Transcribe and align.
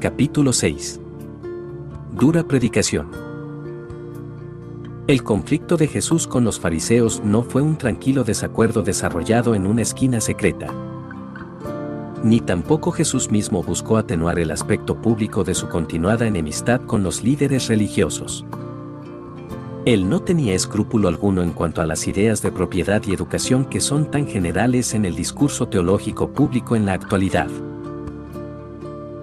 Capítulo 0.00 0.54
6. 0.54 0.98
Dura 2.12 2.42
predicación. 2.42 3.10
El 5.06 5.22
conflicto 5.22 5.76
de 5.76 5.88
Jesús 5.88 6.26
con 6.26 6.42
los 6.42 6.58
fariseos 6.58 7.22
no 7.22 7.42
fue 7.42 7.60
un 7.60 7.76
tranquilo 7.76 8.24
desacuerdo 8.24 8.80
desarrollado 8.80 9.54
en 9.54 9.66
una 9.66 9.82
esquina 9.82 10.22
secreta. 10.22 10.68
Ni 12.24 12.40
tampoco 12.40 12.92
Jesús 12.92 13.30
mismo 13.30 13.62
buscó 13.62 13.98
atenuar 13.98 14.38
el 14.38 14.52
aspecto 14.52 14.96
público 15.02 15.44
de 15.44 15.54
su 15.54 15.68
continuada 15.68 16.26
enemistad 16.26 16.80
con 16.80 17.02
los 17.02 17.22
líderes 17.22 17.68
religiosos. 17.68 18.46
Él 19.84 20.08
no 20.08 20.20
tenía 20.20 20.54
escrúpulo 20.54 21.08
alguno 21.08 21.42
en 21.42 21.50
cuanto 21.50 21.82
a 21.82 21.86
las 21.86 22.08
ideas 22.08 22.40
de 22.40 22.50
propiedad 22.50 23.02
y 23.06 23.12
educación 23.12 23.66
que 23.66 23.82
son 23.82 24.10
tan 24.10 24.26
generales 24.26 24.94
en 24.94 25.04
el 25.04 25.14
discurso 25.14 25.68
teológico 25.68 26.30
público 26.30 26.74
en 26.74 26.86
la 26.86 26.94
actualidad. 26.94 27.50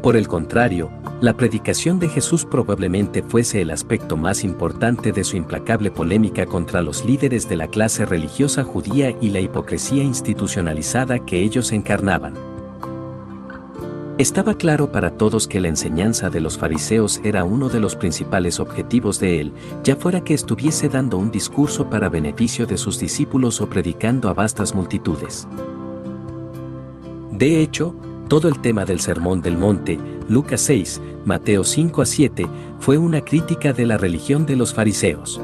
Por 0.08 0.16
el 0.16 0.30
contrario, 0.30 0.90
la 1.20 1.36
predicación 1.36 2.00
de 2.00 2.08
Jesús 2.08 2.46
probablemente 2.46 3.24
fuese 3.24 3.60
el 3.60 3.72
aspecto 3.72 4.16
más 4.16 4.46
importante 4.46 5.12
de 5.12 5.26
su 5.26 5.36
implacable 5.36 5.92
polémica 5.92 6.46
contra 6.46 6.82
los 6.82 7.04
líderes 7.04 7.50
de 7.50 7.58
la 7.58 7.68
clase 7.68 8.06
religiosa 8.06 8.64
judía 8.64 9.14
y 9.20 9.32
la 9.32 9.42
hipocresía 9.42 10.06
institucionalizada 10.06 11.20
que 11.26 11.42
ellos 11.42 11.74
encarnaban. 11.74 12.36
Estaba 14.18 14.54
claro 14.54 14.94
para 14.94 15.18
todos 15.18 15.46
que 15.46 15.60
la 15.60 15.68
enseñanza 15.68 16.30
de 16.30 16.40
los 16.40 16.58
fariseos 16.58 17.20
era 17.26 17.44
uno 17.44 17.68
de 17.68 17.82
los 17.82 17.98
principales 17.98 18.62
objetivos 18.62 19.20
de 19.20 19.42
él, 19.42 19.52
ya 19.84 19.98
fuera 19.98 20.24
que 20.24 20.34
estuviese 20.34 20.88
dando 20.88 21.18
un 21.18 21.32
discurso 21.32 21.90
para 21.90 22.08
beneficio 22.08 22.66
de 22.66 22.78
sus 22.78 22.98
discípulos 22.98 23.60
o 23.60 23.68
predicando 23.68 24.30
a 24.30 24.34
vastas 24.34 24.74
multitudes. 24.74 25.50
De 27.30 27.62
hecho, 27.62 27.94
todo 28.28 28.48
el 28.50 28.60
tema 28.60 28.86
del 28.86 29.00
Sermón 29.00 29.42
del 29.42 29.58
Monte, 29.58 30.00
Lucas 30.28 30.62
6, 30.62 31.02
Mateo 31.26 31.64
5 31.64 32.02
a 32.02 32.06
7, 32.06 32.48
fue 32.80 32.98
una 32.98 33.22
crítica 33.22 33.74
de 33.74 33.86
la 33.86 33.98
religión 33.98 34.46
de 34.46 34.56
los 34.56 34.74
fariseos. 34.74 35.42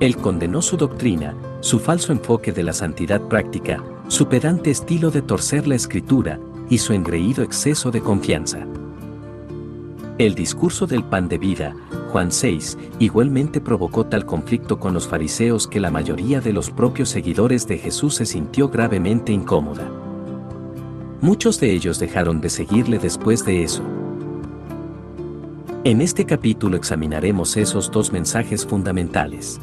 Él 0.00 0.16
condenó 0.16 0.62
su 0.62 0.76
doctrina, 0.76 1.34
su 1.60 1.78
falso 1.78 2.12
enfoque 2.12 2.52
de 2.52 2.62
la 2.62 2.72
santidad 2.72 3.20
práctica, 3.20 3.82
su 4.08 4.26
pedante 4.26 4.70
estilo 4.70 5.10
de 5.10 5.22
torcer 5.22 5.66
la 5.68 5.74
escritura, 5.74 6.40
y 6.68 6.78
su 6.78 6.94
engreído 6.94 7.44
exceso 7.44 7.90
de 7.90 8.00
confianza. 8.00 8.66
El 10.16 10.34
discurso 10.34 10.86
del 10.86 11.04
pan 11.04 11.28
de 11.28 11.36
vida, 11.36 11.76
Juan 12.10 12.32
6, 12.32 12.78
igualmente 12.98 13.60
provocó 13.60 14.06
tal 14.06 14.24
conflicto 14.24 14.78
con 14.78 14.94
los 14.94 15.06
fariseos 15.06 15.66
que 15.66 15.80
la 15.80 15.90
mayoría 15.90 16.40
de 16.40 16.52
los 16.54 16.70
propios 16.70 17.10
seguidores 17.10 17.66
de 17.66 17.76
Jesús 17.76 18.14
se 18.14 18.24
sintió 18.24 18.70
gravemente 18.70 19.32
incómoda. 19.32 20.01
Muchos 21.22 21.60
de 21.60 21.70
ellos 21.70 22.00
dejaron 22.00 22.40
de 22.40 22.50
seguirle 22.50 22.98
después 22.98 23.44
de 23.44 23.62
eso. 23.62 23.84
En 25.84 26.00
este 26.00 26.24
capítulo 26.24 26.76
examinaremos 26.76 27.56
esos 27.56 27.92
dos 27.92 28.10
mensajes 28.12 28.66
fundamentales. 28.66 29.60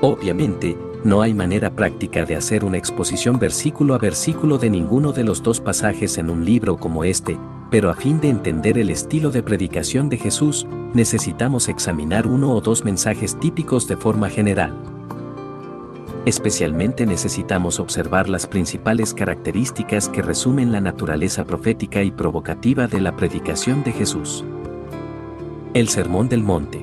Obviamente, 0.00 0.78
no 1.02 1.22
hay 1.22 1.34
manera 1.34 1.74
práctica 1.74 2.24
de 2.24 2.36
hacer 2.36 2.64
una 2.64 2.78
exposición 2.78 3.40
versículo 3.40 3.94
a 3.94 3.98
versículo 3.98 4.58
de 4.58 4.70
ninguno 4.70 5.10
de 5.10 5.24
los 5.24 5.42
dos 5.42 5.60
pasajes 5.60 6.18
en 6.18 6.30
un 6.30 6.44
libro 6.44 6.76
como 6.76 7.02
este, 7.02 7.36
pero 7.72 7.90
a 7.90 7.94
fin 7.94 8.20
de 8.20 8.28
entender 8.28 8.78
el 8.78 8.90
estilo 8.90 9.32
de 9.32 9.42
predicación 9.42 10.08
de 10.08 10.18
Jesús, 10.18 10.68
necesitamos 10.94 11.68
examinar 11.68 12.28
uno 12.28 12.52
o 12.52 12.60
dos 12.60 12.84
mensajes 12.84 13.36
típicos 13.40 13.88
de 13.88 13.96
forma 13.96 14.30
general. 14.30 14.95
Especialmente 16.26 17.06
necesitamos 17.06 17.78
observar 17.78 18.28
las 18.28 18.48
principales 18.48 19.14
características 19.14 20.08
que 20.08 20.22
resumen 20.22 20.72
la 20.72 20.80
naturaleza 20.80 21.44
profética 21.44 22.02
y 22.02 22.10
provocativa 22.10 22.88
de 22.88 23.00
la 23.00 23.14
predicación 23.14 23.84
de 23.84 23.92
Jesús. 23.92 24.44
El 25.72 25.88
Sermón 25.88 26.28
del 26.28 26.42
Monte. 26.42 26.82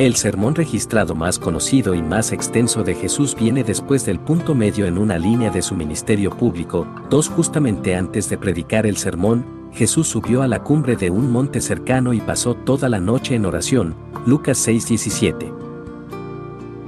El 0.00 0.16
sermón 0.16 0.56
registrado 0.56 1.14
más 1.14 1.38
conocido 1.38 1.94
y 1.94 2.02
más 2.02 2.32
extenso 2.32 2.82
de 2.82 2.96
Jesús 2.96 3.36
viene 3.36 3.62
después 3.62 4.04
del 4.04 4.18
punto 4.18 4.56
medio 4.56 4.86
en 4.86 4.98
una 4.98 5.16
línea 5.16 5.50
de 5.50 5.62
su 5.62 5.76
ministerio 5.76 6.30
público, 6.30 6.88
dos 7.08 7.28
justamente 7.28 7.94
antes 7.94 8.28
de 8.28 8.36
predicar 8.36 8.84
el 8.84 8.96
sermón, 8.96 9.46
Jesús 9.72 10.08
subió 10.08 10.42
a 10.42 10.48
la 10.48 10.62
cumbre 10.62 10.96
de 10.96 11.10
un 11.10 11.30
monte 11.30 11.60
cercano 11.60 12.12
y 12.12 12.20
pasó 12.20 12.54
toda 12.54 12.88
la 12.88 12.98
noche 12.98 13.36
en 13.36 13.46
oración, 13.46 13.94
Lucas 14.26 14.58
6:17. 14.66 15.55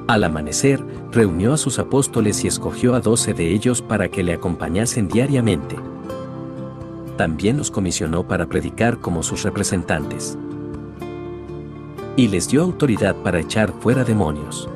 Al 0.09 0.25
amanecer, 0.25 0.83
reunió 1.13 1.53
a 1.53 1.59
sus 1.59 1.79
apóstoles 1.79 2.43
y 2.43 2.49
escogió 2.49 2.95
a 2.95 3.01
doce 3.01 3.35
de 3.35 3.53
ellos 3.53 3.83
para 3.83 4.09
que 4.09 4.23
le 4.23 4.33
acompañasen 4.33 5.07
diariamente. 5.07 5.77
También 7.19 7.59
los 7.59 7.71
comisionó 7.71 8.27
para 8.27 8.47
predicar 8.47 9.01
como 9.01 9.23
sus 9.23 9.43
representantes 9.43 10.39
y 12.17 12.29
les 12.29 12.49
dio 12.49 12.63
autoridad 12.63 13.17
para 13.17 13.39
echar 13.39 13.71
fuera 13.81 14.03
demonios. 14.03 14.71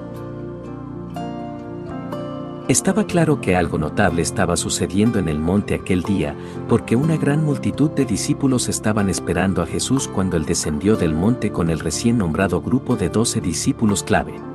Estaba 2.68 3.06
claro 3.06 3.40
que 3.40 3.56
algo 3.56 3.78
notable 3.78 4.20
estaba 4.20 4.58
sucediendo 4.58 5.18
en 5.18 5.28
el 5.28 5.38
monte 5.38 5.74
aquel 5.74 6.02
día, 6.02 6.36
porque 6.68 6.94
una 6.94 7.16
gran 7.16 7.42
multitud 7.42 7.90
de 7.90 8.04
discípulos 8.04 8.68
estaban 8.68 9.08
esperando 9.08 9.62
a 9.62 9.66
Jesús 9.66 10.08
cuando 10.08 10.36
él 10.36 10.44
descendió 10.44 10.94
del 10.94 11.14
monte 11.14 11.50
con 11.50 11.70
el 11.70 11.80
recién 11.80 12.18
nombrado 12.18 12.60
grupo 12.60 12.96
de 12.96 13.08
doce 13.08 13.40
discípulos 13.40 14.02
clave. 14.02 14.51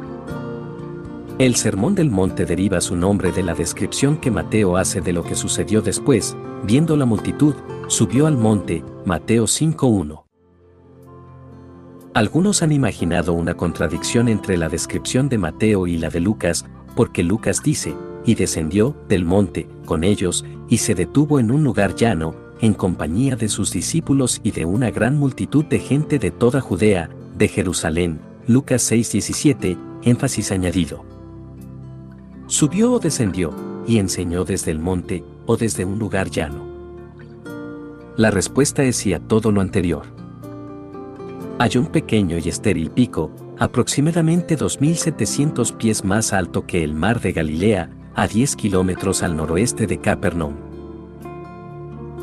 El 1.39 1.55
Sermón 1.55 1.93
del 1.93 2.09
Monte 2.09 2.47
deriva 2.47 2.81
su 2.81 2.95
nombre 2.95 3.31
de 3.31 3.43
la 3.43 3.53
descripción 3.53 4.17
que 4.17 4.31
Mateo 4.31 4.75
hace 4.75 5.01
de 5.01 5.13
lo 5.13 5.21
que 5.21 5.35
sucedió 5.35 5.83
después, 5.83 6.35
viendo 6.63 6.97
la 6.97 7.05
multitud, 7.05 7.53
subió 7.87 8.25
al 8.25 8.35
monte, 8.35 8.83
Mateo 9.05 9.43
5.1. 9.43 10.23
Algunos 12.15 12.63
han 12.63 12.71
imaginado 12.71 13.33
una 13.33 13.53
contradicción 13.53 14.29
entre 14.29 14.57
la 14.57 14.67
descripción 14.67 15.29
de 15.29 15.37
Mateo 15.37 15.85
y 15.85 15.99
la 15.99 16.09
de 16.09 16.21
Lucas, 16.21 16.65
porque 16.95 17.21
Lucas 17.21 17.61
dice, 17.61 17.93
y 18.25 18.33
descendió 18.33 18.95
del 19.07 19.23
monte 19.23 19.69
con 19.85 20.03
ellos, 20.03 20.43
y 20.67 20.79
se 20.79 20.95
detuvo 20.95 21.39
en 21.39 21.51
un 21.51 21.63
lugar 21.63 21.93
llano, 21.93 22.33
en 22.61 22.73
compañía 22.73 23.35
de 23.35 23.47
sus 23.47 23.71
discípulos 23.71 24.41
y 24.41 24.49
de 24.49 24.65
una 24.65 24.89
gran 24.89 25.19
multitud 25.19 25.65
de 25.65 25.77
gente 25.77 26.17
de 26.17 26.31
toda 26.31 26.61
Judea, 26.61 27.11
de 27.37 27.47
Jerusalén, 27.47 28.21
Lucas 28.47 28.81
6:17, 28.91 29.77
énfasis 30.01 30.51
añadido. 30.51 31.16
Subió 32.47 32.93
o 32.93 32.99
descendió, 32.99 33.53
y 33.85 33.99
enseñó 33.99 34.43
desde 34.43 34.71
el 34.71 34.79
monte, 34.79 35.23
o 35.45 35.55
desde 35.55 35.85
un 35.85 35.99
lugar 35.99 36.29
llano. 36.29 36.65
La 38.15 38.31
respuesta 38.31 38.83
es 38.83 38.97
sí 38.97 39.13
a 39.13 39.19
todo 39.19 39.51
lo 39.51 39.61
anterior 39.61 40.17
hay 41.59 41.75
un 41.77 41.87
pequeño 41.87 42.37
y 42.37 42.49
estéril 42.49 42.91
pico, 42.91 43.31
aproximadamente 43.57 44.55
2.700 44.55 45.75
pies 45.75 46.05
más 46.05 46.31
alto 46.31 46.67
que 46.67 46.83
el 46.83 46.93
mar 46.93 47.19
de 47.19 47.33
Galilea, 47.33 47.89
a 48.13 48.27
10 48.27 48.55
kilómetros 48.55 49.23
al 49.23 49.35
noroeste 49.35 49.87
de 49.87 49.97
Capernaum. 49.97 50.53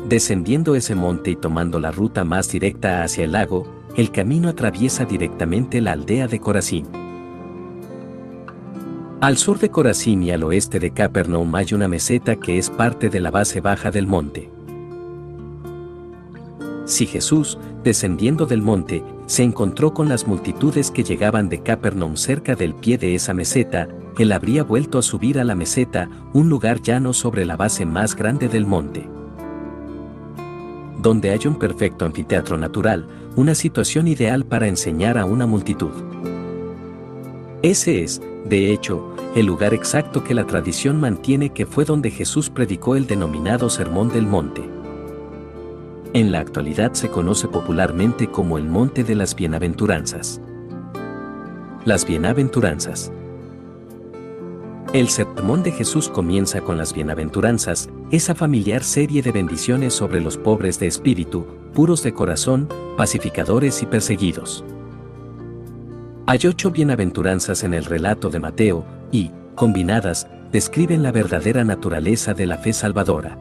Descendiendo 0.07 0.75
ese 0.75 0.95
monte 0.95 1.31
y 1.31 1.35
tomando 1.35 1.79
la 1.79 1.91
ruta 1.91 2.23
más 2.23 2.49
directa 2.49 3.03
hacia 3.03 3.25
el 3.25 3.33
lago, 3.33 3.65
el 3.97 4.11
camino 4.11 4.47
atraviesa 4.47 5.03
directamente 5.03 5.81
la 5.81 5.93
aldea 5.93 6.27
de 6.27 6.39
Corazín. 6.39 6.85
Al 9.21 9.37
sur 9.37 9.59
de 9.59 9.71
Corazín 9.71 10.23
y 10.23 10.31
al 10.31 10.43
oeste 10.43 10.77
de 10.77 10.91
Capernaum 10.91 11.55
hay 11.55 11.73
una 11.73 11.87
meseta 11.87 12.35
que 12.35 12.57
es 12.57 12.69
parte 12.69 13.09
de 13.09 13.21
la 13.21 13.31
base 13.31 13.61
baja 13.61 13.89
del 13.89 14.07
monte. 14.07 14.51
Si 16.83 17.05
Jesús, 17.07 17.57
descendiendo 17.81 18.45
del 18.45 18.61
monte, 18.61 19.03
se 19.25 19.43
encontró 19.43 19.93
con 19.93 20.09
las 20.09 20.27
multitudes 20.27 20.91
que 20.91 21.05
llegaban 21.05 21.47
de 21.47 21.63
Capernaum 21.63 22.17
cerca 22.17 22.55
del 22.55 22.75
pie 22.75 22.97
de 22.97 23.15
esa 23.15 23.33
meseta, 23.33 23.87
él 24.19 24.33
habría 24.33 24.63
vuelto 24.63 24.99
a 24.99 25.01
subir 25.01 25.39
a 25.39 25.45
la 25.45 25.55
meseta, 25.55 26.09
un 26.33 26.49
lugar 26.49 26.81
llano 26.81 27.13
sobre 27.13 27.45
la 27.45 27.55
base 27.55 27.85
más 27.85 28.17
grande 28.17 28.49
del 28.49 28.65
monte. 28.65 29.07
Donde 31.01 31.31
hay 31.31 31.47
un 31.47 31.57
perfecto 31.57 32.05
anfiteatro 32.05 32.57
natural, 32.57 33.07
una 33.37 33.55
situación 33.55 34.09
ideal 34.09 34.45
para 34.45 34.67
enseñar 34.67 35.17
a 35.17 35.23
una 35.23 35.47
multitud. 35.47 35.91
Ese 37.61 38.03
es, 38.03 38.21
de 38.45 38.71
hecho, 38.71 39.15
el 39.35 39.47
lugar 39.47 39.73
exacto 39.73 40.23
que 40.23 40.35
la 40.35 40.45
tradición 40.45 40.99
mantiene 40.99 41.49
que 41.49 41.65
fue 41.65 41.83
donde 41.83 42.11
Jesús 42.11 42.51
predicó 42.51 42.95
el 42.95 43.07
denominado 43.07 43.71
Sermón 43.71 44.09
del 44.09 44.27
Monte. 44.27 44.61
En 46.13 46.31
la 46.31 46.41
actualidad 46.41 46.93
se 46.93 47.09
conoce 47.09 47.47
popularmente 47.47 48.27
como 48.27 48.59
el 48.59 48.65
Monte 48.65 49.03
de 49.03 49.15
las 49.15 49.35
Bienaventuranzas. 49.35 50.39
Las 51.85 52.05
Bienaventuranzas. 52.05 53.11
El 54.93 55.09
sermón 55.09 55.63
de 55.63 55.71
Jesús 55.71 56.07
comienza 56.07 56.61
con 56.61 56.77
las 56.77 56.93
bienaventuranzas, 56.93 57.89
esa 58.11 58.35
familiar 58.35 58.83
serie 58.83 59.23
de 59.23 59.31
bendiciones 59.31 59.93
sobre 59.93 60.21
los 60.21 60.37
pobres 60.37 60.79
de 60.79 60.87
espíritu, 60.87 61.45
puros 61.73 62.03
de 62.03 62.13
corazón, 62.13 62.69
pacificadores 62.95 63.81
y 63.81 63.87
perseguidos. 63.87 64.63
Hay 66.27 66.39
ocho 66.47 66.71
bienaventuranzas 66.71 67.63
en 67.63 67.75
el 67.75 67.85
relato 67.85 68.29
de 68.31 68.39
Mateo, 68.39 68.83
y, 69.11 69.29
combinadas, 69.53 70.27
describen 70.51 71.03
la 71.03 71.11
verdadera 71.11 71.63
naturaleza 71.63 72.33
de 72.33 72.47
la 72.47 72.57
fe 72.57 72.73
salvadora. 72.73 73.37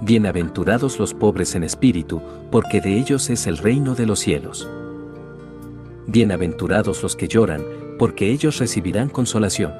Bienaventurados 0.00 1.00
los 1.00 1.12
pobres 1.12 1.56
en 1.56 1.64
espíritu, 1.64 2.22
porque 2.52 2.80
de 2.80 2.96
ellos 2.96 3.30
es 3.30 3.48
el 3.48 3.58
reino 3.58 3.96
de 3.96 4.06
los 4.06 4.20
cielos. 4.20 4.70
Bienaventurados 6.06 7.02
los 7.02 7.16
que 7.16 7.26
lloran, 7.26 7.64
porque 7.98 8.30
ellos 8.30 8.58
recibirán 8.58 9.08
consolación. 9.08 9.72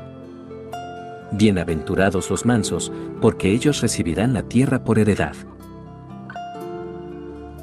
Bienaventurados 1.31 2.31
los 2.31 2.45
mansos, 2.45 2.91
porque 3.21 3.53
ellos 3.53 3.81
recibirán 3.81 4.35
la 4.35 4.43
tierra 4.43 4.83
por 4.83 4.99
heredad. 4.99 5.37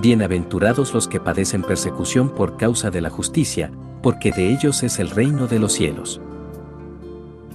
Bienaventurados 0.00 0.94
los 0.94 1.08
que 1.08 1.18
padecen 1.18 1.62
persecución 1.62 2.28
por 2.28 2.56
causa 2.56 2.88
de 2.88 3.00
la 3.00 3.10
justicia, 3.10 3.72
porque 4.00 4.30
de 4.30 4.52
ellos 4.52 4.84
es 4.84 5.00
el 5.00 5.10
reino 5.10 5.48
de 5.48 5.58
los 5.58 5.72
cielos. 5.72 6.20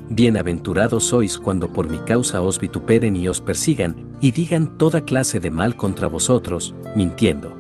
Bienaventurados 0.10 1.06
sois 1.06 1.38
cuando 1.38 1.72
por 1.72 1.90
mi 1.90 2.00
causa 2.00 2.42
os 2.42 2.60
vituperen 2.60 3.16
y 3.16 3.30
os 3.30 3.40
persigan, 3.40 3.96
y 4.20 4.32
digan 4.32 4.78
toda 4.78 5.06
clase 5.06 5.40
de 5.40 5.52
mal 5.52 5.78
contra 5.78 6.08
vosotros, 6.08 6.76
mintiendo. 6.98 7.54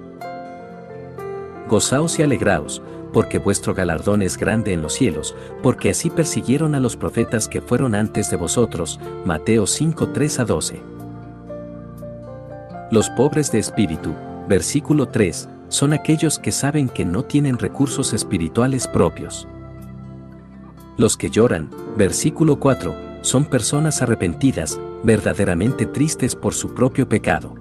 Gozaos 1.69 2.19
y 2.19 2.23
alegraos, 2.23 2.81
porque 3.13 3.39
vuestro 3.39 3.73
galardón 3.73 4.21
es 4.21 4.35
grande 4.35 4.73
en 4.73 4.81
los 4.81 4.91
cielos, 4.91 5.33
porque 5.61 5.91
así 5.91 6.09
persiguieron 6.09 6.75
a 6.75 6.81
los 6.81 6.97
profetas 6.97 7.47
que 7.47 7.61
fueron 7.61 7.95
antes 7.95 8.29
de 8.29 8.35
vosotros. 8.35 8.99
Mateo 9.23 9.65
5, 9.65 10.09
3 10.09 10.39
a 10.39 10.43
12. 10.43 10.81
Los 12.91 13.09
pobres 13.11 13.49
de 13.49 13.59
espíritu, 13.59 14.13
versículo 14.47 15.07
3, 15.07 15.49
son 15.69 15.93
aquellos 15.93 16.39
que 16.39 16.51
saben 16.51 16.89
que 16.89 17.05
no 17.05 17.23
tienen 17.23 17.57
recursos 17.57 18.13
espirituales 18.13 18.87
propios. 18.87 19.47
Los 20.97 21.17
que 21.17 21.29
lloran, 21.29 21.69
versículo 21.97 22.59
4, 22.59 22.95
son 23.21 23.45
personas 23.45 24.01
arrepentidas, 24.01 24.79
verdaderamente 25.03 25.85
tristes 25.85 26.35
por 26.35 26.53
su 26.53 26.73
propio 26.73 27.09
pecado. 27.09 27.55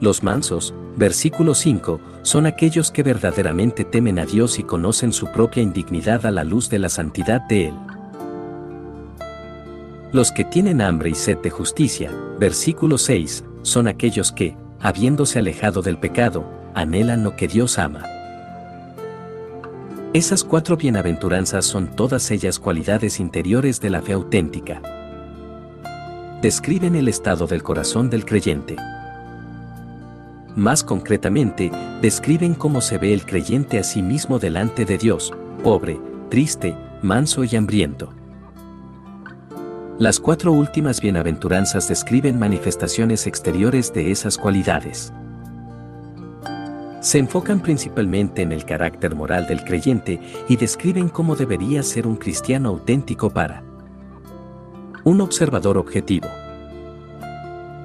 Los 0.00 0.22
mansos, 0.22 0.74
versículo 0.96 1.54
5, 1.54 2.00
son 2.22 2.46
aquellos 2.46 2.90
que 2.90 3.02
verdaderamente 3.02 3.84
temen 3.84 4.18
a 4.18 4.26
Dios 4.26 4.58
y 4.58 4.62
conocen 4.62 5.12
su 5.12 5.26
propia 5.32 5.62
indignidad 5.62 6.26
a 6.26 6.30
la 6.30 6.44
luz 6.44 6.68
de 6.68 6.78
la 6.78 6.88
santidad 6.88 7.40
de 7.48 7.68
Él. 7.68 7.74
Los 10.12 10.30
que 10.32 10.44
tienen 10.44 10.80
hambre 10.80 11.10
y 11.10 11.14
sed 11.14 11.38
de 11.38 11.50
justicia, 11.50 12.10
versículo 12.38 12.98
6, 12.98 13.44
son 13.62 13.88
aquellos 13.88 14.30
que, 14.32 14.56
habiéndose 14.86 15.40
alejado 15.40 15.82
del 15.82 15.98
pecado, 15.98 16.48
anhelan 16.72 17.24
lo 17.24 17.34
que 17.34 17.48
Dios 17.48 17.76
ama. 17.76 18.04
Esas 20.12 20.44
cuatro 20.44 20.76
bienaventuranzas 20.76 21.64
son 21.64 21.88
todas 21.88 22.30
ellas 22.30 22.60
cualidades 22.60 23.18
interiores 23.18 23.80
de 23.80 23.90
la 23.90 24.00
fe 24.00 24.12
auténtica. 24.12 24.80
Describen 26.40 26.94
el 26.94 27.08
estado 27.08 27.48
del 27.48 27.64
corazón 27.64 28.10
del 28.10 28.24
creyente. 28.24 28.76
Más 30.54 30.84
concretamente, 30.84 31.72
describen 32.00 32.54
cómo 32.54 32.80
se 32.80 32.98
ve 32.98 33.12
el 33.12 33.26
creyente 33.26 33.80
a 33.80 33.82
sí 33.82 34.02
mismo 34.02 34.38
delante 34.38 34.84
de 34.84 34.98
Dios, 34.98 35.34
pobre, 35.64 36.00
triste, 36.30 36.76
manso 37.02 37.42
y 37.42 37.56
hambriento. 37.56 38.15
Las 39.98 40.20
cuatro 40.20 40.52
últimas 40.52 41.00
bienaventuranzas 41.00 41.88
describen 41.88 42.38
manifestaciones 42.38 43.26
exteriores 43.26 43.94
de 43.94 44.10
esas 44.10 44.36
cualidades. 44.36 45.10
Se 47.00 47.16
enfocan 47.16 47.60
principalmente 47.60 48.42
en 48.42 48.52
el 48.52 48.66
carácter 48.66 49.14
moral 49.14 49.46
del 49.46 49.64
creyente 49.64 50.20
y 50.50 50.56
describen 50.56 51.08
cómo 51.08 51.34
debería 51.34 51.82
ser 51.82 52.06
un 52.06 52.16
cristiano 52.16 52.68
auténtico 52.68 53.30
para 53.30 53.62
un 55.04 55.22
observador 55.22 55.78
objetivo. 55.78 56.28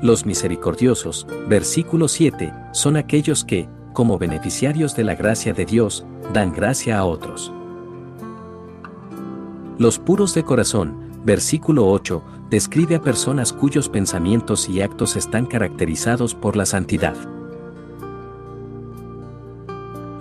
Los 0.02 0.26
misericordiosos, 0.26 1.26
versículo 1.48 2.10
7, 2.10 2.52
son 2.74 2.98
aquellos 2.98 3.46
que, 3.46 3.70
como 3.94 4.18
beneficiarios 4.18 4.98
de 4.98 5.06
la 5.06 5.16
gracia 5.16 5.54
de 5.54 5.64
Dios, 5.64 6.06
dan 6.34 6.52
gracia 6.52 6.98
a 6.98 7.06
otros. 7.06 7.54
Los 9.78 9.98
puros 9.98 10.34
de 10.34 10.44
corazón, 10.44 11.01
versículo 11.24 11.88
8, 11.88 12.22
describe 12.50 12.96
a 12.96 13.02
personas 13.02 13.54
cuyos 13.54 13.90
pensamientos 13.90 14.68
y 14.70 14.82
actos 14.82 15.16
están 15.16 15.46
caracterizados 15.46 16.36
por 16.36 16.56
la 16.56 16.66
santidad. 16.66 17.16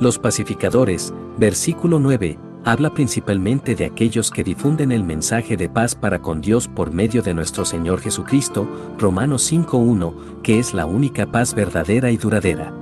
Los 0.00 0.18
pacificadores, 0.18 1.12
versículo 1.36 1.98
9, 1.98 2.38
habla 2.64 2.92
principalmente 2.92 3.74
de 3.74 3.84
aquellos 3.84 4.30
que 4.30 4.44
difunden 4.44 4.92
el 4.92 5.04
mensaje 5.04 5.56
de 5.56 5.68
paz 5.68 5.94
para 5.94 6.20
con 6.20 6.40
Dios 6.40 6.68
por 6.68 6.92
medio 6.92 7.22
de 7.22 7.34
nuestro 7.34 7.64
Señor 7.64 8.00
Jesucristo, 8.00 8.66
Romanos 8.98 9.50
5.1, 9.50 10.40
que 10.42 10.58
es 10.58 10.74
la 10.74 10.86
única 10.86 11.26
paz 11.26 11.54
verdadera 11.54 12.10
y 12.10 12.16
duradera. 12.16 12.72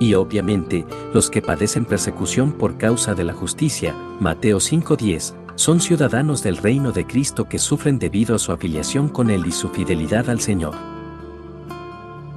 Y 0.00 0.14
obviamente, 0.14 0.86
los 1.12 1.28
que 1.28 1.42
padecen 1.42 1.84
persecución 1.84 2.52
por 2.52 2.78
causa 2.78 3.14
de 3.14 3.24
la 3.24 3.32
justicia, 3.32 3.94
Mateo 4.20 4.58
5.10, 4.58 5.34
son 5.58 5.80
ciudadanos 5.80 6.44
del 6.44 6.56
reino 6.56 6.92
de 6.92 7.04
Cristo 7.04 7.48
que 7.48 7.58
sufren 7.58 7.98
debido 7.98 8.36
a 8.36 8.38
su 8.38 8.52
afiliación 8.52 9.08
con 9.08 9.28
Él 9.28 9.44
y 9.44 9.50
su 9.50 9.68
fidelidad 9.70 10.30
al 10.30 10.40
Señor. 10.40 10.76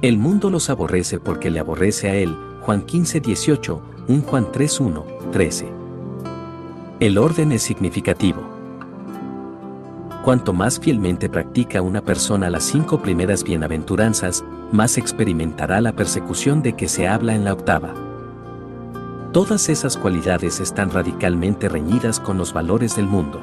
El 0.02 0.18
mundo 0.18 0.50
los 0.50 0.68
aborrece 0.70 1.20
porque 1.20 1.48
le 1.48 1.60
aborrece 1.60 2.10
a 2.10 2.16
Él, 2.16 2.36
Juan 2.62 2.84
15.18, 2.84 3.80
1 4.08 4.22
Juan 4.22 4.46
3.1, 4.46 5.30
13. 5.30 5.72
El 6.98 7.16
orden 7.16 7.52
es 7.52 7.62
significativo. 7.62 8.42
Cuanto 10.24 10.52
más 10.52 10.80
fielmente 10.80 11.28
practica 11.28 11.80
una 11.80 12.00
persona 12.00 12.50
las 12.50 12.64
cinco 12.64 13.02
primeras 13.02 13.44
bienaventuranzas, 13.44 14.44
más 14.72 14.98
experimentará 14.98 15.80
la 15.80 15.92
persecución 15.92 16.60
de 16.60 16.72
que 16.72 16.88
se 16.88 17.06
habla 17.06 17.36
en 17.36 17.44
la 17.44 17.52
octava. 17.52 18.11
Todas 19.32 19.70
esas 19.70 19.96
cualidades 19.96 20.60
están 20.60 20.90
radicalmente 20.90 21.66
reñidas 21.66 22.20
con 22.20 22.36
los 22.36 22.52
valores 22.52 22.96
del 22.96 23.06
mundo. 23.06 23.40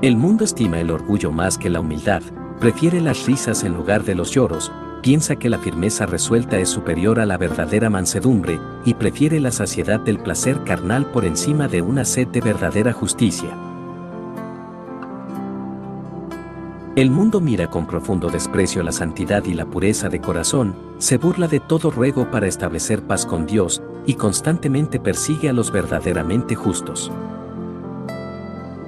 El 0.00 0.16
mundo 0.16 0.42
estima 0.42 0.80
el 0.80 0.90
orgullo 0.90 1.30
más 1.32 1.58
que 1.58 1.68
la 1.68 1.80
humildad, 1.80 2.22
prefiere 2.58 3.02
las 3.02 3.26
risas 3.26 3.62
en 3.62 3.74
lugar 3.74 4.04
de 4.04 4.14
los 4.14 4.30
lloros, 4.30 4.72
piensa 5.02 5.36
que 5.36 5.50
la 5.50 5.58
firmeza 5.58 6.06
resuelta 6.06 6.58
es 6.58 6.70
superior 6.70 7.20
a 7.20 7.26
la 7.26 7.36
verdadera 7.36 7.90
mansedumbre 7.90 8.58
y 8.86 8.94
prefiere 8.94 9.38
la 9.38 9.50
saciedad 9.50 10.00
del 10.00 10.18
placer 10.18 10.64
carnal 10.64 11.04
por 11.12 11.26
encima 11.26 11.68
de 11.68 11.82
una 11.82 12.06
sed 12.06 12.28
de 12.28 12.40
verdadera 12.40 12.94
justicia. 12.94 13.65
El 16.96 17.10
mundo 17.10 17.42
mira 17.42 17.68
con 17.68 17.86
profundo 17.86 18.30
desprecio 18.30 18.82
la 18.82 18.90
santidad 18.90 19.44
y 19.44 19.52
la 19.52 19.66
pureza 19.66 20.08
de 20.08 20.18
corazón, 20.18 20.74
se 20.96 21.18
burla 21.18 21.46
de 21.46 21.60
todo 21.60 21.90
ruego 21.90 22.30
para 22.30 22.46
establecer 22.46 23.02
paz 23.02 23.26
con 23.26 23.44
Dios 23.44 23.82
y 24.06 24.14
constantemente 24.14 24.98
persigue 24.98 25.50
a 25.50 25.52
los 25.52 25.70
verdaderamente 25.70 26.54
justos. 26.54 27.12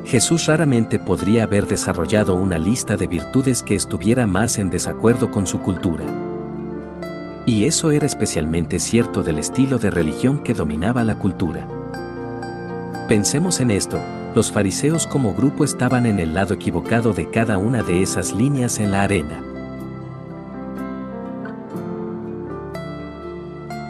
Jesús 0.07 0.47
raramente 0.47 0.99
podría 0.99 1.43
haber 1.43 1.67
desarrollado 1.67 2.35
una 2.35 2.57
lista 2.57 2.97
de 2.97 3.09
virtudes 3.09 3.63
que 3.63 3.75
estuviera 3.75 4.27
más 4.27 4.59
en 4.59 4.71
desacuerdo 4.71 5.31
con 5.31 5.47
su 5.47 5.61
cultura. 5.61 6.07
Y 7.45 7.67
eso 7.67 7.91
era 7.91 8.07
especialmente 8.07 8.79
cierto 8.81 9.23
del 9.23 9.39
estilo 9.39 9.79
de 9.79 9.91
religión 9.91 10.39
que 10.39 10.55
dominaba 10.55 11.05
la 11.05 11.19
cultura. 11.19 11.69
Pensemos 13.07 13.61
en 13.61 13.71
esto, 13.71 14.01
los 14.35 14.53
fariseos 14.53 15.07
como 15.07 15.35
grupo 15.35 15.65
estaban 15.65 16.07
en 16.07 16.19
el 16.19 16.35
lado 16.35 16.55
equivocado 16.55 17.13
de 17.13 17.31
cada 17.31 17.59
una 17.59 17.83
de 17.83 18.03
esas 18.03 18.33
líneas 18.33 18.79
en 18.79 18.91
la 18.91 19.03
arena. 19.03 19.43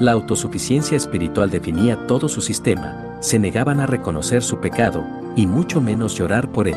La 0.01 0.13
autosuficiencia 0.13 0.97
espiritual 0.97 1.51
definía 1.51 2.07
todo 2.07 2.29
su 2.29 2.41
sistema, 2.41 3.17
se 3.21 3.41
negaban 3.41 3.81
a 3.81 3.87
reconocer 3.87 4.45
su 4.45 4.59
pecado, 4.59 5.05
y 5.35 5.47
mucho 5.47 5.81
menos 5.81 6.15
llorar 6.15 6.53
por 6.53 6.69
él. 6.69 6.77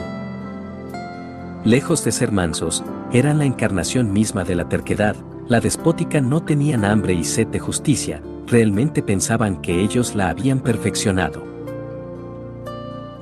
Lejos 1.63 2.03
de 2.03 2.11
ser 2.11 2.31
mansos, 2.31 2.83
eran 3.13 3.37
la 3.37 3.45
encarnación 3.45 4.11
misma 4.11 4.43
de 4.43 4.55
la 4.55 4.67
terquedad, 4.67 5.15
la 5.47 5.59
despótica 5.59 6.19
no 6.19 6.41
tenían 6.41 6.83
hambre 6.83 7.13
y 7.13 7.23
sed 7.23 7.45
de 7.47 7.59
justicia, 7.59 8.23
realmente 8.47 9.03
pensaban 9.03 9.61
que 9.61 9.81
ellos 9.81 10.15
la 10.15 10.29
habían 10.29 10.59
perfeccionado. 10.59 11.50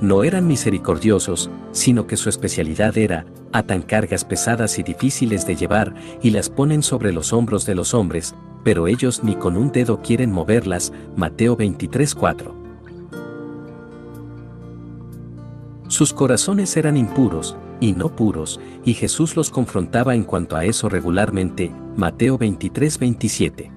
No 0.01 0.23
eran 0.23 0.47
misericordiosos, 0.47 1.49
sino 1.71 2.07
que 2.07 2.17
su 2.17 2.29
especialidad 2.29 2.97
era, 2.97 3.25
atan 3.51 3.81
cargas 3.81 4.23
pesadas 4.23 4.79
y 4.79 4.83
difíciles 4.83 5.45
de 5.45 5.55
llevar 5.55 5.93
y 6.21 6.29
las 6.29 6.49
ponen 6.49 6.83
sobre 6.83 7.11
los 7.11 7.33
hombros 7.33 7.65
de 7.65 7.75
los 7.75 7.93
hombres, 7.93 8.35
pero 8.63 8.87
ellos 8.87 9.23
ni 9.23 9.35
con 9.35 9.57
un 9.57 9.71
dedo 9.71 10.01
quieren 10.01 10.31
moverlas, 10.31 10.93
Mateo 11.15 11.57
23:4. 11.57 12.55
Sus 15.87 16.13
corazones 16.13 16.77
eran 16.77 16.97
impuros, 16.97 17.57
y 17.79 17.93
no 17.93 18.15
puros, 18.15 18.59
y 18.85 18.93
Jesús 18.93 19.35
los 19.35 19.49
confrontaba 19.49 20.13
en 20.13 20.23
cuanto 20.23 20.55
a 20.55 20.65
eso 20.65 20.87
regularmente, 20.87 21.71
Mateo 21.97 22.37
23:27. 22.37 23.71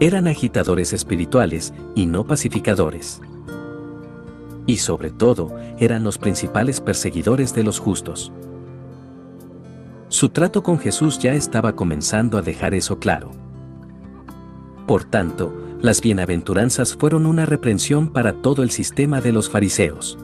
Eran 0.00 0.26
agitadores 0.28 0.92
espirituales, 0.92 1.72
y 1.94 2.06
no 2.06 2.26
pacificadores. 2.26 3.20
Y 4.66 4.78
sobre 4.78 5.10
todo, 5.10 5.56
eran 5.78 6.02
los 6.04 6.18
principales 6.18 6.80
perseguidores 6.80 7.54
de 7.54 7.62
los 7.62 7.78
justos. 7.78 8.32
Su 10.08 10.28
trato 10.28 10.62
con 10.62 10.78
Jesús 10.78 11.18
ya 11.18 11.34
estaba 11.34 11.74
comenzando 11.74 12.38
a 12.38 12.42
dejar 12.42 12.74
eso 12.74 12.98
claro. 12.98 13.30
Por 14.86 15.04
tanto, 15.04 15.52
las 15.80 16.00
bienaventuranzas 16.00 16.94
fueron 16.94 17.26
una 17.26 17.44
reprensión 17.44 18.12
para 18.12 18.32
todo 18.34 18.62
el 18.62 18.70
sistema 18.70 19.20
de 19.20 19.32
los 19.32 19.50
fariseos. 19.50 20.18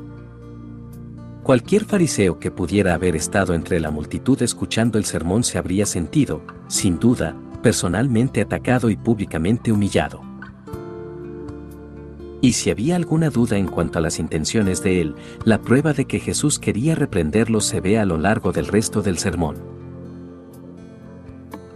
Cualquier 1.42 1.84
fariseo 1.84 2.38
que 2.38 2.52
pudiera 2.52 2.94
haber 2.94 3.16
estado 3.16 3.54
entre 3.54 3.80
la 3.80 3.90
multitud 3.90 4.40
escuchando 4.42 4.98
el 4.98 5.04
sermón 5.04 5.42
se 5.42 5.58
habría 5.58 5.86
sentido, 5.86 6.42
sin 6.68 7.00
duda, 7.00 7.36
personalmente 7.62 8.40
atacado 8.40 8.90
y 8.90 8.96
públicamente 8.96 9.72
humillado. 9.72 10.31
Y 12.42 12.54
si 12.54 12.70
había 12.70 12.96
alguna 12.96 13.30
duda 13.30 13.56
en 13.56 13.68
cuanto 13.68 13.98
a 13.98 14.02
las 14.02 14.18
intenciones 14.18 14.82
de 14.82 15.00
él, 15.00 15.14
la 15.44 15.62
prueba 15.62 15.92
de 15.92 16.06
que 16.06 16.18
Jesús 16.18 16.58
quería 16.58 16.96
reprenderlos 16.96 17.64
se 17.64 17.80
ve 17.80 17.98
a 17.98 18.04
lo 18.04 18.18
largo 18.18 18.50
del 18.50 18.66
resto 18.66 19.00
del 19.00 19.16
sermón. 19.16 19.56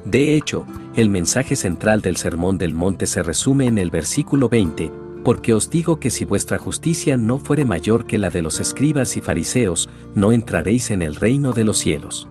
De 0.05 0.35
hecho, 0.37 0.67
el 0.97 1.09
mensaje 1.09 1.57
central 1.57 2.01
del 2.01 2.17
Sermón 2.17 2.59
del 2.59 2.75
Monte 2.75 3.07
se 3.07 3.23
resume 3.23 3.67
en 3.67 3.79
el 3.79 3.91
versículo 3.91 4.49
20, 4.49 4.91
porque 5.25 5.55
os 5.55 5.71
digo 5.71 6.01
que 6.01 6.11
si 6.11 6.25
vuestra 6.25 6.59
justicia 6.59 7.17
no 7.17 7.39
fuere 7.39 7.65
mayor 7.65 8.05
que 8.05 8.19
la 8.19 8.31
de 8.31 8.43
los 8.43 8.59
escribas 8.59 9.17
y 9.17 9.21
fariseos, 9.21 9.89
no 10.15 10.33
entraréis 10.33 10.91
en 10.91 11.03
el 11.03 11.15
reino 11.15 11.53
de 11.53 11.65
los 11.65 11.79
cielos. 11.79 12.29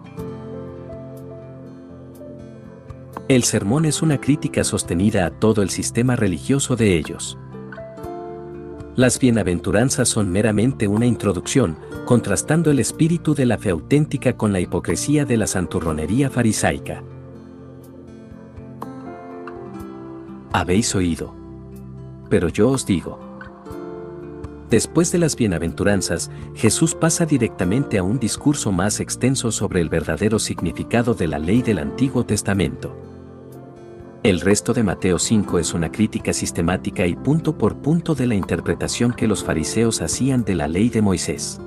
El 3.28 3.44
sermón 3.44 3.86
es 3.86 4.02
una 4.02 4.20
crítica 4.20 4.64
sostenida 4.64 5.26
a 5.26 5.32
todo 5.32 5.62
el 5.62 5.70
sistema 5.70 6.16
religioso 6.16 6.76
de 6.76 6.98
ellos. 6.98 7.38
Las 8.96 9.20
bienaventuranzas 9.20 10.08
son 10.08 10.32
meramente 10.32 10.88
una 10.88 11.06
introducción, 11.06 11.78
contrastando 12.06 12.72
el 12.72 12.80
espíritu 12.80 13.36
de 13.36 13.46
la 13.46 13.58
fe 13.58 13.72
auténtica 13.72 14.38
con 14.38 14.54
la 14.54 14.60
hipocresía 14.60 15.26
de 15.26 15.38
la 15.38 15.48
santurronería 15.48 16.30
farisaica. 16.30 17.04
Habéis 20.54 20.96
oído 20.96 21.46
pero 22.30 22.50
yo 22.50 22.70
os 22.70 22.86
digo. 22.86 23.20
Después 24.70 25.12
de 25.12 25.20
las 25.20 25.36
bienaventuranzas, 25.36 26.32
Jesús 26.56 26.96
pasa 26.96 27.26
directamente 27.26 27.98
a 27.98 28.04
un 28.04 28.20
discurso 28.20 28.72
más 28.72 29.00
extenso 29.00 29.52
sobre 29.52 29.80
el 29.80 29.90
verdadero 29.90 30.40
significado 30.40 31.14
de 31.14 31.28
la 31.28 31.40
ley 31.40 31.62
del 31.62 31.80
Antiguo 31.80 32.26
Testamento. 32.26 33.15
El 34.26 34.42
resto 34.42 34.74
de 34.74 34.82
Mateo 34.82 35.20
5 35.20 35.60
es 35.60 35.76
una 35.76 35.92
crítica 35.92 36.34
sistemática 36.34 37.06
y 37.06 37.16
punto 37.16 37.56
por 37.56 37.76
punto 37.76 38.16
de 38.16 38.26
la 38.26 38.34
interpretación 38.34 39.14
que 39.14 39.28
los 39.28 39.44
fariseos 39.44 40.02
hacían 40.02 40.44
de 40.44 40.56
la 40.56 40.68
ley 40.68 40.90
de 40.90 41.04
Moisés. 41.04 41.62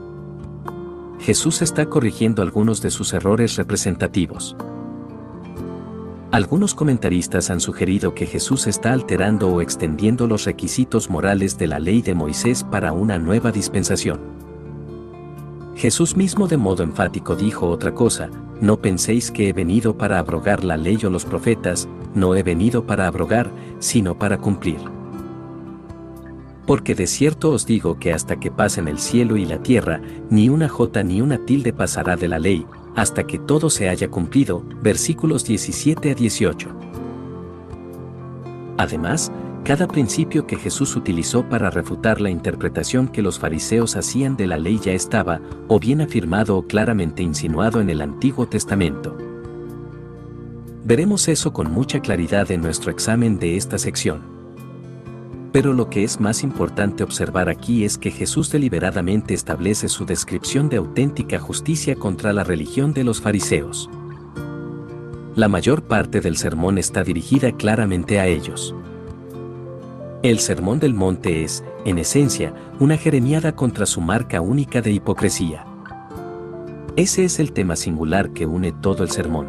Jesús 1.20 1.62
está 1.62 1.86
corrigiendo 1.86 2.42
algunos 2.42 2.82
de 2.82 2.90
sus 2.90 3.12
errores 3.12 3.54
representativos. 3.54 4.56
Algunos 6.32 6.74
comentaristas 6.74 7.48
han 7.50 7.60
sugerido 7.60 8.12
que 8.12 8.26
Jesús 8.26 8.66
está 8.66 8.92
alterando 8.92 9.50
o 9.50 9.60
extendiendo 9.60 10.26
los 10.26 10.44
requisitos 10.44 11.10
morales 11.10 11.58
de 11.58 11.68
la 11.68 11.78
ley 11.78 12.02
de 12.02 12.16
Moisés 12.16 12.64
para 12.64 12.90
una 12.90 13.20
nueva 13.20 13.52
dispensación. 13.52 14.47
Jesús 15.78 16.16
mismo 16.16 16.48
de 16.48 16.56
modo 16.56 16.82
enfático 16.82 17.36
dijo 17.36 17.68
otra 17.68 17.94
cosa, 17.94 18.30
no 18.60 18.80
penséis 18.80 19.30
que 19.30 19.48
he 19.48 19.52
venido 19.52 19.96
para 19.96 20.18
abrogar 20.18 20.64
la 20.64 20.76
ley 20.76 20.98
o 21.04 21.08
los 21.08 21.24
profetas, 21.24 21.88
no 22.16 22.34
he 22.34 22.42
venido 22.42 22.84
para 22.84 23.06
abrogar, 23.06 23.52
sino 23.78 24.18
para 24.18 24.38
cumplir. 24.38 24.80
Porque 26.66 26.96
de 26.96 27.06
cierto 27.06 27.52
os 27.52 27.64
digo 27.64 27.96
que 28.00 28.12
hasta 28.12 28.40
que 28.40 28.50
pasen 28.50 28.88
el 28.88 28.98
cielo 28.98 29.36
y 29.36 29.44
la 29.44 29.62
tierra, 29.62 30.00
ni 30.30 30.48
una 30.48 30.68
jota 30.68 31.04
ni 31.04 31.20
una 31.20 31.38
tilde 31.46 31.72
pasará 31.72 32.16
de 32.16 32.26
la 32.26 32.40
ley, 32.40 32.66
hasta 32.96 33.24
que 33.24 33.38
todo 33.38 33.70
se 33.70 33.88
haya 33.88 34.10
cumplido, 34.10 34.64
versículos 34.82 35.44
17 35.44 36.10
a 36.10 36.14
18. 36.16 36.68
Además, 38.78 39.30
cada 39.64 39.86
principio 39.86 40.46
que 40.46 40.56
Jesús 40.56 40.96
utilizó 40.96 41.48
para 41.48 41.70
refutar 41.70 42.20
la 42.20 42.30
interpretación 42.30 43.08
que 43.08 43.22
los 43.22 43.38
fariseos 43.38 43.96
hacían 43.96 44.36
de 44.36 44.46
la 44.46 44.58
ley 44.58 44.78
ya 44.82 44.92
estaba, 44.92 45.40
o 45.68 45.78
bien 45.78 46.00
afirmado 46.00 46.56
o 46.56 46.66
claramente 46.66 47.22
insinuado 47.22 47.80
en 47.80 47.90
el 47.90 48.00
Antiguo 48.00 48.46
Testamento. 48.46 49.16
Veremos 50.84 51.28
eso 51.28 51.52
con 51.52 51.70
mucha 51.70 52.00
claridad 52.00 52.50
en 52.50 52.62
nuestro 52.62 52.90
examen 52.90 53.38
de 53.38 53.56
esta 53.56 53.76
sección. 53.78 54.22
Pero 55.52 55.72
lo 55.72 55.90
que 55.90 56.04
es 56.04 56.20
más 56.20 56.42
importante 56.42 57.02
observar 57.02 57.48
aquí 57.48 57.84
es 57.84 57.98
que 57.98 58.10
Jesús 58.10 58.50
deliberadamente 58.50 59.34
establece 59.34 59.88
su 59.88 60.06
descripción 60.06 60.68
de 60.68 60.76
auténtica 60.76 61.38
justicia 61.38 61.94
contra 61.94 62.32
la 62.32 62.44
religión 62.44 62.92
de 62.92 63.04
los 63.04 63.20
fariseos. 63.20 63.90
La 65.34 65.48
mayor 65.48 65.82
parte 65.82 66.20
del 66.20 66.36
sermón 66.36 66.78
está 66.78 67.04
dirigida 67.04 67.52
claramente 67.52 68.18
a 68.18 68.26
ellos. 68.26 68.74
El 70.24 70.40
Sermón 70.40 70.80
del 70.80 70.94
Monte 70.94 71.44
es, 71.44 71.62
en 71.84 71.96
esencia, 71.96 72.52
una 72.80 72.96
jeremiada 72.96 73.54
contra 73.54 73.86
su 73.86 74.00
marca 74.00 74.40
única 74.40 74.82
de 74.82 74.90
hipocresía. 74.90 75.64
Ese 76.96 77.24
es 77.24 77.38
el 77.38 77.52
tema 77.52 77.76
singular 77.76 78.30
que 78.30 78.44
une 78.44 78.72
todo 78.72 79.04
el 79.04 79.10
sermón. 79.10 79.48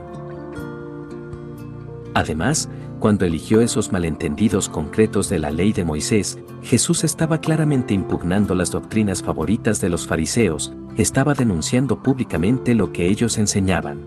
Además, 2.14 2.70
cuando 3.00 3.26
eligió 3.26 3.62
esos 3.62 3.92
malentendidos 3.92 4.70
concretos 4.70 5.28
de 5.28 5.40
la 5.40 5.50
ley 5.50 5.74
de 5.74 5.86
Moisés, 5.86 6.38
Jesús 6.62 7.04
estaba 7.04 7.40
claramente 7.40 7.96
impugnando 7.96 8.54
las 8.54 8.70
doctrinas 8.70 9.24
favoritas 9.24 9.82
de 9.82 9.90
los 9.90 10.06
fariseos, 10.06 10.76
estaba 10.98 11.34
denunciando 11.34 12.04
públicamente 12.04 12.76
lo 12.76 12.94
que 12.94 13.08
ellos 13.08 13.40
enseñaban. 13.40 14.02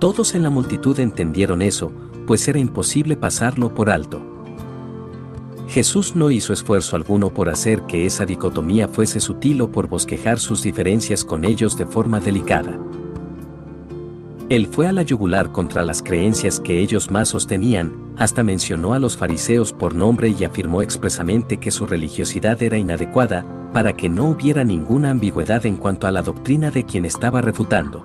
Todos 0.00 0.34
en 0.34 0.42
la 0.42 0.50
multitud 0.50 1.00
entendieron 1.00 1.62
eso, 1.62 1.92
pues 2.26 2.46
era 2.46 2.58
imposible 2.58 3.16
pasarlo 3.16 3.72
por 3.72 3.88
alto. 3.88 4.37
Jesús 5.68 6.16
no 6.16 6.30
hizo 6.30 6.54
esfuerzo 6.54 6.96
alguno 6.96 7.28
por 7.28 7.50
hacer 7.50 7.82
que 7.82 8.06
esa 8.06 8.24
dicotomía 8.24 8.88
fuese 8.88 9.20
sutil 9.20 9.60
o 9.60 9.70
por 9.70 9.86
bosquejar 9.86 10.38
sus 10.38 10.62
diferencias 10.62 11.24
con 11.24 11.44
ellos 11.44 11.76
de 11.76 11.84
forma 11.84 12.20
delicada. 12.20 12.78
Él 14.48 14.66
fue 14.66 14.86
a 14.86 14.92
la 14.92 15.02
yugular 15.02 15.52
contra 15.52 15.84
las 15.84 16.02
creencias 16.02 16.58
que 16.58 16.80
ellos 16.80 17.10
más 17.10 17.28
sostenían, 17.28 17.92
hasta 18.16 18.42
mencionó 18.42 18.94
a 18.94 18.98
los 18.98 19.18
fariseos 19.18 19.74
por 19.74 19.94
nombre 19.94 20.30
y 20.30 20.42
afirmó 20.44 20.80
expresamente 20.80 21.58
que 21.58 21.70
su 21.70 21.86
religiosidad 21.86 22.62
era 22.62 22.78
inadecuada, 22.78 23.44
para 23.74 23.92
que 23.92 24.08
no 24.08 24.30
hubiera 24.30 24.64
ninguna 24.64 25.10
ambigüedad 25.10 25.66
en 25.66 25.76
cuanto 25.76 26.06
a 26.06 26.10
la 26.10 26.22
doctrina 26.22 26.70
de 26.70 26.84
quien 26.84 27.04
estaba 27.04 27.42
refutando. 27.42 28.02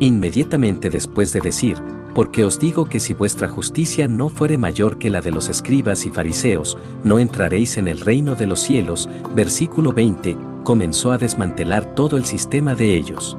Inmediatamente 0.00 0.90
después 0.90 1.32
de 1.32 1.40
decir, 1.40 1.76
porque 2.14 2.44
os 2.44 2.58
digo 2.58 2.84
que 2.86 3.00
si 3.00 3.14
vuestra 3.14 3.48
justicia 3.48 4.08
no 4.08 4.28
fuere 4.28 4.58
mayor 4.58 4.98
que 4.98 5.10
la 5.10 5.20
de 5.20 5.30
los 5.30 5.48
escribas 5.48 6.06
y 6.06 6.10
fariseos, 6.10 6.78
no 7.04 7.18
entraréis 7.18 7.78
en 7.78 7.88
el 7.88 8.00
reino 8.00 8.34
de 8.34 8.46
los 8.46 8.60
cielos, 8.60 9.08
versículo 9.34 9.92
20, 9.92 10.36
comenzó 10.64 11.12
a 11.12 11.18
desmantelar 11.18 11.94
todo 11.94 12.16
el 12.16 12.24
sistema 12.24 12.74
de 12.74 12.96
ellos 12.96 13.36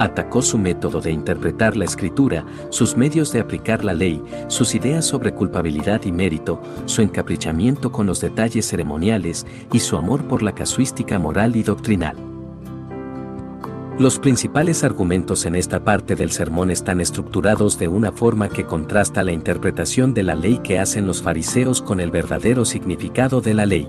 atacó 0.00 0.40
su 0.40 0.56
método 0.56 1.02
de 1.02 1.12
interpretar 1.12 1.76
la 1.76 1.84
escritura, 1.84 2.44
sus 2.70 2.96
medios 2.96 3.32
de 3.32 3.40
aplicar 3.40 3.84
la 3.84 3.92
ley, 3.92 4.22
sus 4.48 4.74
ideas 4.74 5.04
sobre 5.04 5.34
culpabilidad 5.34 6.02
y 6.04 6.10
mérito, 6.10 6.60
su 6.86 7.02
encaprichamiento 7.02 7.92
con 7.92 8.06
los 8.06 8.20
detalles 8.20 8.66
ceremoniales 8.66 9.46
y 9.72 9.80
su 9.80 9.98
amor 9.98 10.26
por 10.26 10.42
la 10.42 10.54
casuística 10.54 11.18
moral 11.18 11.54
y 11.54 11.62
doctrinal. 11.62 12.29
Los 14.00 14.18
principales 14.18 14.82
argumentos 14.82 15.44
en 15.44 15.54
esta 15.54 15.84
parte 15.84 16.16
del 16.16 16.30
sermón 16.30 16.70
están 16.70 17.02
estructurados 17.02 17.78
de 17.78 17.86
una 17.86 18.12
forma 18.12 18.48
que 18.48 18.64
contrasta 18.64 19.22
la 19.22 19.32
interpretación 19.32 20.14
de 20.14 20.22
la 20.22 20.34
ley 20.34 20.58
que 20.64 20.78
hacen 20.78 21.06
los 21.06 21.20
fariseos 21.20 21.82
con 21.82 22.00
el 22.00 22.10
verdadero 22.10 22.64
significado 22.64 23.42
de 23.42 23.52
la 23.52 23.66
ley. 23.66 23.86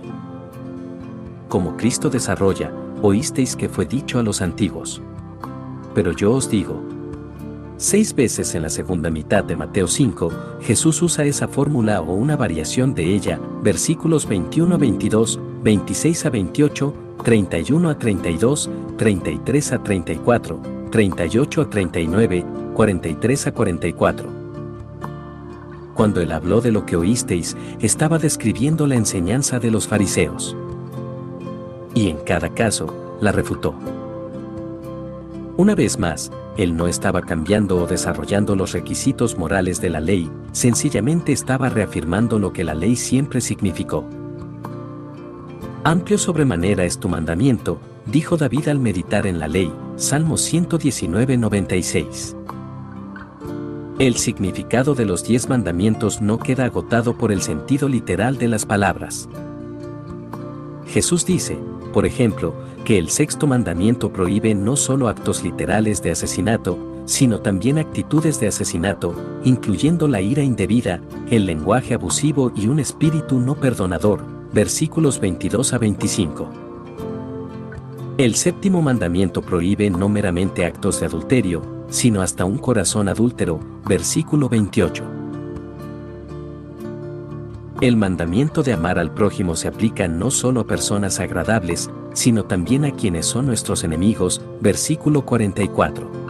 Como 1.48 1.78
Cristo 1.78 2.10
desarrolla, 2.10 2.74
oísteis 3.02 3.56
que 3.56 3.70
fue 3.70 3.86
dicho 3.86 4.20
a 4.20 4.24
los 4.24 4.42
antiguos 4.42 5.02
pero 5.96 6.12
yo 6.12 6.34
os 6.34 6.50
digo, 6.50 6.84
Seis 7.78 8.14
veces 8.14 8.54
en 8.54 8.64
la 8.64 8.70
segunda 8.70 9.10
mitad 9.10 9.46
de 9.46 9.56
Mateo 9.56 9.88
5, 9.88 10.60
Jesús 10.62 11.02
usa 11.02 11.24
esa 11.24 11.48
fórmula 11.48 12.02
o 12.02 12.14
una 12.14 12.36
variación 12.36 12.94
de 12.94 13.16
ella, 13.16 13.40
versículos 13.64 14.28
21 14.28 14.76
a 14.76 14.78
22, 14.78 15.40
26 15.64 16.26
a 16.26 16.30
28, 16.30 16.94
31 17.24 17.90
a 17.90 17.98
32, 17.98 18.70
33 18.98 19.74
a 19.74 19.84
34, 19.84 20.60
38 20.90 21.62
a 21.62 21.70
39, 21.70 22.46
43 22.74 23.48
a 23.48 23.52
44. 23.52 24.30
Cuando 25.94 26.22
él 26.22 26.32
habló 26.32 26.62
de 26.62 26.72
lo 26.72 26.86
que 26.86 26.96
oísteis, 26.96 27.56
estaba 27.80 28.18
describiendo 28.18 28.88
la 28.88 28.96
enseñanza 28.96 29.60
de 29.60 29.70
los 29.70 29.88
fariseos. 29.88 30.56
Y 31.94 32.10
en 32.10 32.18
cada 32.18 32.50
caso, 32.50 33.18
la 33.22 33.32
refutó. 33.32 33.76
Una 35.58 35.76
vez 35.76 36.00
más, 36.00 36.32
él 36.58 36.76
no 36.76 36.88
estaba 36.88 37.22
cambiando 37.22 37.78
o 37.78 37.86
desarrollando 37.86 38.56
los 38.56 38.72
requisitos 38.72 39.38
morales 39.38 39.80
de 39.80 39.90
la 39.92 40.00
ley, 40.00 40.32
sencillamente 40.54 41.34
estaba 41.34 41.70
reafirmando 41.70 42.40
lo 42.40 42.52
que 42.52 42.64
la 42.64 42.74
ley 42.74 42.96
siempre 42.96 43.42
significó. 43.42 44.06
Amplio 45.84 46.20
sobremanera 46.20 46.86
es 46.86 47.00
tu 47.00 47.10
mandamiento, 47.10 47.80
dijo 48.06 48.38
David 48.38 48.68
al 48.68 48.78
meditar 48.78 49.26
en 49.26 49.40
la 49.40 49.48
ley, 49.48 49.74
Salmo 49.96 50.36
119-96. 50.36 52.36
El 53.98 54.16
significado 54.18 54.94
de 54.94 55.06
los 55.06 55.24
diez 55.24 55.50
mandamientos 55.50 56.22
no 56.22 56.38
queda 56.38 56.66
agotado 56.66 57.18
por 57.18 57.32
el 57.32 57.42
sentido 57.42 57.90
literal 57.90 58.38
de 58.38 58.48
las 58.48 58.68
palabras. 58.68 59.28
Jesús 60.86 61.26
dice, 61.26 61.58
por 61.94 62.06
ejemplo, 62.06 62.54
que 62.86 63.00
el 63.00 63.10
sexto 63.10 63.48
mandamiento 63.48 64.14
prohíbe 64.14 64.54
no 64.54 64.76
solo 64.76 65.08
actos 65.08 65.44
literales 65.44 66.04
de 66.04 66.12
asesinato, 66.12 66.78
sino 67.06 67.40
también 67.40 67.80
actitudes 67.80 68.40
de 68.40 68.50
asesinato, 68.50 69.16
incluyendo 69.44 70.08
la 70.08 70.22
ira 70.22 70.44
indebida, 70.44 71.02
el 71.32 71.48
lenguaje 71.48 71.96
abusivo 71.96 72.52
y 72.56 72.68
un 72.68 72.80
espíritu 72.80 73.40
no 73.40 73.56
perdonador, 73.56 74.41
versículos 74.54 75.20
22 75.20 75.74
a 75.74 75.78
25. 75.78 76.50
El 78.18 78.36
séptimo 78.36 78.82
mandamiento 78.82 79.42
prohíbe 79.42 79.90
no 79.90 80.10
meramente 80.10 80.66
actos 80.66 81.00
de 81.00 81.06
adulterio, 81.06 81.62
sino 81.90 82.22
hasta 82.22 82.46
un 82.46 82.58
corazón 82.58 83.08
adúltero, 83.10 83.60
versículo 83.86 84.50
28. 84.50 85.04
El 87.80 87.98
mandamiento 87.98 88.62
de 88.62 88.74
amar 88.74 89.00
al 89.00 89.12
prójimo 89.12 89.56
se 89.56 89.68
aplica 89.68 90.08
no 90.08 90.30
solo 90.30 90.62
a 90.62 90.68
personas 90.68 91.20
agradables, 91.20 91.90
sino 92.14 92.44
también 92.44 92.86
a 92.86 92.92
quienes 92.92 93.26
son 93.26 93.48
nuestros 93.48 93.84
enemigos, 93.84 94.42
versículo 94.60 95.26
44. 95.26 96.21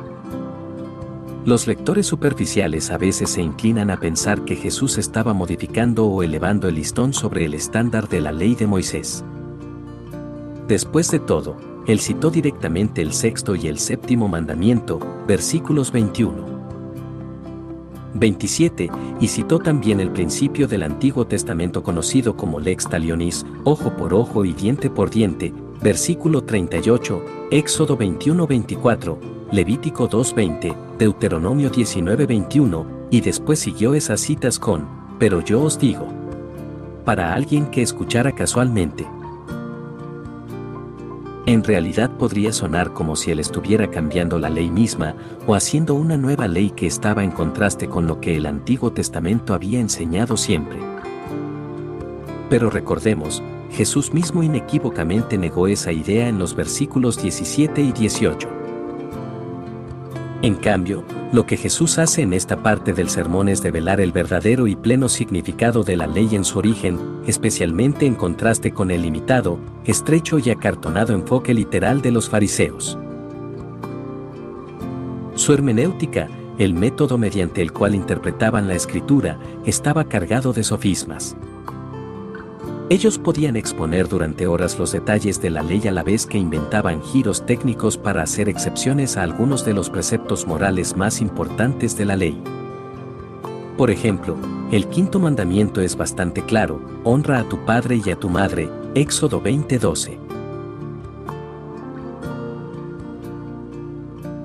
Los 1.44 1.66
lectores 1.66 2.06
superficiales 2.06 2.92
a 2.92 3.00
veces 3.00 3.32
se 3.32 3.42
inclinan 3.42 3.90
a 3.90 4.00
pensar 4.00 4.46
que 4.46 4.56
Jesús 4.56 5.00
estaba 5.00 5.34
modificando 5.34 6.06
o 6.06 6.22
elevando 6.22 6.68
el 6.68 6.76
listón 6.76 7.14
sobre 7.14 7.46
el 7.46 7.56
estándar 7.56 8.08
de 8.08 8.22
la 8.22 8.32
ley 8.32 8.54
de 8.54 8.68
Moisés. 8.68 9.26
Después 10.68 11.10
de 11.10 11.18
todo, 11.18 11.58
él 11.88 12.00
citó 12.00 12.30
directamente 12.30 13.02
el 13.02 13.12
sexto 13.12 13.56
y 13.56 13.68
el 13.68 13.80
séptimo 13.80 14.28
mandamiento, 14.28 15.00
versículos 15.28 15.92
21. 15.92 16.62
27, 18.14 18.92
y 19.20 19.28
citó 19.28 19.58
también 19.58 20.00
el 20.00 20.12
principio 20.12 20.68
del 20.68 20.84
Antiguo 20.84 21.26
Testamento 21.26 21.82
conocido 21.82 22.38
como 22.38 22.60
lex 22.60 22.88
talionis, 22.88 23.48
ojo 23.64 23.98
por 23.98 24.14
ojo 24.14 24.46
y 24.46 24.54
diente 24.54 24.92
por 24.92 25.10
diente, 25.10 25.52
versículo 25.82 26.44
38, 26.44 27.24
Éxodo 27.50 27.98
21-24, 27.98 29.18
Levítico 29.52 30.10
2-20, 30.10 30.98
Deuteronomio 30.98 31.70
19-21, 31.70 32.86
y 33.10 33.20
después 33.20 33.60
siguió 33.60 33.94
esas 33.94 34.22
citas 34.22 34.58
con, 34.58 34.88
pero 35.20 35.42
yo 35.42 35.62
os 35.62 35.78
digo. 35.78 36.08
Para 37.04 37.34
alguien 37.34 37.66
que 37.66 37.82
escuchara 37.82 38.32
casualmente, 38.32 39.06
en 41.48 41.66
realidad 41.66 42.12
podría 42.12 42.54
sonar 42.54 42.94
como 42.94 43.18
si 43.18 43.32
él 43.32 43.42
estuviera 43.42 43.92
cambiando 43.92 44.40
la 44.40 44.50
ley 44.50 44.70
misma 44.70 45.16
o 45.46 45.54
haciendo 45.54 45.96
una 45.96 46.16
nueva 46.16 46.48
ley 46.48 46.70
que 46.70 46.88
estaba 46.88 47.26
en 47.26 47.32
contraste 47.32 47.90
con 47.90 48.08
lo 48.08 48.22
que 48.22 48.38
el 48.38 48.46
Antiguo 48.46 48.94
Testamento 48.94 49.54
había 49.54 49.82
enseñado 49.82 50.38
siempre. 50.38 50.78
Pero 52.50 52.70
recordemos, 52.70 53.44
Jesús 53.72 54.14
mismo 54.14 54.44
inequívocamente 54.44 55.38
negó 55.38 55.68
esa 55.68 55.92
idea 55.92 56.30
en 56.30 56.40
los 56.40 56.56
versículos 56.56 57.22
17 57.22 57.82
y 57.82 57.92
18. 57.92 58.61
En 60.44 60.56
cambio, 60.56 61.04
lo 61.32 61.46
que 61.46 61.56
Jesús 61.56 62.00
hace 62.00 62.24
en 62.24 62.34
esta 62.34 62.64
parte 62.64 62.94
del 62.94 63.10
sermón 63.10 63.48
es 63.48 63.62
develar 63.62 64.02
el 64.02 64.12
verdadero 64.12 64.66
y 64.66 64.76
pleno 64.76 65.08
significado 65.08 65.84
de 65.84 65.96
la 65.96 66.08
ley 66.08 66.30
en 66.36 66.44
su 66.44 66.58
origen, 66.58 67.00
especialmente 67.28 68.08
en 68.08 68.16
contraste 68.16 68.72
con 68.72 68.90
el 68.90 69.04
limitado, 69.04 69.60
estrecho 69.86 70.40
y 70.40 70.50
acartonado 70.50 71.14
enfoque 71.14 71.54
literal 71.54 72.02
de 72.02 72.10
los 72.10 72.28
fariseos. 72.28 72.98
Su 75.36 75.54
hermenéutica, 75.54 76.28
el 76.58 76.74
método 76.74 77.20
mediante 77.20 77.62
el 77.62 77.72
cual 77.72 77.94
interpretaban 77.94 78.68
la 78.68 78.74
escritura, 78.74 79.40
estaba 79.68 80.06
cargado 80.06 80.54
de 80.54 80.64
sofismas. 80.64 81.38
Ellos 82.92 83.18
podían 83.18 83.56
exponer 83.56 84.10
durante 84.10 84.48
horas 84.48 84.78
los 84.78 84.92
detalles 84.92 85.42
de 85.42 85.50
la 85.50 85.64
ley 85.64 85.88
a 85.88 85.94
la 85.94 86.04
vez 86.04 86.26
que 86.26 86.38
inventaban 86.38 87.02
giros 87.02 87.46
técnicos 87.46 87.98
para 87.98 88.22
hacer 88.22 88.50
excepciones 88.50 89.16
a 89.16 89.24
algunos 89.24 89.64
de 89.64 89.74
los 89.74 89.90
preceptos 89.90 90.46
morales 90.46 90.98
más 90.98 91.22
importantes 91.22 91.98
de 91.98 92.04
la 92.04 92.18
ley. 92.18 92.44
Por 93.78 93.92
ejemplo, 93.92 94.36
el 94.74 94.88
quinto 94.88 95.22
mandamiento 95.22 95.80
es 95.80 95.96
bastante 95.96 96.44
claro, 96.44 96.82
honra 97.06 97.40
a 97.40 97.48
tu 97.48 97.64
padre 97.64 98.02
y 98.06 98.10
a 98.12 98.18
tu 98.18 98.30
madre, 98.30 98.70
Éxodo 98.94 99.42
20:12. 99.42 100.20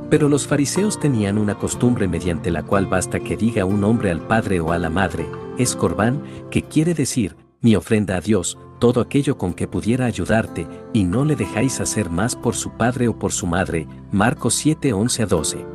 Pero 0.08 0.28
los 0.28 0.46
fariseos 0.46 1.00
tenían 1.00 1.36
una 1.36 1.56
costumbre 1.56 2.06
mediante 2.06 2.52
la 2.52 2.62
cual 2.62 2.86
basta 2.86 3.18
que 3.18 3.36
diga 3.36 3.64
un 3.64 3.82
hombre 3.82 4.12
al 4.12 4.20
padre 4.20 4.60
o 4.60 4.70
a 4.70 4.78
la 4.78 4.88
madre, 4.88 5.26
es 5.58 5.74
corbán, 5.74 6.22
que 6.48 6.62
quiere 6.62 6.94
decir, 6.94 7.34
mi 7.66 7.74
ofrenda 7.74 8.16
a 8.16 8.20
Dios, 8.20 8.56
todo 8.78 9.00
aquello 9.00 9.36
con 9.36 9.52
que 9.52 9.66
pudiera 9.66 10.06
ayudarte, 10.06 10.68
y 10.92 11.02
no 11.02 11.24
le 11.24 11.34
dejáis 11.34 11.80
hacer 11.80 12.10
más 12.10 12.36
por 12.36 12.54
su 12.54 12.70
padre 12.76 13.08
o 13.08 13.18
por 13.18 13.32
su 13.32 13.44
madre. 13.44 13.88
Marcos 14.12 14.54
7, 14.54 14.92
11 14.92 15.22
a 15.24 15.26
12. 15.26 15.66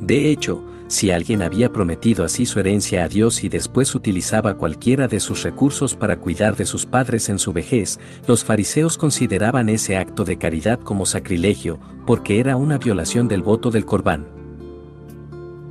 De 0.00 0.30
hecho, 0.30 0.62
si 0.86 1.10
alguien 1.10 1.42
había 1.42 1.72
prometido 1.72 2.24
así 2.24 2.46
su 2.46 2.60
herencia 2.60 3.02
a 3.02 3.08
Dios 3.08 3.42
y 3.42 3.48
después 3.48 3.96
utilizaba 3.96 4.54
cualquiera 4.54 5.08
de 5.08 5.18
sus 5.18 5.42
recursos 5.42 5.96
para 5.96 6.20
cuidar 6.20 6.54
de 6.54 6.66
sus 6.66 6.86
padres 6.86 7.28
en 7.28 7.40
su 7.40 7.52
vejez, 7.52 7.98
los 8.28 8.44
fariseos 8.44 8.96
consideraban 8.96 9.68
ese 9.68 9.96
acto 9.96 10.24
de 10.24 10.38
caridad 10.38 10.78
como 10.78 11.04
sacrilegio, 11.04 11.80
porque 12.06 12.38
era 12.38 12.54
una 12.54 12.78
violación 12.78 13.26
del 13.26 13.42
voto 13.42 13.72
del 13.72 13.84
corbán. 13.84 14.43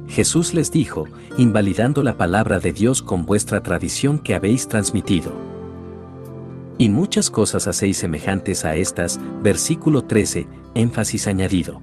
Jesús 0.07 0.53
les 0.53 0.71
dijo, 0.71 1.05
invalidando 1.37 2.03
la 2.03 2.17
palabra 2.17 2.59
de 2.59 2.73
Dios 2.73 3.01
con 3.01 3.25
vuestra 3.25 3.63
tradición 3.63 4.19
que 4.19 4.35
habéis 4.35 4.67
transmitido. 4.67 5.31
Y 6.77 6.89
muchas 6.89 7.29
cosas 7.29 7.67
hacéis 7.67 7.97
semejantes 7.97 8.65
a 8.65 8.75
estas, 8.75 9.19
versículo 9.41 10.03
13, 10.03 10.47
énfasis 10.75 11.27
añadido. 11.27 11.81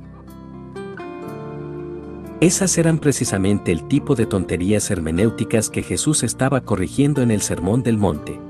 Esas 2.41 2.79
eran 2.79 2.99
precisamente 2.99 3.71
el 3.71 3.87
tipo 3.87 4.15
de 4.15 4.27
tonterías 4.27 4.91
hermenéuticas 4.91 5.69
que 5.69 5.83
Jesús 5.83 6.23
estaba 6.23 6.63
corrigiendo 6.63 7.23
en 7.23 7.31
el 7.31 7.43
Sermón 7.43 7.83
del 7.83 7.99
Monte. 7.99 8.41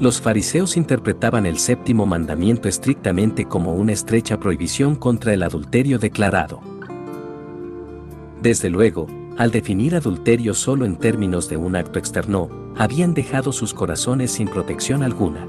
Los 0.00 0.20
fariseos 0.20 0.76
interpretaban 0.76 1.46
el 1.46 1.58
séptimo 1.58 2.04
mandamiento 2.06 2.68
estrictamente 2.68 3.46
como 3.46 3.74
una 3.74 3.92
estrecha 3.92 4.38
prohibición 4.38 4.96
contra 4.96 5.32
el 5.32 5.42
adulterio 5.42 5.98
declarado. 5.98 6.75
Desde 8.42 8.70
luego, 8.70 9.06
al 9.36 9.50
definir 9.50 9.94
adulterio 9.94 10.54
solo 10.54 10.84
en 10.84 10.96
términos 10.96 11.48
de 11.48 11.56
un 11.56 11.76
acto 11.76 11.98
externo, 11.98 12.48
habían 12.76 13.14
dejado 13.14 13.52
sus 13.52 13.74
corazones 13.74 14.30
sin 14.30 14.48
protección 14.48 15.02
alguna. 15.02 15.46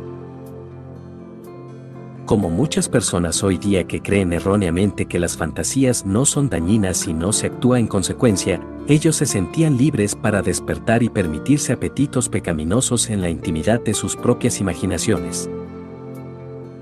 Como 2.25 2.49
muchas 2.49 2.89
personas 2.89 3.41
hoy 3.41 3.57
día 3.57 3.85
que 3.85 4.01
creen 4.01 4.33
erróneamente 4.33 5.05
que 5.05 5.17
las 5.17 5.37
fantasías 5.37 6.05
no 6.05 6.25
son 6.25 6.49
dañinas 6.49 6.97
si 6.97 7.13
no 7.13 7.31
se 7.31 7.47
actúa 7.47 7.79
en 7.79 7.87
consecuencia, 7.87 8.59
ellos 8.89 9.15
se 9.15 9.25
sentían 9.25 9.77
libres 9.77 10.13
para 10.13 10.41
despertar 10.41 11.03
y 11.03 11.09
permitirse 11.09 11.71
apetitos 11.71 12.27
pecaminosos 12.27 13.09
en 13.09 13.21
la 13.21 13.29
intimidad 13.29 13.79
de 13.81 13.93
sus 13.93 14.17
propias 14.17 14.59
imaginaciones. 14.59 15.49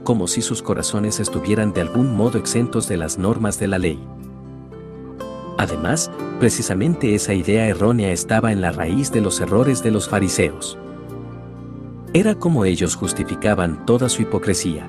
Como 0.03 0.27
si 0.27 0.41
sus 0.41 0.63
corazones 0.63 1.19
estuvieran 1.19 1.73
de 1.73 1.81
algún 1.81 2.15
modo 2.15 2.39
exentos 2.39 2.87
de 2.87 2.97
las 2.97 3.19
normas 3.19 3.59
de 3.59 3.67
la 3.67 3.77
ley. 3.77 3.99
Además, 5.57 6.11
precisamente 6.39 7.15
esa 7.15 7.33
idea 7.33 7.67
errónea 7.67 8.11
estaba 8.11 8.51
en 8.51 8.61
la 8.61 8.71
raíz 8.71 9.11
de 9.11 9.21
los 9.21 9.39
errores 9.39 9.81
de 9.81 9.91
los 9.91 10.09
fariseos. 10.09 10.77
Era 12.13 12.35
como 12.35 12.65
ellos 12.65 12.95
justificaban 12.95 13.85
toda 13.85 14.09
su 14.09 14.21
hipocresía. 14.21 14.87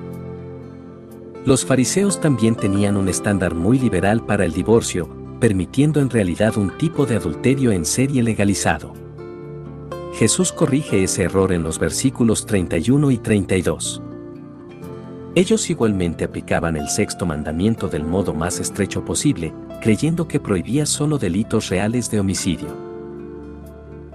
Los 1.45 1.65
fariseos 1.65 2.19
también 2.19 2.55
tenían 2.55 2.97
un 2.97 3.07
estándar 3.07 3.55
muy 3.55 3.79
liberal 3.79 4.25
para 4.25 4.43
el 4.43 4.51
divorcio, 4.51 5.09
permitiendo 5.39 6.01
en 6.01 6.09
realidad 6.09 6.57
un 6.57 6.77
tipo 6.77 7.05
de 7.05 7.15
adulterio 7.15 7.71
en 7.71 7.85
serie 7.85 8.23
legalizado. 8.23 8.93
Jesús 10.13 10.51
corrige 10.51 11.03
ese 11.03 11.23
error 11.23 11.53
en 11.53 11.63
los 11.63 11.79
versículos 11.79 12.45
31 12.45 13.11
y 13.11 13.17
32. 13.17 14.01
Ellos 15.35 15.69
igualmente 15.69 16.25
aplicaban 16.25 16.75
el 16.75 16.89
sexto 16.89 17.25
mandamiento 17.25 17.87
del 17.87 18.03
modo 18.03 18.33
más 18.33 18.59
estrecho 18.59 19.05
posible, 19.05 19.53
creyendo 19.81 20.27
que 20.27 20.39
prohibía 20.39 20.85
solo 20.85 21.17
delitos 21.17 21.69
reales 21.69 22.09
de 22.11 22.19
homicidio. 22.19 22.69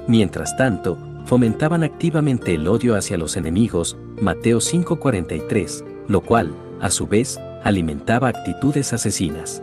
Mientras 0.08 0.56
tanto, 0.56 0.98
fomentaban 1.26 1.84
activamente 1.84 2.54
el 2.54 2.66
odio 2.66 2.96
hacia 2.96 3.16
los 3.16 3.36
enemigos, 3.36 3.96
Mateo 4.20 4.60
5:43, 4.60 5.84
lo 6.08 6.20
cual, 6.20 6.52
a 6.80 6.90
su 6.90 7.06
vez, 7.06 7.40
alimentaba 7.62 8.28
actitudes 8.28 8.92
asesinas. 8.92 9.62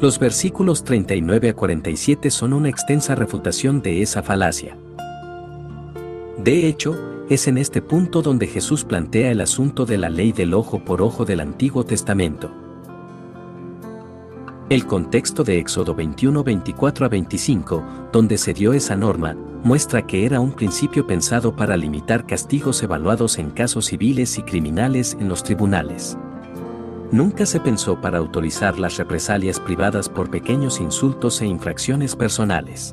Los 0.00 0.18
versículos 0.18 0.84
39 0.84 1.50
a 1.50 1.54
47 1.54 2.30
son 2.30 2.52
una 2.52 2.68
extensa 2.68 3.14
refutación 3.14 3.80
de 3.80 4.02
esa 4.02 4.22
falacia. 4.22 4.76
De 6.36 6.66
hecho, 6.66 6.94
es 7.30 7.48
en 7.48 7.56
este 7.56 7.80
punto 7.80 8.20
donde 8.20 8.46
Jesús 8.46 8.84
plantea 8.84 9.30
el 9.30 9.40
asunto 9.40 9.86
de 9.86 9.96
la 9.96 10.10
ley 10.10 10.32
del 10.32 10.52
ojo 10.52 10.84
por 10.84 11.00
ojo 11.00 11.24
del 11.24 11.40
Antiguo 11.40 11.84
Testamento. 11.84 12.63
El 14.74 14.86
contexto 14.86 15.44
de 15.44 15.60
Éxodo 15.60 15.94
21, 15.94 16.42
24 16.42 17.06
a 17.06 17.08
25, 17.08 17.84
donde 18.12 18.36
se 18.36 18.52
dio 18.52 18.72
esa 18.72 18.96
norma, 18.96 19.36
muestra 19.62 20.04
que 20.04 20.26
era 20.26 20.40
un 20.40 20.50
principio 20.50 21.06
pensado 21.06 21.54
para 21.54 21.76
limitar 21.76 22.26
castigos 22.26 22.82
evaluados 22.82 23.38
en 23.38 23.50
casos 23.50 23.86
civiles 23.86 24.36
y 24.36 24.42
criminales 24.42 25.16
en 25.20 25.28
los 25.28 25.44
tribunales. 25.44 26.18
Nunca 27.12 27.46
se 27.46 27.60
pensó 27.60 28.00
para 28.00 28.18
autorizar 28.18 28.80
las 28.80 28.96
represalias 28.96 29.60
privadas 29.60 30.08
por 30.08 30.28
pequeños 30.28 30.80
insultos 30.80 31.40
e 31.40 31.46
infracciones 31.46 32.16
personales. 32.16 32.92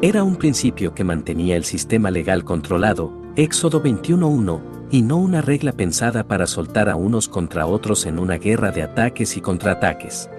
Era 0.00 0.24
un 0.24 0.36
principio 0.36 0.94
que 0.94 1.04
mantenía 1.04 1.56
el 1.56 1.64
sistema 1.64 2.10
legal 2.10 2.42
controlado, 2.42 3.12
Éxodo 3.36 3.82
21.1, 3.82 4.75
y 4.96 5.02
no 5.02 5.18
una 5.18 5.42
regla 5.42 5.72
pensada 5.72 6.26
para 6.26 6.46
soltar 6.46 6.88
a 6.88 6.96
unos 6.96 7.28
contra 7.28 7.66
otros 7.66 8.06
en 8.06 8.18
una 8.18 8.38
guerra 8.38 8.70
de 8.70 8.82
ataques 8.82 9.36
y 9.36 9.42
contraataques. 9.42 10.30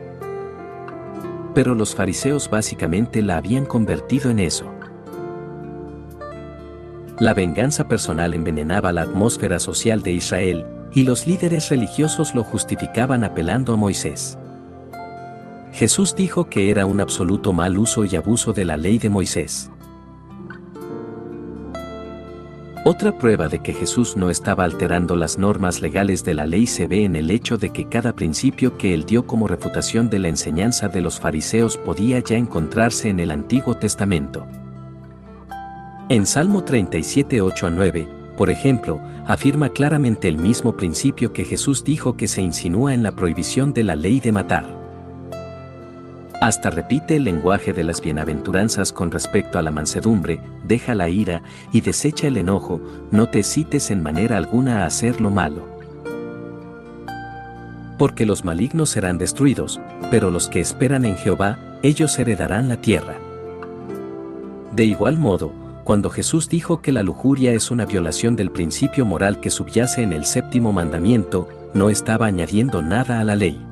Pero 1.54 1.76
los 1.76 1.94
fariseos 1.94 2.50
básicamente 2.50 3.22
la 3.22 3.38
habían 3.38 3.68
convertido 3.68 4.32
en 4.32 4.40
eso. 4.40 4.66
La 7.20 7.36
venganza 7.36 7.88
personal 7.88 8.34
envenenaba 8.34 8.92
la 8.92 9.04
atmósfera 9.04 9.60
social 9.60 10.02
de 10.02 10.14
Israel, 10.14 10.66
y 10.92 11.04
los 11.04 11.28
líderes 11.28 11.70
religiosos 11.70 12.34
lo 12.34 12.44
justificaban 12.44 13.24
apelando 13.24 13.74
a 13.74 13.76
Moisés. 13.76 14.40
Jesús 15.72 16.16
dijo 16.16 16.50
que 16.50 16.72
era 16.72 16.88
un 16.88 17.00
absoluto 17.00 17.54
mal 17.54 17.78
uso 17.78 18.06
y 18.06 18.16
abuso 18.16 18.54
de 18.54 18.66
la 18.66 18.76
ley 18.76 18.98
de 18.98 19.12
Moisés. 19.12 19.70
Otra 22.90 23.12
prueba 23.12 23.50
de 23.50 23.60
que 23.60 23.74
Jesús 23.74 24.16
no 24.16 24.30
estaba 24.30 24.64
alterando 24.64 25.18
las 25.18 25.38
normas 25.38 25.82
legales 25.82 26.24
de 26.24 26.34
la 26.34 26.46
ley 26.46 26.66
se 26.66 26.88
ve 26.88 27.04
en 27.04 27.18
el 27.18 27.32
hecho 27.32 27.58
de 27.58 27.72
que 27.72 27.90
cada 27.90 28.14
principio 28.14 28.78
que 28.78 28.94
él 28.94 29.04
dio 29.04 29.28
como 29.28 29.50
refutación 29.50 30.10
de 30.10 30.20
la 30.20 30.30
enseñanza 30.30 30.88
de 30.88 31.02
los 31.02 31.20
fariseos 31.20 31.76
podía 31.76 32.20
ya 32.20 32.38
encontrarse 32.38 33.10
en 33.10 33.20
el 33.20 33.32
Antiguo 33.32 33.76
Testamento. 33.76 34.48
En 36.08 36.26
Salmo 36.26 36.64
37, 36.64 37.42
8 37.42 37.68
a 37.68 37.70
9, 37.72 38.08
por 38.38 38.50
ejemplo, 38.50 39.02
afirma 39.26 39.68
claramente 39.68 40.30
el 40.30 40.38
mismo 40.38 40.78
principio 40.78 41.34
que 41.34 41.44
Jesús 41.44 41.84
dijo 41.84 42.16
que 42.16 42.30
se 42.30 42.42
insinúa 42.42 42.94
en 42.94 43.04
la 43.04 43.12
prohibición 43.12 43.74
de 43.74 43.84
la 43.84 43.98
ley 43.98 44.22
de 44.22 44.32
matar. 44.32 44.87
Hasta 46.40 46.70
repite 46.70 47.16
el 47.16 47.24
lenguaje 47.24 47.74
de 47.74 47.84
las 47.84 48.00
bienaventuranzas 48.00 48.94
con 48.94 49.10
respecto 49.10 49.58
a 49.58 49.64
la 49.64 49.72
mansedumbre, 49.72 50.40
deja 50.64 50.94
la 50.94 51.10
ira 51.10 51.42
y 51.72 51.82
desecha 51.82 52.28
el 52.28 52.38
enojo, 52.38 52.80
no 53.10 53.28
te 53.28 53.42
cites 53.42 53.90
en 53.90 54.04
manera 54.04 54.38
alguna 54.38 54.84
a 54.84 54.86
hacer 54.86 55.20
lo 55.20 55.32
malo. 55.32 55.68
Porque 57.98 58.28
los 58.28 58.46
malignos 58.46 58.92
serán 58.92 59.18
destruidos, 59.18 59.82
pero 60.12 60.30
los 60.30 60.48
que 60.48 60.60
esperan 60.60 61.06
en 61.06 61.18
Jehová, 61.18 61.58
ellos 61.82 62.20
heredarán 62.20 62.70
la 62.70 62.78
tierra. 62.78 63.16
De 64.74 64.86
igual 64.86 65.18
modo, 65.18 65.52
cuando 65.84 66.12
Jesús 66.12 66.50
dijo 66.50 66.82
que 66.84 66.92
la 66.92 67.02
lujuria 67.02 67.54
es 67.54 67.72
una 67.72 67.86
violación 67.86 68.36
del 68.36 68.52
principio 68.52 69.06
moral 69.06 69.40
que 69.40 69.50
subyace 69.50 70.04
en 70.04 70.14
el 70.14 70.26
séptimo 70.26 70.72
mandamiento, 70.72 71.48
no 71.74 71.90
estaba 71.90 72.28
añadiendo 72.28 72.84
nada 72.84 73.20
a 73.20 73.24
la 73.24 73.36
ley. 73.36 73.67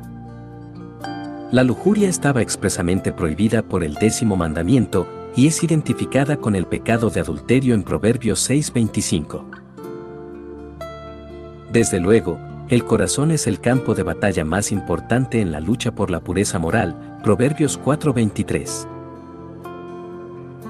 La 1.56 1.64
lujuria 1.64 2.10
estaba 2.10 2.42
expresamente 2.42 3.14
prohibida 3.14 3.62
por 3.62 3.86
el 3.86 3.94
décimo 3.94 4.36
mandamiento 4.36 5.08
y 5.38 5.48
es 5.48 5.64
identificada 5.64 6.36
con 6.36 6.54
el 6.54 6.66
pecado 6.66 7.10
de 7.10 7.22
adulterio 7.22 7.74
en 7.76 7.84
Proverbios 7.84 8.42
6:25. 8.42 9.46
Desde 11.72 12.02
luego, 12.02 12.42
el 12.68 12.84
corazón 12.84 13.32
es 13.32 13.48
el 13.48 13.62
campo 13.62 13.96
de 13.96 14.04
batalla 14.04 14.44
más 14.44 14.74
importante 14.74 15.40
en 15.40 15.54
la 15.54 15.62
lucha 15.62 15.96
por 15.96 16.12
la 16.12 16.20
pureza 16.20 16.60
moral, 16.60 17.20
Proverbios 17.24 17.80
4:23. 17.82 18.90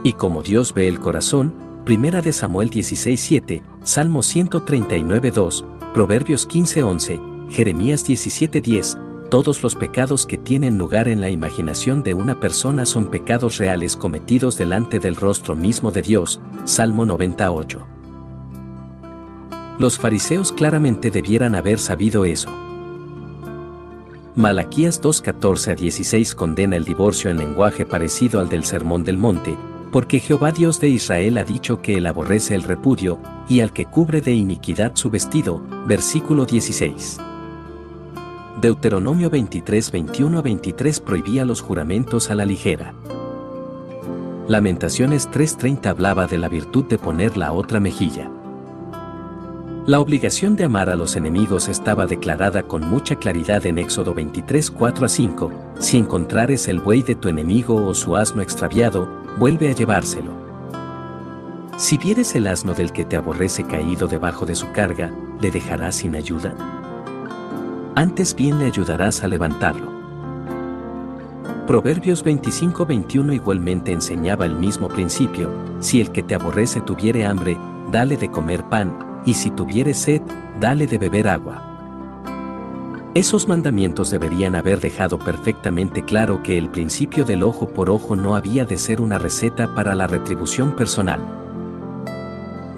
Y 0.04 0.14
como 0.14 0.44
Dios 0.44 0.72
ve 0.72 0.88
el 0.88 1.00
corazón, 1.00 1.56
Primera 1.84 2.22
de 2.22 2.32
Samuel 2.32 2.70
16:7, 2.70 3.64
Salmo 3.82 4.22
139:2, 4.22 5.66
Proverbios 5.96 6.48
15:11, 6.48 7.20
Jeremías 7.50 8.06
17:10, 8.08 9.00
todos 9.30 9.64
los 9.64 9.76
pecados 9.76 10.26
que 10.26 10.38
tienen 10.38 10.78
lugar 10.78 11.08
en 11.08 11.20
la 11.20 11.30
imaginación 11.30 12.04
de 12.04 12.14
una 12.14 12.40
persona 12.40 12.86
son 12.86 13.08
pecados 13.08 13.58
reales 13.58 13.96
cometidos 13.96 14.58
delante 14.58 15.00
del 15.00 15.16
rostro 15.16 15.56
mismo 15.56 15.92
de 15.92 16.02
Dios. 16.02 16.40
Salmo 16.66 17.06
98. 17.06 17.86
Los 19.80 19.98
fariseos 19.98 20.52
claramente 20.52 21.12
debieran 21.12 21.56
haber 21.56 21.80
sabido 21.80 22.24
eso. 22.24 22.50
Malaquías 24.36 25.02
2.14 25.02 25.72
a 25.72 25.76
16 25.76 26.36
condena 26.36 26.76
el 26.76 26.84
divorcio 26.84 27.30
en 27.32 27.38
lenguaje 27.38 27.86
parecido 27.86 28.40
al 28.40 28.50
del 28.50 28.64
Sermón 28.64 29.04
del 29.04 29.18
Monte, 29.18 29.58
porque 29.92 30.20
Jehová 30.20 30.52
Dios 30.52 30.80
de 30.80 30.90
Israel 30.90 31.38
ha 31.38 31.44
dicho 31.44 31.82
que 31.82 31.98
él 31.98 32.06
aborrece 32.06 32.54
el 32.54 32.64
repudio, 32.64 33.18
y 33.50 33.62
al 33.62 33.72
que 33.72 33.86
cubre 33.86 34.22
de 34.22 34.34
iniquidad 34.34 34.92
su 34.96 35.10
vestido. 35.10 35.62
Versículo 35.88 36.46
16. 36.46 37.18
Deuteronomio 38.62 39.30
23, 39.30 39.92
21 39.92 40.40
a 40.40 40.42
23 40.42 41.02
prohibía 41.02 41.44
los 41.44 41.60
juramentos 41.60 42.32
a 42.32 42.36
la 42.36 42.46
ligera. 42.46 42.94
Lamentaciones 44.48 45.30
3:30 45.30 45.90
hablaba 45.90 46.26
de 46.26 46.38
la 46.38 46.48
virtud 46.48 46.86
de 46.86 46.98
poner 46.98 47.36
la 47.36 47.52
otra 47.52 47.82
mejilla. 47.82 48.32
La 49.86 50.00
obligación 50.00 50.56
de 50.56 50.64
amar 50.64 50.90
a 50.90 50.96
los 50.96 51.18
enemigos 51.18 51.68
estaba 51.68 52.08
declarada 52.08 52.64
con 52.64 52.90
mucha 52.90 53.18
claridad 53.18 53.66
en 53.66 53.78
Éxodo 53.78 54.14
23, 54.14 54.72
4 54.72 55.06
a 55.06 55.10
5, 55.10 55.52
si 55.80 55.98
encontrares 55.98 56.70
el 56.70 56.80
buey 56.80 57.04
de 57.04 57.16
tu 57.16 57.28
enemigo 57.28 57.76
o 57.86 57.94
su 57.94 58.16
asno 58.16 58.42
extraviado, 58.42 59.08
vuelve 59.38 59.70
a 59.70 59.74
llevárselo. 59.74 60.32
Si 61.78 61.98
vieres 61.98 62.34
el 62.36 62.48
asno 62.48 62.74
del 62.74 62.94
que 62.94 63.04
te 63.04 63.18
aborrece 63.18 63.66
caído 63.66 64.08
debajo 64.08 64.46
de 64.46 64.56
su 64.56 64.72
carga, 64.72 65.12
¿le 65.42 65.52
dejarás 65.52 65.98
sin 65.98 66.16
ayuda? 66.16 66.85
Antes 67.96 68.36
bien 68.36 68.60
le 68.60 68.66
ayudarás 68.66 69.24
a 69.24 69.28
levantarlo. 69.28 69.96
Proverbios 71.66 72.24
25-21 72.24 73.34
igualmente 73.34 73.92
enseñaba 73.92 74.46
el 74.46 74.56
mismo 74.56 74.88
principio, 74.88 75.50
si 75.80 76.00
el 76.02 76.12
que 76.12 76.22
te 76.22 76.36
aborrece 76.36 76.82
tuviere 76.82 77.26
hambre, 77.26 77.58
dale 77.92 78.18
de 78.18 78.30
comer 78.30 78.64
pan, 78.66 79.22
y 79.26 79.34
si 79.34 79.50
tuviere 79.50 79.94
sed, 79.94 80.22
dale 80.60 80.86
de 80.86 80.98
beber 80.98 81.28
agua. 81.28 81.72
Esos 83.16 83.48
mandamientos 83.48 84.12
deberían 84.12 84.56
haber 84.56 84.82
dejado 84.82 85.18
perfectamente 85.18 86.04
claro 86.04 86.44
que 86.44 86.58
el 86.58 86.70
principio 86.70 87.24
del 87.24 87.44
ojo 87.44 87.70
por 87.70 87.90
ojo 87.90 88.16
no 88.16 88.36
había 88.36 88.66
de 88.66 88.78
ser 88.78 89.00
una 89.00 89.18
receta 89.18 89.74
para 89.74 89.96
la 89.96 90.06
retribución 90.06 90.76
personal. 90.76 91.22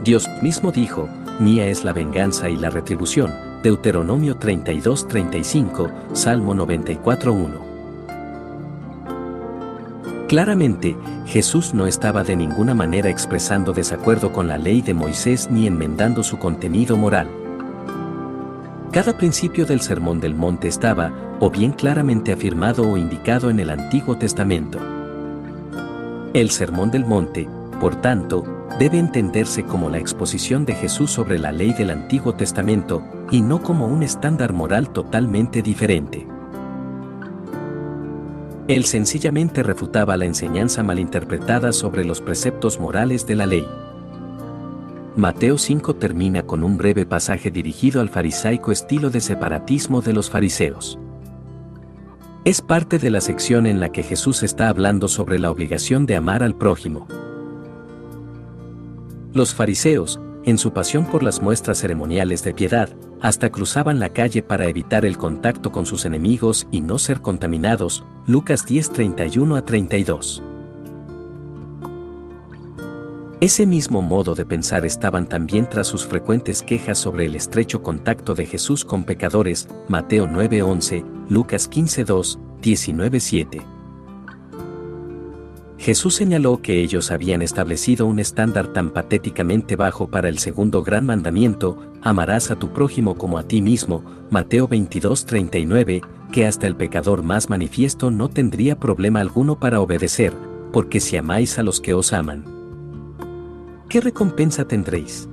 Dios 0.03 0.29
mismo 0.43 0.71
dijo, 0.71 1.09
mía 1.39 1.65
es 1.65 1.83
la 1.83 1.91
venganza 1.91 2.49
y 2.49 2.55
la 2.55 2.69
retribución, 2.69 3.46
Deuteronomio 3.63 4.37
32-35, 4.37 5.89
Salmo 6.13 6.53
94-1. 6.53 7.67
Claramente, 10.27 10.95
Jesús 11.25 11.73
no 11.73 11.87
estaba 11.87 12.23
de 12.23 12.35
ninguna 12.35 12.75
manera 12.75 13.09
expresando 13.09 13.73
desacuerdo 13.73 14.31
con 14.31 14.47
la 14.47 14.57
ley 14.57 14.81
de 14.81 14.93
Moisés 14.93 15.49
ni 15.49 15.65
enmendando 15.65 16.21
su 16.21 16.37
contenido 16.37 16.97
moral. 16.97 17.27
Cada 18.91 19.17
principio 19.17 19.65
del 19.65 19.81
Sermón 19.81 20.19
del 20.19 20.35
Monte 20.35 20.67
estaba, 20.67 21.11
o 21.39 21.49
bien 21.49 21.71
claramente 21.71 22.33
afirmado 22.33 22.87
o 22.87 22.97
indicado 22.97 23.49
en 23.49 23.59
el 23.59 23.69
Antiguo 23.71 24.17
Testamento. 24.17 24.79
El 26.33 26.51
Sermón 26.51 26.91
del 26.91 27.05
Monte, 27.05 27.49
por 27.79 27.95
tanto, 27.95 28.43
debe 28.79 28.99
entenderse 28.99 29.63
como 29.63 29.89
la 29.89 29.97
exposición 29.97 30.65
de 30.65 30.75
Jesús 30.75 31.09
sobre 31.09 31.39
la 31.39 31.51
ley 31.51 31.73
del 31.73 31.89
Antiguo 31.89 32.33
Testamento, 32.33 33.03
y 33.31 33.41
no 33.41 33.61
como 33.61 33.87
un 33.87 34.03
estándar 34.03 34.53
moral 34.53 34.89
totalmente 34.89 35.61
diferente. 35.61 36.27
Él 38.67 38.83
sencillamente 38.83 39.63
refutaba 39.63 40.17
la 40.17 40.25
enseñanza 40.25 40.83
malinterpretada 40.83 41.71
sobre 41.71 42.03
los 42.03 42.21
preceptos 42.21 42.79
morales 42.79 43.25
de 43.25 43.35
la 43.35 43.45
ley. 43.45 43.65
Mateo 45.15 45.57
5 45.57 45.95
termina 45.95 46.43
con 46.43 46.63
un 46.63 46.77
breve 46.77 47.05
pasaje 47.05 47.49
dirigido 47.49 48.01
al 48.01 48.09
farisaico 48.09 48.71
estilo 48.71 49.09
de 49.09 49.21
separatismo 49.21 50.01
de 50.01 50.13
los 50.13 50.29
fariseos. 50.29 50.99
Es 52.43 52.61
parte 52.61 52.99
de 52.99 53.09
la 53.09 53.19
sección 53.19 53.65
en 53.65 53.79
la 53.79 53.91
que 53.91 54.03
Jesús 54.03 54.43
está 54.43 54.69
hablando 54.69 55.07
sobre 55.07 55.39
la 55.39 55.49
obligación 55.49 56.05
de 56.05 56.17
amar 56.17 56.43
al 56.43 56.55
prójimo. 56.55 57.07
Los 59.33 59.53
fariseos, 59.55 60.19
en 60.47 60.57
su 60.57 60.71
pasión 60.71 61.05
por 61.05 61.23
las 61.23 61.41
muestras 61.41 61.77
ceremoniales 61.79 62.41
de 62.41 62.53
piedad, 62.53 62.89
hasta 63.19 63.49
cruzaban 63.49 63.99
la 63.99 64.09
calle 64.09 64.41
para 64.41 64.67
evitar 64.67 65.05
el 65.05 65.17
contacto 65.17 65.73
con 65.73 65.85
sus 65.85 66.05
enemigos 66.05 66.67
y 66.71 66.79
no 66.79 66.99
ser 66.99 67.19
contaminados, 67.19 68.05
Lucas 68.27 68.65
10 68.65 68.91
31 68.91 69.55
a 69.57 69.65
32. 69.65 70.41
Ese 73.41 73.65
mismo 73.65 74.01
modo 74.01 74.35
de 74.35 74.45
pensar 74.45 74.85
estaban 74.85 75.27
también 75.27 75.69
tras 75.69 75.87
sus 75.87 76.07
frecuentes 76.07 76.63
quejas 76.63 76.97
sobre 76.97 77.25
el 77.25 77.35
estrecho 77.35 77.83
contacto 77.83 78.33
de 78.33 78.45
Jesús 78.45 78.85
con 78.85 79.03
pecadores, 79.03 79.67
Mateo 79.89 80.27
9:11, 80.27 81.03
Lucas 81.27 81.69
15:2, 81.69 82.39
19:7. 82.61 83.76
Jesús 85.77 86.15
señaló 86.15 86.61
que 86.61 86.81
ellos 86.81 87.11
habían 87.11 87.41
establecido 87.41 88.07
un 88.07 88.19
estándar 88.19 88.73
tan 88.73 88.89
patéticamente 88.89 89.75
bajo 89.75 90.07
para 90.07 90.27
el 90.27 90.39
segundo 90.39 90.83
gran 90.83 91.05
mandamiento, 91.05 91.77
amarás 92.01 92.49
a 92.49 92.55
tu 92.57 92.69
prójimo 92.69 93.15
como 93.15 93.37
a 93.37 93.43
ti 93.43 93.61
mismo, 93.61 94.03
Mateo 94.31 94.67
22:39, 94.67 96.01
que 96.31 96.47
hasta 96.47 96.65
el 96.65 96.75
pecador 96.75 97.21
más 97.21 97.49
manifiesto 97.49 98.09
no 98.09 98.27
tendría 98.27 98.79
problema 98.79 99.19
alguno 99.19 99.59
para 99.59 99.79
obedecer, 99.79 100.33
porque 100.73 100.99
si 100.99 101.15
amáis 101.15 101.59
a 101.59 101.63
los 101.63 101.79
que 101.79 101.93
os 101.93 102.11
aman, 102.11 102.43
¿qué 103.87 104.01
recompensa 104.01 104.67
tendréis? 104.67 105.29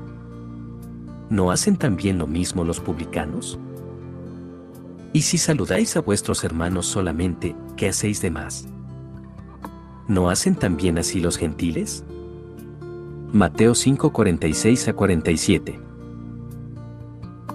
¿No 1.31 1.51
hacen 1.51 1.77
también 1.77 2.19
lo 2.19 2.27
mismo 2.27 2.65
los 2.65 2.81
publicanos? 2.81 3.59
Y 5.15 5.23
si 5.23 5.39
saludáis 5.39 5.97
a 5.97 6.01
vuestros 6.01 6.45
hermanos 6.45 6.87
solamente, 6.87 7.57
¿qué 7.77 7.89
hacéis 7.89 8.21
de 8.21 8.31
más? 8.31 8.69
¿No 10.07 10.29
hacen 10.29 10.55
también 10.55 10.99
así 10.99 11.19
los 11.19 11.39
gentiles? 11.39 12.05
Mateo 13.33 13.75
5 13.75 14.13
46 14.13 14.89
a 14.89 14.93
47. 14.93 15.81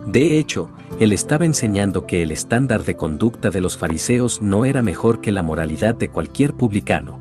De 0.07 0.39
hecho, 0.39 0.71
él 0.99 1.13
estaba 1.13 1.45
enseñando 1.45 2.07
que 2.07 2.23
el 2.23 2.31
estándar 2.31 2.83
de 2.83 2.95
conducta 2.95 3.51
de 3.51 3.61
los 3.61 3.77
fariseos 3.77 4.41
no 4.41 4.65
era 4.65 4.81
mejor 4.81 5.21
que 5.21 5.31
la 5.31 5.43
moralidad 5.43 5.93
de 5.93 6.09
cualquier 6.09 6.55
publicano. 6.55 7.19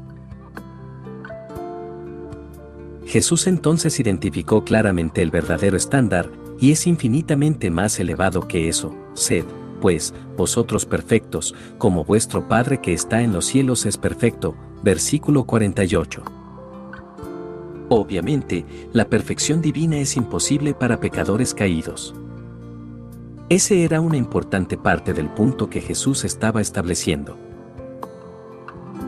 Jesús 3.05 3.47
entonces 3.47 4.01
identificó 4.01 4.65
claramente 4.65 5.21
el 5.21 5.31
verdadero 5.31 5.77
estándar, 5.77 6.31
y 6.59 6.73
es 6.73 6.87
infinitamente 6.87 7.71
más 7.71 8.01
elevado 8.01 8.49
que 8.49 8.69
eso, 8.69 8.95
sed, 9.13 9.45
pues, 9.81 10.15
vosotros 10.37 10.87
perfectos, 10.87 11.55
como 11.77 12.05
vuestro 12.05 12.49
Padre 12.49 12.81
que 12.81 12.95
está 12.95 13.23
en 13.23 13.33
los 13.33 13.45
cielos 13.45 13.87
es 13.87 13.97
perfecto, 13.97 14.57
versículo 14.83 15.45
48. 15.45 16.23
Obviamente, 17.91 18.65
la 18.93 19.07
perfección 19.07 19.63
divina 19.63 19.99
es 19.99 20.17
imposible 20.17 20.75
para 20.75 21.01
pecadores 21.01 21.55
caídos. 21.55 22.15
Ese 23.49 23.83
era 23.83 24.03
una 24.03 24.19
importante 24.19 24.77
parte 24.77 25.15
del 25.15 25.31
punto 25.31 25.71
que 25.71 25.81
Jesús 25.81 26.25
estaba 26.25 26.61
estableciendo. 26.61 27.39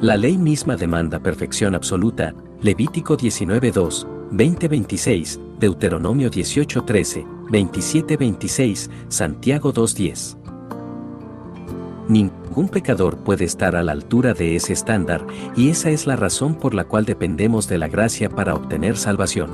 La 0.01 0.17
ley 0.17 0.39
misma 0.39 0.77
demanda 0.77 1.19
perfección 1.19 1.75
absoluta, 1.75 2.35
Levítico 2.63 3.19
19.2, 3.19 4.07
20.26, 4.31 5.59
Deuteronomio 5.59 6.31
18.13, 6.31 7.27
27.26, 7.49 8.89
Santiago 9.09 9.75
2.10. 9.75 10.40
Ningún 12.11 12.69
pecador 12.69 13.19
puede 13.19 13.45
estar 13.45 13.77
a 13.77 13.85
la 13.85 13.93
altura 13.93 14.35
de 14.35 14.57
ese 14.57 14.73
estándar, 14.73 15.25
y 15.55 15.69
esa 15.69 15.91
es 15.91 16.09
la 16.09 16.17
razón 16.17 16.57
por 16.57 16.75
la 16.75 16.83
cual 16.83 17.05
dependemos 17.05 17.69
de 17.69 17.79
la 17.79 17.87
gracia 17.87 18.29
para 18.29 18.57
obtener 18.57 18.97
salvación. 18.97 19.51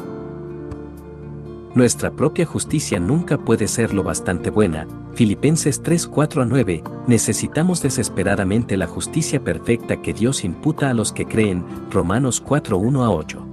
Nuestra 1.75 2.13
propia 2.13 2.47
justicia 2.47 2.99
nunca 2.99 3.37
puede 3.37 3.69
ser 3.69 3.93
lo 3.93 4.03
bastante 4.03 4.49
buena, 4.49 4.87
Filipenses 5.13 5.83
3, 5.83 6.07
4 6.07 6.43
a 6.43 6.47
9, 6.47 6.83
necesitamos 7.07 7.83
desesperadamente 7.83 8.79
la 8.79 8.87
justicia 8.87 9.45
perfecta 9.45 10.01
que 10.01 10.15
Dios 10.15 10.43
imputa 10.43 10.89
a 10.89 10.95
los 10.95 11.13
que 11.13 11.27
creen, 11.27 11.63
Romanos 11.91 12.41
4, 12.41 12.79
1 12.79 13.05
a 13.05 13.11
8. 13.11 13.47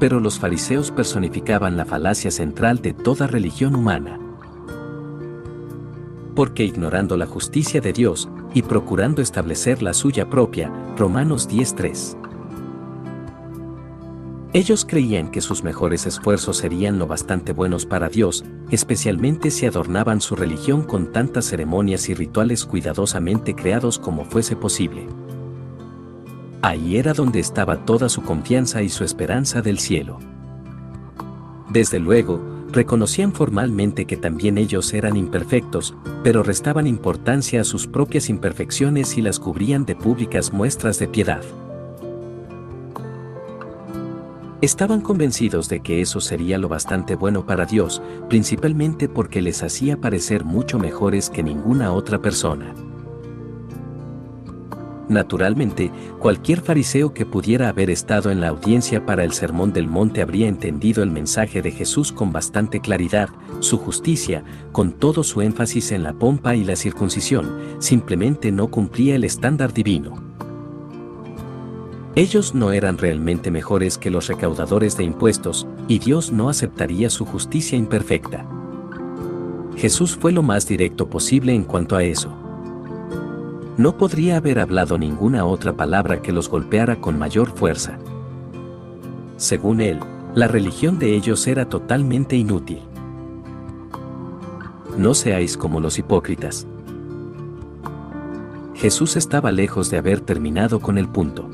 Pero 0.00 0.20
los 0.20 0.38
fariseos 0.38 0.90
personificaban 0.90 1.76
la 1.76 1.84
falacia 1.84 2.30
central 2.30 2.80
de 2.80 2.94
toda 2.94 3.26
religión 3.26 3.76
humana 3.76 4.18
porque 6.38 6.62
ignorando 6.62 7.16
la 7.16 7.26
justicia 7.26 7.80
de 7.80 7.92
Dios 7.92 8.28
y 8.54 8.62
procurando 8.62 9.20
establecer 9.20 9.82
la 9.82 9.92
suya 9.92 10.30
propia, 10.30 10.70
Romanos 10.96 11.48
10.3. 11.48 12.16
Ellos 14.52 14.86
creían 14.88 15.32
que 15.32 15.40
sus 15.40 15.64
mejores 15.64 16.06
esfuerzos 16.06 16.58
serían 16.58 17.00
lo 17.00 17.08
bastante 17.08 17.52
buenos 17.52 17.86
para 17.86 18.08
Dios, 18.08 18.44
especialmente 18.70 19.50
si 19.50 19.66
adornaban 19.66 20.20
su 20.20 20.36
religión 20.36 20.84
con 20.84 21.10
tantas 21.10 21.44
ceremonias 21.46 22.08
y 22.08 22.14
rituales 22.14 22.64
cuidadosamente 22.64 23.56
creados 23.56 23.98
como 23.98 24.24
fuese 24.24 24.54
posible. 24.54 25.08
Ahí 26.62 26.98
era 26.98 27.14
donde 27.14 27.40
estaba 27.40 27.84
toda 27.84 28.08
su 28.08 28.22
confianza 28.22 28.80
y 28.82 28.90
su 28.90 29.02
esperanza 29.02 29.60
del 29.60 29.80
cielo. 29.80 30.20
Desde 31.68 31.98
luego, 31.98 32.57
reconocían 32.72 33.32
formalmente 33.32 34.04
que 34.04 34.16
también 34.16 34.58
ellos 34.58 34.92
eran 34.94 35.16
imperfectos, 35.16 35.94
pero 36.22 36.42
restaban 36.42 36.86
importancia 36.86 37.60
a 37.60 37.64
sus 37.64 37.86
propias 37.86 38.28
imperfecciones 38.28 39.16
y 39.18 39.22
las 39.22 39.38
cubrían 39.40 39.84
de 39.84 39.96
públicas 39.96 40.52
muestras 40.52 40.98
de 40.98 41.08
piedad. 41.08 41.42
Estaban 44.60 45.00
convencidos 45.00 45.68
de 45.68 45.80
que 45.80 46.00
eso 46.00 46.20
sería 46.20 46.58
lo 46.58 46.68
bastante 46.68 47.14
bueno 47.14 47.46
para 47.46 47.64
Dios, 47.64 48.02
principalmente 48.28 49.08
porque 49.08 49.40
les 49.40 49.62
hacía 49.62 50.00
parecer 50.00 50.44
mucho 50.44 50.80
mejores 50.80 51.30
que 51.30 51.44
ninguna 51.44 51.92
otra 51.92 52.20
persona. 52.20 52.74
Naturalmente, 55.08 55.90
cualquier 56.18 56.60
fariseo 56.60 57.14
que 57.14 57.24
pudiera 57.24 57.70
haber 57.70 57.88
estado 57.88 58.30
en 58.30 58.40
la 58.40 58.48
audiencia 58.48 59.06
para 59.06 59.24
el 59.24 59.32
Sermón 59.32 59.72
del 59.72 59.88
Monte 59.88 60.20
habría 60.20 60.48
entendido 60.48 61.02
el 61.02 61.10
mensaje 61.10 61.62
de 61.62 61.70
Jesús 61.70 62.12
con 62.12 62.30
bastante 62.30 62.80
claridad, 62.80 63.30
su 63.60 63.78
justicia, 63.78 64.44
con 64.70 64.92
todo 64.92 65.22
su 65.22 65.40
énfasis 65.40 65.92
en 65.92 66.02
la 66.02 66.12
pompa 66.12 66.54
y 66.54 66.64
la 66.64 66.76
circuncisión, 66.76 67.56
simplemente 67.78 68.52
no 68.52 68.68
cumplía 68.68 69.16
el 69.16 69.24
estándar 69.24 69.72
divino. 69.72 70.22
Ellos 72.14 72.54
no 72.54 72.72
eran 72.72 72.98
realmente 72.98 73.50
mejores 73.50 73.96
que 73.96 74.10
los 74.10 74.26
recaudadores 74.26 74.96
de 74.96 75.04
impuestos, 75.04 75.66
y 75.86 76.00
Dios 76.00 76.32
no 76.32 76.50
aceptaría 76.50 77.08
su 77.08 77.24
justicia 77.24 77.78
imperfecta. 77.78 78.46
Jesús 79.76 80.16
fue 80.16 80.32
lo 80.32 80.42
más 80.42 80.66
directo 80.66 81.08
posible 81.08 81.54
en 81.54 81.62
cuanto 81.62 81.96
a 81.96 82.02
eso. 82.02 82.47
No 83.78 83.96
podría 83.96 84.38
haber 84.38 84.58
hablado 84.58 84.98
ninguna 84.98 85.44
otra 85.44 85.72
palabra 85.72 86.20
que 86.20 86.32
los 86.32 86.48
golpeara 86.48 87.00
con 87.00 87.16
mayor 87.16 87.52
fuerza. 87.52 87.96
Según 89.36 89.80
él, 89.80 90.00
la 90.34 90.48
religión 90.48 90.98
de 90.98 91.14
ellos 91.14 91.46
era 91.46 91.68
totalmente 91.68 92.34
inútil. 92.34 92.80
No 94.96 95.14
seáis 95.14 95.56
como 95.56 95.78
los 95.78 95.96
hipócritas. 95.96 96.66
Jesús 98.74 99.14
estaba 99.14 99.52
lejos 99.52 99.90
de 99.90 99.98
haber 99.98 100.22
terminado 100.22 100.80
con 100.80 100.98
el 100.98 101.08
punto. 101.08 101.48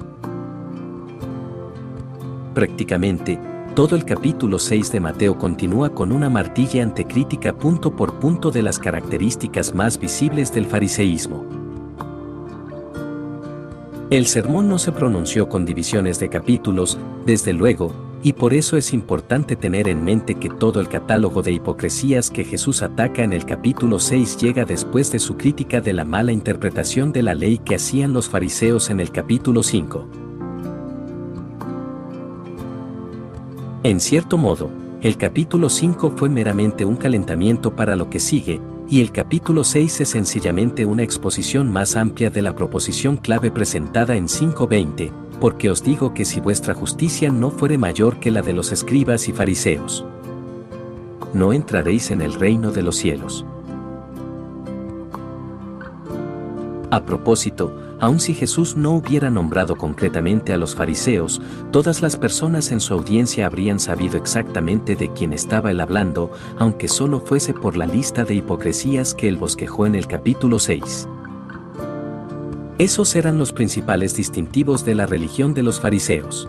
Prácticamente, 2.54 3.38
todo 3.74 3.96
el 3.96 4.06
capítulo 4.06 4.58
6 4.58 4.92
de 4.92 5.00
Mateo 5.00 5.37
continúa 5.37 5.90
con 5.90 6.10
una 6.10 6.30
martilla 6.30 6.84
antecrítica 6.84 7.52
punto 7.52 7.94
por 7.94 8.14
punto 8.14 8.50
de 8.50 8.62
las 8.62 8.78
características 8.78 9.74
más 9.74 9.98
visibles 9.98 10.54
del 10.54 10.64
fariseísmo. 10.64 11.63
El 14.14 14.27
sermón 14.27 14.68
no 14.68 14.79
se 14.79 14.92
pronunció 14.92 15.48
con 15.48 15.64
divisiones 15.64 16.20
de 16.20 16.29
capítulos, 16.29 17.00
desde 17.27 17.53
luego, 17.53 17.92
y 18.22 18.35
por 18.35 18.55
eso 18.55 18.77
es 18.77 18.92
importante 18.92 19.57
tener 19.57 19.88
en 19.88 20.05
mente 20.05 20.37
que 20.37 20.50
todo 20.50 20.81
el 20.81 20.87
catálogo 20.87 21.42
de 21.42 21.50
hipocresías 21.50 22.31
que 22.31 22.44
Jesús 22.44 22.83
ataca 22.83 23.24
en 23.24 23.33
el 23.33 23.44
capítulo 23.44 23.98
6 23.98 24.37
llega 24.37 24.64
después 24.64 25.11
de 25.11 25.18
su 25.18 25.37
crítica 25.37 25.81
de 25.81 25.94
la 25.94 26.05
mala 26.05 26.31
interpretación 26.31 27.11
de 27.11 27.24
la 27.24 27.35
ley 27.35 27.59
que 27.59 27.74
hacían 27.74 28.12
los 28.12 28.29
fariseos 28.29 28.88
en 28.88 29.00
el 29.00 29.11
capítulo 29.11 29.64
5. 29.64 30.09
En 33.83 33.98
cierto 33.98 34.38
modo, 34.38 34.70
el 35.03 35.16
capítulo 35.16 35.68
5 35.68 36.12
fue 36.14 36.29
meramente 36.29 36.85
un 36.85 36.94
calentamiento 36.94 37.74
para 37.74 37.96
lo 37.96 38.11
que 38.11 38.20
sigue, 38.20 38.61
y 38.88 39.00
el 39.00 39.12
capítulo 39.12 39.64
6 39.64 40.02
es 40.02 40.08
sencillamente 40.10 40.84
una 40.84 41.02
exposición 41.02 41.72
más 41.72 41.96
amplia 41.96 42.30
de 42.30 42.42
la 42.42 42.54
proposición 42.54 43.16
clave 43.16 43.50
presentada 43.50 44.16
en 44.16 44.26
5.20, 44.26 45.10
porque 45.40 45.70
os 45.70 45.82
digo 45.82 46.12
que 46.12 46.24
si 46.24 46.40
vuestra 46.40 46.74
justicia 46.74 47.30
no 47.30 47.50
fuere 47.50 47.78
mayor 47.78 48.20
que 48.20 48.30
la 48.30 48.42
de 48.42 48.52
los 48.52 48.72
escribas 48.72 49.28
y 49.28 49.32
fariseos, 49.32 50.04
no 51.32 51.52
entraréis 51.52 52.10
en 52.10 52.20
el 52.20 52.34
reino 52.34 52.70
de 52.70 52.82
los 52.82 52.96
cielos. 52.96 53.44
A 56.90 57.04
propósito, 57.04 57.76
aun 58.00 58.20
si 58.20 58.35
Jesús 58.35 58.76
no 58.76 58.92
hubiera 58.92 59.30
nombrado 59.30 59.76
concretamente 59.76 60.52
a 60.52 60.57
los 60.57 60.74
fariseos, 60.74 61.40
todas 61.70 62.02
las 62.02 62.16
personas 62.16 62.72
en 62.72 62.80
su 62.80 62.94
audiencia 62.94 63.46
habrían 63.46 63.80
sabido 63.80 64.16
exactamente 64.16 64.96
de 64.96 65.12
quién 65.12 65.33
estaba 65.33 65.70
él 65.70 65.80
hablando, 65.80 66.30
aunque 66.59 66.88
solo 66.88 67.20
fuese 67.20 67.54
por 67.54 67.76
la 67.76 67.87
lista 67.87 68.24
de 68.24 68.35
hipocresías 68.35 69.14
que 69.14 69.28
él 69.28 69.37
bosquejó 69.37 69.87
en 69.87 69.94
el 69.94 70.07
capítulo 70.07 70.59
6. 70.59 71.09
Esos 72.78 73.14
eran 73.14 73.38
los 73.38 73.52
principales 73.52 74.16
distintivos 74.16 74.85
de 74.85 74.96
la 74.96 75.07
religión 75.07 75.54
de 75.54 75.62
los 75.62 75.80
fariseos. 75.80 76.48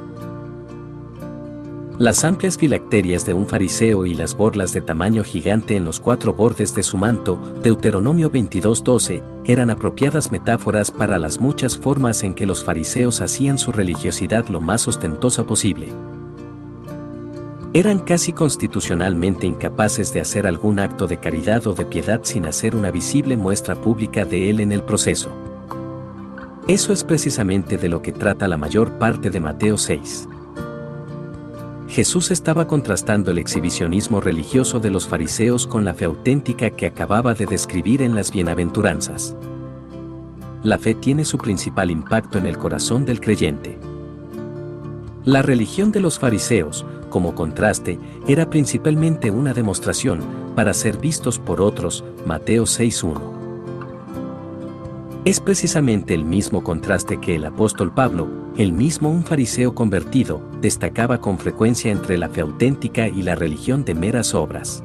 Las 1.98 2.26
amplias 2.26 2.58
filacterias 2.58 3.26
de 3.26 3.34
un 3.34 3.48
fariseo 3.48 4.06
y 4.06 4.16
las 4.16 4.36
borlas 4.36 4.74
de 4.74 4.82
tamaño 4.82 5.24
gigante 5.24 5.78
en 5.78 5.86
los 5.86 6.02
cuatro 6.02 6.34
bordes 6.34 6.76
de 6.76 6.84
su 6.84 6.98
manto, 6.98 7.40
Deuteronomio 7.64 8.30
22:12, 8.30 9.24
eran 9.46 9.70
apropiadas 9.70 10.30
metáforas 10.30 10.92
para 10.92 11.18
las 11.18 11.40
muchas 11.40 11.78
formas 11.78 12.24
en 12.24 12.34
que 12.34 12.46
los 12.46 12.66
fariseos 12.66 13.22
hacían 13.22 13.58
su 13.58 13.72
religiosidad 13.72 14.50
lo 14.50 14.60
más 14.60 14.90
ostentosa 14.90 15.46
posible. 15.46 15.88
Eran 17.72 18.00
casi 18.00 18.34
constitucionalmente 18.34 19.48
incapaces 19.48 20.12
de 20.12 20.20
hacer 20.20 20.48
algún 20.48 20.80
acto 20.80 21.08
de 21.08 21.18
caridad 21.18 21.66
o 21.66 21.76
de 21.76 21.86
piedad 21.86 22.20
sin 22.24 22.46
hacer 22.46 22.76
una 22.76 22.92
visible 22.92 23.38
muestra 23.38 23.74
pública 23.76 24.26
de 24.26 24.50
él 24.50 24.60
en 24.60 24.74
el 24.74 24.84
proceso. 24.84 25.30
Eso 26.68 26.92
es 26.92 27.06
precisamente 27.06 27.78
de 27.78 27.88
lo 27.88 28.02
que 28.02 28.12
trata 28.12 28.50
la 28.50 28.58
mayor 28.58 28.98
parte 28.98 29.30
de 29.30 29.40
Mateo 29.40 29.78
6. 29.78 30.28
Jesús 31.88 32.32
estaba 32.32 32.68
contrastando 32.68 33.32
el 33.32 33.38
exhibicionismo 33.38 34.20
religioso 34.20 34.80
de 34.80 34.90
los 34.90 35.08
fariseos 35.08 35.68
con 35.68 35.86
la 35.86 35.94
fe 35.94 36.06
auténtica 36.06 36.72
que 36.72 36.88
acababa 36.88 37.34
de 37.36 37.46
describir 37.46 38.02
en 38.02 38.16
las 38.16 38.32
bienaventuranzas. 38.32 39.36
La 40.64 40.80
fe 40.80 40.96
tiene 40.96 41.26
su 41.26 41.38
principal 41.38 41.92
impacto 41.92 42.40
en 42.40 42.48
el 42.48 42.58
corazón 42.58 43.06
del 43.06 43.22
creyente. 43.22 43.78
La 45.24 45.44
religión 45.44 45.92
de 45.92 46.00
los 46.00 46.18
fariseos, 46.18 46.86
como 47.10 47.36
contraste, 47.36 48.00
era 48.28 48.50
principalmente 48.50 49.30
una 49.30 49.54
demostración, 49.54 50.22
para 50.56 50.74
ser 50.74 50.98
vistos 50.98 51.38
por 51.38 51.62
otros, 51.62 52.04
Mateo 52.26 52.64
6.1. 52.64 53.45
Es 55.26 55.40
precisamente 55.40 56.14
el 56.14 56.24
mismo 56.24 56.64
contraste 56.64 57.20
que 57.20 57.36
el 57.36 57.46
apóstol 57.46 57.92
Pablo, 57.92 58.30
el 58.58 58.72
mismo 58.74 59.10
un 59.10 59.24
fariseo 59.24 59.74
convertido, 59.74 60.40
destacaba 60.62 61.20
con 61.20 61.40
frecuencia 61.40 61.92
entre 61.92 62.20
la 62.20 62.30
fe 62.30 62.42
auténtica 62.42 63.08
y 63.08 63.24
la 63.24 63.34
religión 63.34 63.84
de 63.84 63.96
meras 63.96 64.36
obras. 64.36 64.84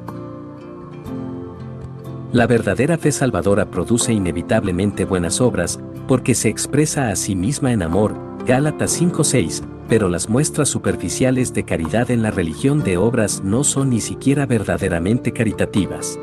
La 2.33 2.47
verdadera 2.47 2.97
fe 2.97 3.11
salvadora 3.11 3.69
produce 3.69 4.13
inevitablemente 4.13 5.05
buenas 5.05 5.41
obras, 5.41 5.79
porque 6.07 6.33
se 6.33 6.49
expresa 6.49 7.09
a 7.09 7.15
sí 7.15 7.35
misma 7.35 7.71
en 7.71 7.83
amor, 7.83 8.15
Gálatas 8.47 8.99
5:6, 8.99 9.61
pero 9.87 10.09
las 10.09 10.27
muestras 10.27 10.69
superficiales 10.69 11.53
de 11.53 11.65
caridad 11.65 12.09
en 12.09 12.23
la 12.23 12.31
religión 12.31 12.83
de 12.83 12.97
obras 12.97 13.43
no 13.43 13.63
son 13.63 13.91
ni 13.91 14.01
siquiera 14.01 14.47
verdaderamente 14.47 15.33
caritativas. 15.33 16.17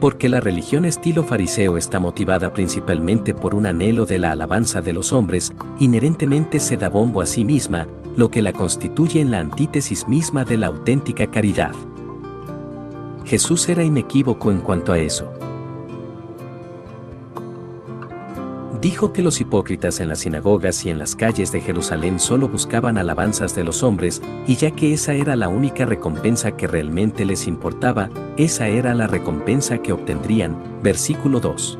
Porque 0.00 0.30
la 0.30 0.40
religión 0.40 0.86
estilo 0.86 1.22
fariseo 1.22 1.76
está 1.76 2.00
motivada 2.00 2.52
principalmente 2.52 3.34
por 3.34 3.54
un 3.54 3.66
anhelo 3.66 4.06
de 4.06 4.18
la 4.18 4.32
alabanza 4.32 4.80
de 4.80 4.94
los 4.94 5.12
hombres, 5.12 5.52
inherentemente 5.78 6.58
se 6.58 6.78
da 6.78 6.88
bombo 6.88 7.20
a 7.20 7.26
sí 7.26 7.44
misma, 7.44 7.86
lo 8.16 8.30
que 8.30 8.40
la 8.40 8.52
constituye 8.52 9.20
en 9.20 9.30
la 9.30 9.40
antítesis 9.40 10.08
misma 10.08 10.44
de 10.44 10.56
la 10.56 10.68
auténtica 10.68 11.26
caridad. 11.30 11.72
Jesús 13.26 13.68
era 13.68 13.84
inequívoco 13.84 14.50
en 14.50 14.60
cuanto 14.60 14.92
a 14.92 14.98
eso. 14.98 15.39
Dijo 18.80 19.12
que 19.12 19.22
los 19.22 19.42
hipócritas 19.42 20.00
en 20.00 20.08
las 20.08 20.20
sinagogas 20.20 20.86
y 20.86 20.90
en 20.90 20.98
las 20.98 21.14
calles 21.14 21.52
de 21.52 21.60
Jerusalén 21.60 22.18
solo 22.18 22.48
buscaban 22.48 22.96
alabanzas 22.96 23.54
de 23.54 23.62
los 23.62 23.82
hombres, 23.82 24.22
y 24.46 24.56
ya 24.56 24.70
que 24.70 24.94
esa 24.94 25.12
era 25.12 25.36
la 25.36 25.48
única 25.48 25.84
recompensa 25.84 26.56
que 26.56 26.66
realmente 26.66 27.26
les 27.26 27.46
importaba, 27.46 28.08
esa 28.38 28.68
era 28.68 28.94
la 28.94 29.06
recompensa 29.06 29.78
que 29.78 29.92
obtendrían. 29.92 30.56
Versículo 30.82 31.40
2. 31.40 31.78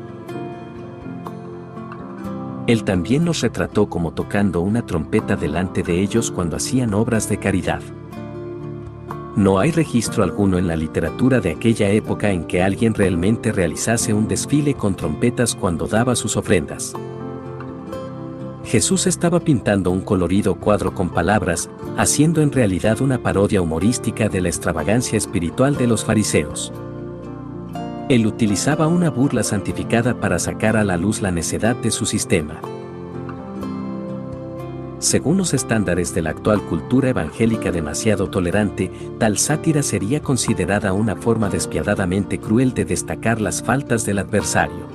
Él 2.67 2.83
también 2.83 3.25
los 3.25 3.41
retrató 3.41 3.89
como 3.89 4.13
tocando 4.13 4.61
una 4.61 4.85
trompeta 4.85 5.35
delante 5.35 5.81
de 5.81 6.01
ellos 6.01 6.29
cuando 6.29 6.57
hacían 6.57 6.93
obras 6.93 7.27
de 7.27 7.37
caridad. 7.37 7.81
No 9.35 9.59
hay 9.59 9.71
registro 9.71 10.23
alguno 10.23 10.57
en 10.57 10.67
la 10.67 10.75
literatura 10.75 11.39
de 11.39 11.51
aquella 11.51 11.89
época 11.89 12.31
en 12.31 12.43
que 12.43 12.61
alguien 12.61 12.93
realmente 12.93 13.53
realizase 13.53 14.13
un 14.13 14.27
desfile 14.27 14.73
con 14.73 14.95
trompetas 14.95 15.55
cuando 15.55 15.87
daba 15.87 16.15
sus 16.15 16.35
ofrendas. 16.35 16.93
Jesús 18.65 19.07
estaba 19.07 19.39
pintando 19.39 19.89
un 19.89 20.01
colorido 20.01 20.55
cuadro 20.55 20.93
con 20.93 21.09
palabras, 21.09 21.69
haciendo 21.97 22.41
en 22.41 22.51
realidad 22.51 23.01
una 23.01 23.23
parodia 23.23 23.61
humorística 23.61 24.27
de 24.27 24.41
la 24.41 24.49
extravagancia 24.49 25.17
espiritual 25.17 25.77
de 25.77 25.87
los 25.87 26.03
fariseos. 26.03 26.73
Él 28.09 28.27
utilizaba 28.27 28.87
una 28.87 29.09
burla 29.09 29.43
santificada 29.43 30.19
para 30.19 30.39
sacar 30.39 30.75
a 30.75 30.83
la 30.83 30.97
luz 30.97 31.21
la 31.21 31.31
necedad 31.31 31.77
de 31.77 31.91
su 31.91 32.05
sistema. 32.05 32.59
Según 35.01 35.37
los 35.37 35.55
estándares 35.55 36.13
de 36.13 36.21
la 36.21 36.29
actual 36.29 36.61
cultura 36.61 37.09
evangélica 37.09 37.71
demasiado 37.71 38.29
tolerante, 38.29 38.91
tal 39.17 39.39
sátira 39.39 39.81
sería 39.81 40.21
considerada 40.21 40.93
una 40.93 41.15
forma 41.15 41.49
despiadadamente 41.49 42.39
cruel 42.39 42.75
de 42.75 42.85
destacar 42.85 43.41
las 43.41 43.63
faltas 43.63 44.05
del 44.05 44.19
adversario. 44.19 44.85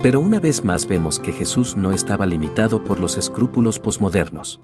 Pero 0.00 0.20
una 0.20 0.38
vez 0.38 0.64
más 0.64 0.86
vemos 0.86 1.18
que 1.18 1.32
Jesús 1.32 1.76
no 1.76 1.90
estaba 1.90 2.24
limitado 2.24 2.84
por 2.84 3.00
los 3.00 3.18
escrúpulos 3.18 3.80
posmodernos. 3.80 4.60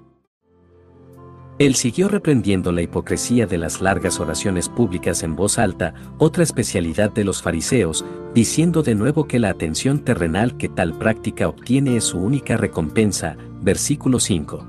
Él 1.59 1.75
siguió 1.75 2.07
reprendiendo 2.07 2.71
la 2.71 2.81
hipocresía 2.81 3.45
de 3.45 3.57
las 3.57 3.81
largas 3.81 4.21
oraciones 4.21 4.69
públicas 4.69 5.23
en 5.23 5.35
voz 5.35 5.59
alta, 5.59 5.93
otra 6.17 6.41
especialidad 6.41 7.11
de 7.11 7.25
los 7.25 7.41
fariseos, 7.41 8.05
diciendo 8.33 8.81
de 8.81 8.95
nuevo 8.95 9.27
que 9.27 9.39
la 9.39 9.49
atención 9.49 9.99
terrenal 9.99 10.55
que 10.55 10.69
tal 10.69 10.97
práctica 10.97 11.49
obtiene 11.49 11.97
es 11.97 12.05
su 12.05 12.17
única 12.17 12.55
recompensa, 12.55 13.35
versículo 13.61 14.21
5. 14.21 14.65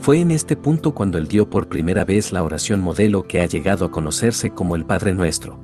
Fue 0.00 0.20
en 0.20 0.30
este 0.30 0.56
punto 0.56 0.92
cuando 0.92 1.16
él 1.16 1.26
dio 1.26 1.48
por 1.48 1.68
primera 1.68 2.04
vez 2.04 2.32
la 2.32 2.42
oración 2.42 2.82
modelo 2.82 3.22
que 3.22 3.40
ha 3.40 3.46
llegado 3.46 3.86
a 3.86 3.90
conocerse 3.90 4.50
como 4.50 4.76
el 4.76 4.84
Padre 4.84 5.14
Nuestro. 5.14 5.58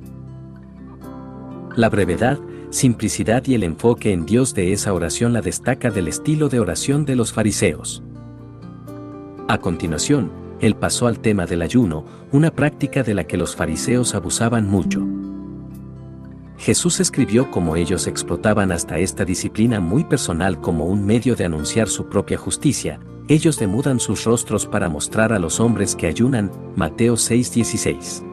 La 1.75 1.89
brevedad, 1.89 2.39
simplicidad 2.71 3.45
y 3.45 3.53
el 3.53 3.61
enfoque 3.61 4.11
en 4.11 4.25
Dios 4.25 4.55
de 4.55 4.73
esa 4.73 4.91
oración 4.91 5.33
la 5.33 5.41
destaca 5.41 5.91
del 5.91 6.07
estilo 6.07 6.49
de 6.49 6.59
oración 6.59 7.05
de 7.05 7.15
los 7.15 7.31
fariseos. 7.31 8.01
A 9.47 9.57
continuación, 9.57 10.31
él 10.61 10.75
pasó 10.75 11.07
al 11.07 11.19
tema 11.19 11.45
del 11.45 11.61
ayuno, 11.61 12.05
una 12.31 12.49
práctica 12.49 13.03
de 13.03 13.13
la 13.13 13.25
que 13.25 13.35
los 13.35 13.55
fariseos 13.55 14.15
abusaban 14.15 14.69
mucho. 14.69 15.05
Jesús 16.57 17.01
escribió 17.01 17.51
cómo 17.51 17.75
ellos 17.75 18.07
explotaban 18.07 18.71
hasta 18.71 18.99
esta 18.99 19.25
disciplina 19.25 19.81
muy 19.81 20.05
personal 20.05 20.61
como 20.61 20.85
un 20.85 21.05
medio 21.05 21.35
de 21.35 21.43
anunciar 21.43 21.89
su 21.89 22.07
propia 22.07 22.37
justicia, 22.37 23.01
ellos 23.27 23.59
demudan 23.59 23.99
sus 23.99 24.23
rostros 24.23 24.65
para 24.65 24.87
mostrar 24.87 25.33
a 25.33 25.39
los 25.39 25.59
hombres 25.59 25.95
que 25.95 26.07
ayunan, 26.07 26.49
Mateo 26.77 27.15
6:16. 27.15 28.23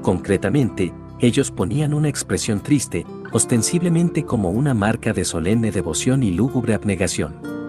Concretamente, 0.00 0.94
ellos 1.18 1.50
ponían 1.50 1.92
una 1.92 2.08
expresión 2.08 2.60
triste, 2.60 3.04
ostensiblemente 3.32 4.24
como 4.24 4.50
una 4.50 4.72
marca 4.72 5.12
de 5.12 5.26
solemne 5.26 5.70
devoción 5.70 6.22
y 6.22 6.30
lúgubre 6.30 6.72
abnegación 6.72 7.59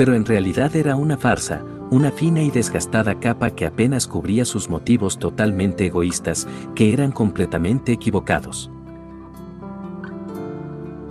pero 0.00 0.14
en 0.14 0.24
realidad 0.24 0.74
era 0.76 0.96
una 0.96 1.18
farsa, 1.18 1.62
una 1.90 2.10
fina 2.10 2.40
y 2.40 2.50
desgastada 2.50 3.20
capa 3.20 3.50
que 3.50 3.66
apenas 3.66 4.06
cubría 4.06 4.46
sus 4.46 4.70
motivos 4.70 5.18
totalmente 5.18 5.84
egoístas, 5.84 6.48
que 6.74 6.94
eran 6.94 7.12
completamente 7.12 7.92
equivocados. 7.92 8.70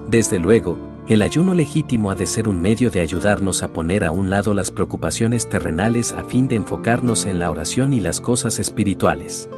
Desde 0.07 0.39
luego, 0.39 0.80
el 1.07 1.22
ayuno 1.22 1.53
legítimo 1.53 2.09
ha 2.09 2.16
de 2.16 2.26
ser 2.26 2.49
un 2.49 2.64
medio 2.64 2.89
de 2.89 3.01
ayudarnos 3.01 3.61
a 3.61 3.68
poner 3.68 4.03
a 4.03 4.09
un 4.09 4.32
lado 4.32 4.55
las 4.55 4.72
preocupaciones 4.72 5.47
terrenales 5.47 6.11
a 6.11 6.24
fin 6.24 6.47
de 6.47 6.55
enfocarnos 6.55 7.28
en 7.28 7.38
la 7.38 7.51
oración 7.51 7.93
y 7.93 7.99
las 7.99 8.20
cosas 8.20 8.57
espirituales. 8.57 9.51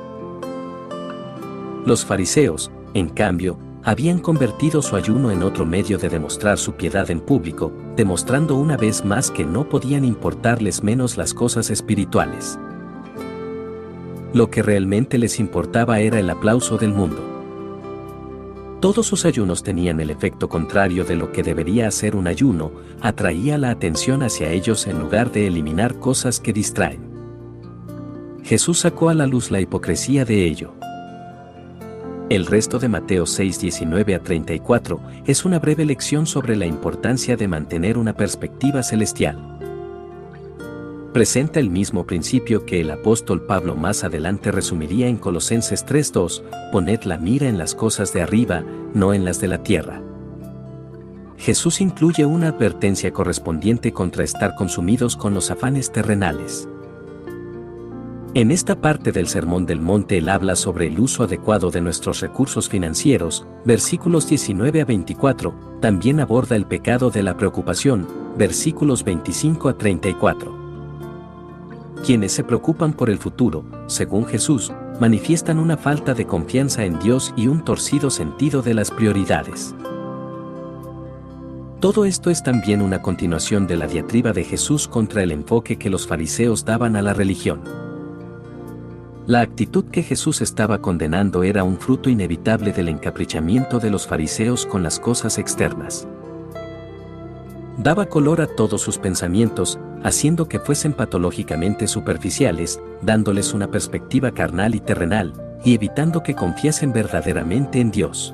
Los 1.86 2.04
fariseos, 2.04 2.70
en 2.94 3.08
cambio, 3.08 3.58
habían 3.84 4.20
convertido 4.20 4.82
su 4.82 4.96
ayuno 4.96 5.32
en 5.32 5.44
otro 5.44 5.66
medio 5.66 5.98
de 5.98 6.10
demostrar 6.10 6.58
su 6.58 6.74
piedad 6.74 7.10
en 7.10 7.20
público, 7.20 7.72
demostrando 7.96 8.56
una 8.56 8.78
vez 8.78 9.04
más 9.04 9.32
que 9.32 9.44
no 9.44 9.68
podían 9.68 10.06
importarles 10.06 10.84
menos 10.84 11.18
las 11.18 11.34
cosas 11.34 11.70
espirituales. 11.70 12.60
Lo 14.34 14.50
que 14.50 14.62
realmente 14.62 15.18
les 15.18 15.40
importaba 15.40 16.00
era 16.00 16.20
el 16.20 16.30
aplauso 16.30 16.78
del 16.78 16.94
mundo. 16.94 17.28
Todos 18.80 19.06
sus 19.06 19.26
ayunos 19.26 19.62
tenían 19.62 20.00
el 20.00 20.10
efecto 20.10 20.50
contrario 20.50 21.04
de 21.04 21.16
lo 21.16 21.32
que 21.32 21.44
debería 21.44 21.88
hacer 21.88 22.16
un 22.16 22.28
ayuno, 22.28 22.72
atraía 23.02 23.58
la 23.58 23.70
atención 23.70 24.24
hacia 24.24 24.50
ellos 24.50 24.88
en 24.88 25.00
lugar 25.00 25.32
de 25.32 25.48
eliminar 25.48 26.00
cosas 26.00 26.40
que 26.40 26.54
distraen. 26.54 27.12
Jesús 28.44 28.80
sacó 28.80 29.10
a 29.10 29.14
la 29.14 29.28
luz 29.28 29.52
la 29.52 29.62
hipocresía 29.62 30.26
de 30.26 30.46
ello. 30.46 30.74
El 32.32 32.46
resto 32.46 32.80
de 32.80 32.88
Mateo 32.88 33.26
6, 33.26 33.60
19 33.60 34.16
a 34.16 34.24
34 34.24 35.02
es 35.26 35.44
una 35.44 35.60
breve 35.60 35.84
lección 35.84 36.26
sobre 36.26 36.56
la 36.56 36.66
importancia 36.66 37.36
de 37.36 37.50
mantener 37.50 37.98
una 37.98 38.16
perspectiva 38.16 38.84
celestial. 38.84 39.60
Presenta 41.12 41.60
el 41.60 41.70
mismo 41.70 42.06
principio 42.06 42.66
que 42.66 42.80
el 42.80 42.90
apóstol 42.90 43.46
Pablo 43.46 43.76
más 43.76 44.06
adelante 44.06 44.50
resumiría 44.50 45.10
en 45.10 45.18
Colosenses 45.18 45.86
3:2, 45.86 46.42
poned 46.72 47.04
la 47.04 47.18
mira 47.18 47.50
en 47.50 47.58
las 47.58 47.76
cosas 47.76 48.14
de 48.14 48.22
arriba, 48.22 48.64
no 48.94 49.14
en 49.14 49.26
las 49.26 49.42
de 49.42 49.50
la 49.50 49.62
tierra. 49.62 50.02
Jesús 51.36 51.82
incluye 51.82 52.26
una 52.26 52.48
advertencia 52.48 53.12
correspondiente 53.12 53.92
contra 53.92 54.24
estar 54.24 54.56
consumidos 54.56 55.18
con 55.18 55.34
los 55.34 55.52
afanes 55.52 55.92
terrenales. 55.92 56.70
En 58.34 58.50
esta 58.50 58.80
parte 58.80 59.12
del 59.12 59.28
Sermón 59.28 59.66
del 59.66 59.82
Monte 59.82 60.20
él 60.20 60.30
habla 60.30 60.56
sobre 60.56 60.88
el 60.88 60.98
uso 61.02 61.24
adecuado 61.24 61.70
de 61.70 61.82
nuestros 61.82 62.22
recursos 62.22 62.70
financieros, 62.70 63.46
versículos 63.66 64.26
19 64.30 64.80
a 64.80 64.86
24, 64.86 65.54
también 65.82 66.22
aborda 66.22 66.56
el 66.56 66.66
pecado 66.66 67.10
de 67.10 67.24
la 67.24 67.36
preocupación, 67.36 68.08
versículos 68.38 69.04
25 69.04 69.68
a 69.68 69.78
34. 69.78 70.58
Quienes 72.06 72.32
se 72.32 72.46
preocupan 72.46 72.94
por 72.94 73.10
el 73.10 73.18
futuro, 73.18 73.66
según 73.88 74.26
Jesús, 74.26 74.72
manifiestan 75.02 75.60
una 75.60 75.76
falta 75.76 76.14
de 76.14 76.26
confianza 76.26 76.86
en 76.86 77.00
Dios 77.00 77.34
y 77.36 77.48
un 77.48 77.66
torcido 77.66 78.10
sentido 78.10 78.62
de 78.62 78.74
las 78.76 78.92
prioridades. 78.92 79.76
Todo 81.82 82.06
esto 82.06 82.30
es 82.30 82.44
también 82.44 82.82
una 82.82 83.02
continuación 83.02 83.68
de 83.68 83.76
la 83.76 83.88
diatriba 83.88 84.32
de 84.32 84.46
Jesús 84.46 84.88
contra 84.88 85.22
el 85.22 85.32
enfoque 85.32 85.78
que 85.78 85.90
los 85.90 86.08
fariseos 86.08 86.64
daban 86.64 86.96
a 86.96 87.02
la 87.02 87.14
religión. 87.14 87.91
La 89.28 89.42
actitud 89.42 89.86
que 89.86 90.02
Jesús 90.02 90.42
estaba 90.42 90.82
condenando 90.82 91.44
era 91.44 91.64
un 91.64 91.78
fruto 91.78 92.10
inevitable 92.10 92.74
del 92.74 92.90
encaprichamiento 92.90 93.80
de 93.80 93.92
los 93.92 94.08
fariseos 94.08 94.66
con 94.66 94.82
las 94.82 95.00
cosas 95.00 95.38
externas. 95.38 96.08
Daba 97.78 98.08
color 98.08 98.42
a 98.42 98.48
todos 98.48 98.82
sus 98.82 98.98
pensamientos, 98.98 99.80
haciendo 100.04 100.48
que 100.48 100.60
fuesen 100.60 100.94
patológicamente 100.94 101.88
superficiales, 101.88 102.82
dándoles 103.04 103.54
una 103.54 103.70
perspectiva 103.70 104.32
carnal 104.32 104.74
y 104.74 104.80
terrenal, 104.80 105.34
y 105.64 105.76
evitando 105.76 106.24
que 106.24 106.34
confiesen 106.34 106.92
verdaderamente 106.92 107.80
en 107.80 107.92
Dios. 107.92 108.34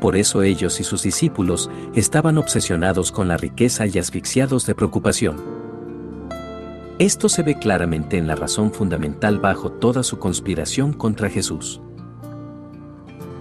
Por 0.00 0.16
eso 0.16 0.42
ellos 0.42 0.80
y 0.80 0.84
sus 0.84 1.02
discípulos 1.02 1.70
estaban 1.94 2.38
obsesionados 2.38 3.12
con 3.12 3.28
la 3.28 3.36
riqueza 3.36 3.86
y 3.86 3.98
asfixiados 3.98 4.64
de 4.64 4.74
preocupación. 4.74 5.53
Esto 7.00 7.28
se 7.28 7.42
ve 7.42 7.58
claramente 7.58 8.18
en 8.18 8.28
la 8.28 8.36
razón 8.36 8.72
fundamental 8.72 9.40
bajo 9.40 9.72
toda 9.72 10.04
su 10.04 10.20
conspiración 10.20 10.92
contra 10.92 11.28
Jesús. 11.28 11.80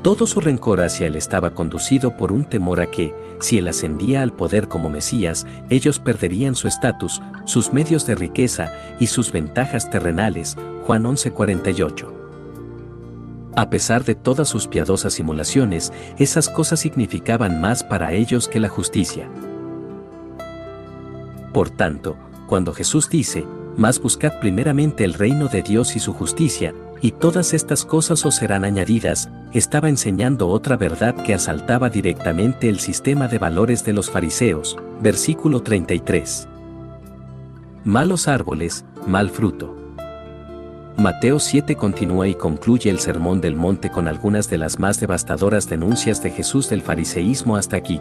Todo 0.02 0.26
su 0.26 0.42
rencor 0.42 0.82
hacia 0.82 1.06
él 1.06 1.16
estaba 1.16 1.54
conducido 1.54 2.18
por 2.18 2.32
un 2.32 2.46
temor 2.46 2.82
a 2.82 2.90
que, 2.90 3.14
si 3.40 3.60
él 3.60 3.68
ascendía 3.68 4.24
al 4.24 4.34
poder 4.34 4.68
como 4.68 4.90
Mesías, 4.90 5.46
ellos 5.70 6.00
perderían 6.00 6.56
su 6.56 6.68
estatus, 6.68 7.22
sus 7.46 7.72
medios 7.72 8.08
de 8.08 8.16
riqueza 8.16 8.74
y 9.00 9.06
sus 9.06 9.32
ventajas 9.32 9.90
terrenales. 9.92 10.58
Juan 10.88 11.06
11:48. 11.06 12.12
A 13.56 13.70
pesar 13.70 14.04
de 14.04 14.16
todas 14.16 14.50
sus 14.50 14.68
piadosas 14.68 15.14
simulaciones, 15.14 15.94
esas 16.18 16.50
cosas 16.50 16.80
significaban 16.80 17.62
más 17.62 17.84
para 17.84 18.14
ellos 18.14 18.48
que 18.48 18.60
la 18.60 18.68
justicia. 18.68 19.30
Por 21.54 21.70
tanto, 21.70 22.18
cuando 22.54 22.72
Jesús 22.72 23.10
dice, 23.10 23.48
Mas 23.78 24.00
buscad 24.00 24.40
primeramente 24.40 25.04
el 25.04 25.16
reino 25.16 25.48
de 25.48 25.64
Dios 25.64 25.96
y 25.96 26.00
su 26.00 26.14
justicia, 26.14 26.76
y 27.02 27.10
todas 27.10 27.52
estas 27.52 27.84
cosas 27.84 28.28
os 28.28 28.36
serán 28.36 28.64
añadidas, 28.64 29.32
estaba 29.54 29.90
enseñando 29.90 30.48
otra 30.50 30.78
verdad 30.78 31.16
que 31.16 31.34
asaltaba 31.34 31.90
directamente 31.90 32.70
el 32.70 32.80
sistema 32.80 33.28
de 33.28 33.40
valores 33.40 33.84
de 33.86 33.94
los 33.94 34.12
fariseos, 34.12 34.78
versículo 35.02 35.64
33. 35.64 36.48
Malos 37.86 38.28
árboles, 38.28 38.86
mal 39.08 39.32
fruto. 39.32 39.76
Mateo 40.96 41.40
7 41.40 41.76
continúa 41.76 42.28
y 42.28 42.36
concluye 42.36 42.92
el 42.92 43.00
Sermón 43.00 43.42
del 43.42 43.56
Monte 43.56 43.90
con 43.90 44.08
algunas 44.08 44.48
de 44.48 44.60
las 44.60 44.78
más 44.78 45.00
devastadoras 45.00 45.68
denuncias 45.68 46.22
de 46.22 46.30
Jesús 46.30 46.70
del 46.70 46.84
fariseísmo 46.84 47.56
hasta 47.56 47.78
aquí. 47.78 48.00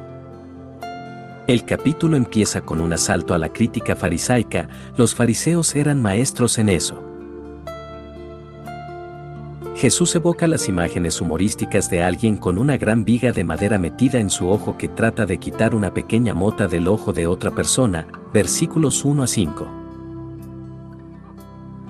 El 1.49 1.65
capítulo 1.65 2.17
empieza 2.17 2.61
con 2.61 2.81
un 2.81 2.93
asalto 2.93 3.35
a 3.35 3.39
la 3.39 3.49
crítica 3.49 3.97
farisaica, 3.97 4.69
los 4.97 5.13
fariseos 5.13 5.75
eran 5.75 6.01
maestros 6.01 6.57
en 6.59 6.69
eso. 6.69 7.03
Jesús 9.75 10.15
evoca 10.15 10.47
las 10.47 10.69
imágenes 10.69 11.21
humorísticas 11.21 11.91
de 11.91 12.05
alguien 12.05 12.37
con 12.37 12.59
una 12.59 12.77
gran 12.77 13.05
viga 13.05 13.33
de 13.33 13.43
madera 13.43 13.77
metida 13.77 14.21
en 14.21 14.31
su 14.31 14.49
ojo 14.49 14.79
que 14.79 14.87
trata 14.87 15.27
de 15.27 15.39
quitar 15.39 15.75
una 15.75 15.93
pequeña 15.93 16.33
mota 16.33 16.69
del 16.69 16.87
ojo 16.87 17.13
de 17.13 17.27
otra 17.27 17.51
persona, 17.51 18.07
versículos 18.33 19.05
1 19.05 19.25
a 19.25 19.27
5. 19.27 19.69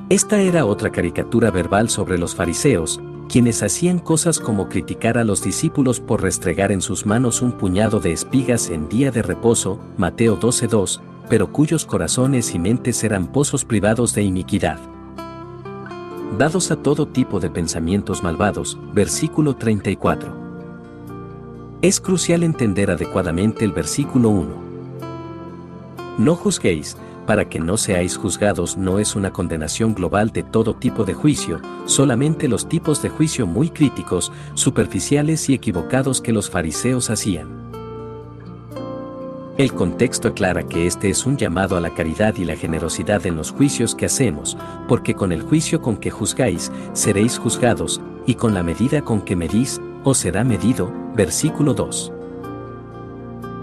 Esta 0.08 0.40
era 0.40 0.64
otra 0.64 0.90
caricatura 0.90 1.50
verbal 1.50 1.90
sobre 1.90 2.16
los 2.16 2.34
fariseos, 2.34 3.02
quienes 3.32 3.62
hacían 3.62 3.98
cosas 3.98 4.38
como 4.38 4.68
criticar 4.68 5.16
a 5.16 5.24
los 5.24 5.42
discípulos 5.42 6.00
por 6.00 6.20
restregar 6.20 6.70
en 6.70 6.82
sus 6.82 7.06
manos 7.06 7.40
un 7.40 7.52
puñado 7.52 7.98
de 7.98 8.12
espigas 8.12 8.68
en 8.68 8.90
día 8.90 9.10
de 9.10 9.22
reposo, 9.22 9.80
Mateo 9.96 10.38
12.2, 10.38 11.00
pero 11.30 11.50
cuyos 11.50 11.86
corazones 11.86 12.54
y 12.54 12.58
mentes 12.58 13.02
eran 13.04 13.32
pozos 13.32 13.64
privados 13.64 14.14
de 14.14 14.22
iniquidad. 14.22 14.78
Dados 16.36 16.70
a 16.70 16.76
todo 16.76 17.08
tipo 17.08 17.40
de 17.40 17.48
pensamientos 17.48 18.22
malvados, 18.22 18.78
versículo 18.92 19.56
34. 19.56 20.30
Es 21.80 22.02
crucial 22.02 22.42
entender 22.42 22.90
adecuadamente 22.90 23.64
el 23.64 23.72
versículo 23.72 24.28
1. 24.28 24.50
No 26.18 26.36
juzguéis, 26.36 26.98
para 27.26 27.48
que 27.48 27.60
no 27.60 27.76
seáis 27.76 28.16
juzgados 28.16 28.76
no 28.76 28.98
es 28.98 29.14
una 29.14 29.32
condenación 29.32 29.94
global 29.94 30.30
de 30.30 30.42
todo 30.42 30.74
tipo 30.74 31.04
de 31.04 31.14
juicio, 31.14 31.60
solamente 31.86 32.48
los 32.48 32.68
tipos 32.68 33.02
de 33.02 33.08
juicio 33.08 33.46
muy 33.46 33.70
críticos, 33.70 34.32
superficiales 34.54 35.48
y 35.48 35.54
equivocados 35.54 36.20
que 36.20 36.32
los 36.32 36.50
fariseos 36.50 37.10
hacían. 37.10 37.62
El 39.58 39.74
contexto 39.74 40.28
aclara 40.28 40.62
que 40.62 40.86
este 40.86 41.10
es 41.10 41.26
un 41.26 41.36
llamado 41.36 41.76
a 41.76 41.80
la 41.80 41.94
caridad 41.94 42.36
y 42.36 42.44
la 42.46 42.56
generosidad 42.56 43.26
en 43.26 43.36
los 43.36 43.50
juicios 43.50 43.94
que 43.94 44.06
hacemos, 44.06 44.56
porque 44.88 45.14
con 45.14 45.30
el 45.30 45.42
juicio 45.42 45.82
con 45.82 45.98
que 45.98 46.10
juzgáis, 46.10 46.72
seréis 46.94 47.38
juzgados, 47.38 48.00
y 48.26 48.36
con 48.36 48.54
la 48.54 48.62
medida 48.62 49.02
con 49.02 49.20
que 49.20 49.36
medís, 49.36 49.80
os 50.04 50.18
será 50.18 50.42
medido. 50.42 50.90
Versículo 51.14 51.74
2. 51.74 52.12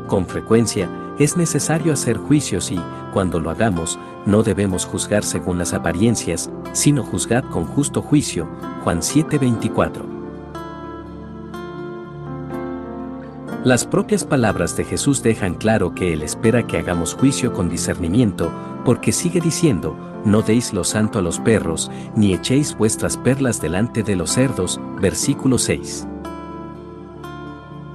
Con 0.07 0.27
frecuencia, 0.27 0.87
es 1.17 1.35
necesario 1.37 1.91
hacer 1.91 2.17
juicios 2.17 2.71
y, 2.71 2.79
cuando 3.11 3.39
lo 3.39 3.49
hagamos, 3.49 3.99
no 4.25 4.43
debemos 4.43 4.85
juzgar 4.85 5.23
según 5.23 5.57
las 5.57 5.73
apariencias, 5.73 6.49
sino 6.73 7.03
juzgad 7.03 7.43
con 7.45 7.65
justo 7.65 8.01
juicio. 8.01 8.47
Juan 8.83 9.01
7:24. 9.01 10.19
Las 13.63 13.85
propias 13.85 14.23
palabras 14.23 14.77
de 14.77 14.85
Jesús 14.85 15.21
dejan 15.21 15.55
claro 15.55 15.93
que 15.93 16.13
Él 16.13 16.21
espera 16.21 16.65
que 16.65 16.77
hagamos 16.77 17.13
juicio 17.13 17.51
con 17.51 17.69
discernimiento, 17.69 18.51
porque 18.85 19.11
sigue 19.11 19.41
diciendo, 19.41 19.97
no 20.25 20.41
deis 20.41 20.73
lo 20.73 20.83
santo 20.83 21.19
a 21.19 21.21
los 21.21 21.39
perros, 21.39 21.91
ni 22.15 22.33
echéis 22.33 22.75
vuestras 22.77 23.17
perlas 23.17 23.61
delante 23.61 24.03
de 24.03 24.15
los 24.15 24.31
cerdos, 24.31 24.79
versículo 25.01 25.57
6. 25.57 26.08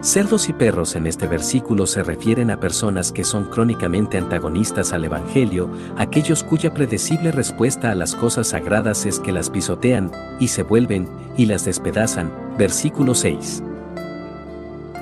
Cerdos 0.05 0.50
y 0.50 0.52
perros 0.52 0.96
en 0.96 1.07
este 1.07 1.26
versículo 1.26 1.86
se 1.86 2.02
refieren 2.02 2.50
a 2.50 2.61
personas 2.61 3.11
que 3.11 3.24
son 3.24 3.46
crónicamente 3.46 4.18
antagonistas 4.18 4.92
al 4.92 5.07
Evangelio, 5.07 5.70
aquellos 5.96 6.44
cuya 6.44 6.74
predecible 6.74 7.32
respuesta 7.32 7.90
a 7.90 7.94
las 7.94 8.14
cosas 8.14 8.48
sagradas 8.48 9.07
es 9.07 9.18
que 9.18 9.32
las 9.32 9.48
pisotean, 9.48 10.12
y 10.38 10.48
se 10.48 10.62
vuelven, 10.62 11.09
y 11.38 11.46
las 11.46 11.64
despedazan. 11.64 12.30
Versículo 12.59 13.14
6. 13.14 13.62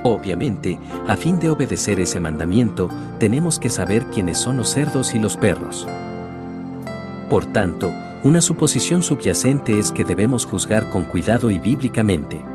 Obviamente, 0.05 0.79
a 1.09 1.17
fin 1.17 1.41
de 1.41 1.51
obedecer 1.51 1.99
ese 1.99 2.21
mandamiento, 2.21 2.89
tenemos 3.19 3.59
que 3.59 3.71
saber 3.71 4.05
quiénes 4.07 4.39
son 4.39 4.57
los 4.57 4.69
cerdos 4.69 5.17
y 5.17 5.19
los 5.19 5.37
perros. 5.37 5.85
Por 7.29 7.47
tanto, 7.47 7.93
una 8.23 8.41
suposición 8.41 9.03
subyacente 9.03 9.81
es 9.81 9.91
que 9.91 10.05
debemos 10.05 10.47
juzgar 10.47 10.91
con 10.91 11.03
cuidado 11.03 11.51
y 11.51 11.59
bíblicamente. 11.59 12.52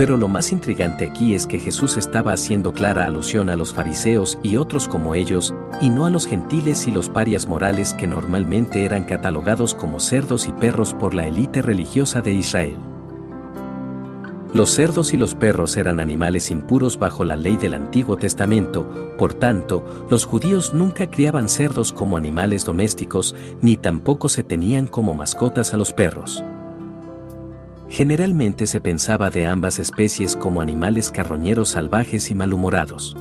Pero 0.00 0.16
lo 0.16 0.28
más 0.28 0.50
intrigante 0.50 1.04
aquí 1.04 1.34
es 1.34 1.46
que 1.46 1.58
Jesús 1.58 1.98
estaba 1.98 2.32
haciendo 2.32 2.72
clara 2.72 3.04
alusión 3.04 3.50
a 3.50 3.54
los 3.54 3.74
fariseos 3.74 4.38
y 4.42 4.56
otros 4.56 4.88
como 4.88 5.14
ellos, 5.14 5.54
y 5.82 5.90
no 5.90 6.06
a 6.06 6.10
los 6.10 6.26
gentiles 6.26 6.88
y 6.88 6.90
los 6.90 7.10
parias 7.10 7.46
morales 7.46 7.92
que 7.92 8.06
normalmente 8.06 8.86
eran 8.86 9.04
catalogados 9.04 9.74
como 9.74 10.00
cerdos 10.00 10.48
y 10.48 10.52
perros 10.52 10.94
por 10.94 11.12
la 11.12 11.26
élite 11.26 11.60
religiosa 11.60 12.22
de 12.22 12.32
Israel. 12.32 12.78
Los 14.54 14.70
cerdos 14.70 15.12
y 15.12 15.18
los 15.18 15.34
perros 15.34 15.76
eran 15.76 16.00
animales 16.00 16.50
impuros 16.50 16.98
bajo 16.98 17.22
la 17.26 17.36
ley 17.36 17.58
del 17.58 17.74
Antiguo 17.74 18.16
Testamento, 18.16 19.14
por 19.18 19.34
tanto, 19.34 20.06
los 20.08 20.24
judíos 20.24 20.72
nunca 20.72 21.10
criaban 21.10 21.50
cerdos 21.50 21.92
como 21.92 22.16
animales 22.16 22.64
domésticos, 22.64 23.34
ni 23.60 23.76
tampoco 23.76 24.30
se 24.30 24.44
tenían 24.44 24.86
como 24.86 25.12
mascotas 25.12 25.74
a 25.74 25.76
los 25.76 25.92
perros. 25.92 26.42
Generalmente 27.90 28.68
se 28.68 28.80
pensaba 28.80 29.30
de 29.30 29.46
ambas 29.46 29.80
especies 29.80 30.36
como 30.36 30.60
animales 30.60 31.10
carroñeros 31.10 31.70
salvajes 31.70 32.30
y 32.30 32.36
malhumorados. 32.36 33.16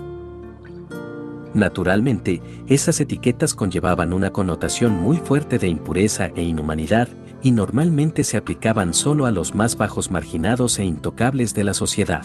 Naturalmente, 1.56 2.44
esas 2.68 3.00
etiquetas 3.02 3.56
conllevaban 3.56 4.14
una 4.14 4.30
connotación 4.30 4.94
muy 4.94 5.18
fuerte 5.18 5.58
de 5.58 5.68
impureza 5.68 6.28
e 6.36 6.44
inhumanidad, 6.44 7.10
y 7.42 7.52
normalmente 7.52 8.24
se 8.24 8.38
aplicaban 8.38 8.94
solo 8.94 9.26
a 9.26 9.32
los 9.32 9.56
más 9.56 9.76
bajos 9.76 10.12
marginados 10.12 10.78
e 10.78 10.84
intocables 10.84 11.56
de 11.56 11.64
la 11.64 11.74
sociedad. 11.74 12.24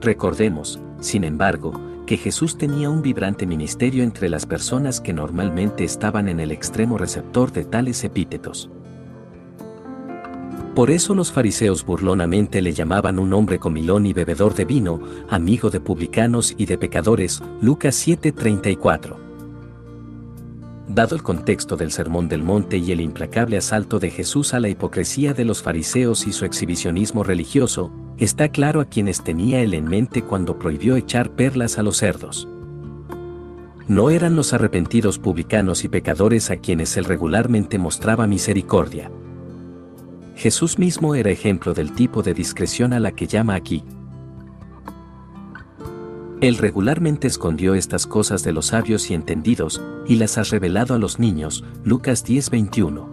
Recordemos, 0.00 0.80
sin 1.00 1.24
embargo, 1.24 1.72
que 2.06 2.18
Jesús 2.18 2.56
tenía 2.56 2.88
un 2.88 3.02
vibrante 3.02 3.46
ministerio 3.46 4.04
entre 4.04 4.28
las 4.28 4.46
personas 4.46 5.00
que 5.00 5.12
normalmente 5.12 5.82
estaban 5.82 6.28
en 6.28 6.38
el 6.38 6.52
extremo 6.52 6.98
receptor 6.98 7.50
de 7.52 7.64
tales 7.64 8.04
epítetos. 8.04 8.70
Por 10.78 10.92
eso 10.92 11.12
los 11.12 11.32
fariseos 11.32 11.84
burlonamente 11.84 12.62
le 12.62 12.72
llamaban 12.72 13.18
un 13.18 13.32
hombre 13.32 13.58
comilón 13.58 14.06
y 14.06 14.12
bebedor 14.12 14.54
de 14.54 14.64
vino, 14.64 15.00
amigo 15.28 15.70
de 15.70 15.80
publicanos 15.80 16.54
y 16.56 16.66
de 16.66 16.78
pecadores, 16.78 17.42
Lucas 17.60 17.96
7:34. 17.96 19.16
Dado 20.86 21.16
el 21.16 21.24
contexto 21.24 21.76
del 21.76 21.90
Sermón 21.90 22.28
del 22.28 22.44
Monte 22.44 22.78
y 22.78 22.92
el 22.92 23.00
implacable 23.00 23.56
asalto 23.56 23.98
de 23.98 24.10
Jesús 24.10 24.54
a 24.54 24.60
la 24.60 24.68
hipocresía 24.68 25.34
de 25.34 25.44
los 25.44 25.64
fariseos 25.64 26.28
y 26.28 26.32
su 26.32 26.44
exhibicionismo 26.44 27.24
religioso, 27.24 27.90
está 28.16 28.48
claro 28.50 28.80
a 28.80 28.84
quienes 28.84 29.24
tenía 29.24 29.60
él 29.60 29.74
en 29.74 29.86
mente 29.86 30.22
cuando 30.22 30.60
prohibió 30.60 30.94
echar 30.94 31.30
perlas 31.30 31.80
a 31.80 31.82
los 31.82 31.96
cerdos. 31.96 32.46
No 33.88 34.10
eran 34.10 34.36
los 34.36 34.52
arrepentidos 34.52 35.18
publicanos 35.18 35.82
y 35.82 35.88
pecadores 35.88 36.52
a 36.52 36.56
quienes 36.58 36.96
él 36.96 37.04
regularmente 37.04 37.78
mostraba 37.78 38.28
misericordia. 38.28 39.10
Jesús 40.38 40.78
mismo 40.78 41.16
era 41.16 41.30
ejemplo 41.30 41.74
del 41.74 41.92
tipo 41.92 42.22
de 42.22 42.32
discreción 42.32 42.92
a 42.92 43.00
la 43.00 43.10
que 43.10 43.26
llama 43.26 43.56
aquí. 43.56 43.82
Él 46.40 46.58
regularmente 46.58 47.26
escondió 47.26 47.74
estas 47.74 48.06
cosas 48.06 48.44
de 48.44 48.52
los 48.52 48.66
sabios 48.66 49.10
y 49.10 49.14
entendidos, 49.14 49.82
y 50.06 50.14
las 50.14 50.38
has 50.38 50.50
revelado 50.50 50.94
a 50.94 50.98
los 50.98 51.18
niños, 51.18 51.64
Lucas 51.82 52.24
10:21. 52.24 53.08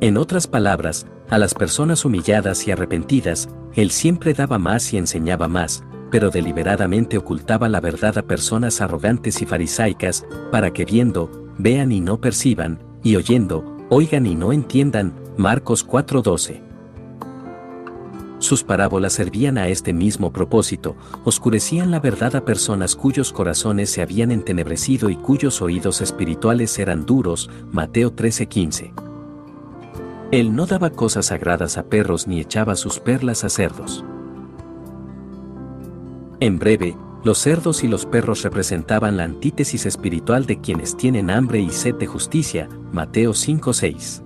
En 0.00 0.16
otras 0.16 0.46
palabras, 0.46 1.08
a 1.28 1.38
las 1.38 1.54
personas 1.54 2.04
humilladas 2.04 2.68
y 2.68 2.70
arrepentidas, 2.70 3.48
Él 3.74 3.90
siempre 3.90 4.32
daba 4.32 4.60
más 4.60 4.92
y 4.92 4.96
enseñaba 4.96 5.48
más, 5.48 5.82
pero 6.12 6.30
deliberadamente 6.30 7.18
ocultaba 7.18 7.68
la 7.68 7.80
verdad 7.80 8.16
a 8.16 8.22
personas 8.22 8.80
arrogantes 8.80 9.42
y 9.42 9.46
farisaicas, 9.46 10.24
para 10.52 10.72
que 10.72 10.84
viendo, 10.84 11.48
vean 11.58 11.90
y 11.90 12.00
no 12.00 12.20
perciban, 12.20 12.78
y 13.02 13.16
oyendo, 13.16 13.75
oigan 13.88 14.26
y 14.26 14.34
no 14.34 14.52
entiendan, 14.52 15.12
Marcos 15.36 15.86
4:12. 15.86 16.62
Sus 18.38 18.62
parábolas 18.62 19.14
servían 19.14 19.56
a 19.56 19.68
este 19.68 19.92
mismo 19.92 20.32
propósito, 20.32 20.94
oscurecían 21.24 21.90
la 21.90 22.00
verdad 22.00 22.36
a 22.36 22.44
personas 22.44 22.94
cuyos 22.94 23.32
corazones 23.32 23.90
se 23.90 24.02
habían 24.02 24.30
entenebrecido 24.30 25.08
y 25.08 25.16
cuyos 25.16 25.62
oídos 25.62 26.00
espirituales 26.02 26.78
eran 26.78 27.06
duros, 27.06 27.48
Mateo 27.72 28.12
13:15. 28.12 28.92
Él 30.32 30.54
no 30.54 30.66
daba 30.66 30.90
cosas 30.90 31.26
sagradas 31.26 31.78
a 31.78 31.84
perros 31.84 32.26
ni 32.26 32.40
echaba 32.40 32.76
sus 32.76 32.98
perlas 32.98 33.44
a 33.44 33.48
cerdos. 33.48 34.04
En 36.40 36.58
breve, 36.58 36.96
los 37.26 37.38
cerdos 37.38 37.82
y 37.82 37.88
los 37.88 38.06
perros 38.06 38.44
representaban 38.44 39.16
la 39.16 39.24
antítesis 39.24 39.84
espiritual 39.84 40.46
de 40.46 40.60
quienes 40.60 40.96
tienen 40.96 41.28
hambre 41.28 41.58
y 41.58 41.70
sed 41.70 41.96
de 41.96 42.06
justicia, 42.06 42.68
Mateo 42.92 43.34
5:6. 43.34 44.22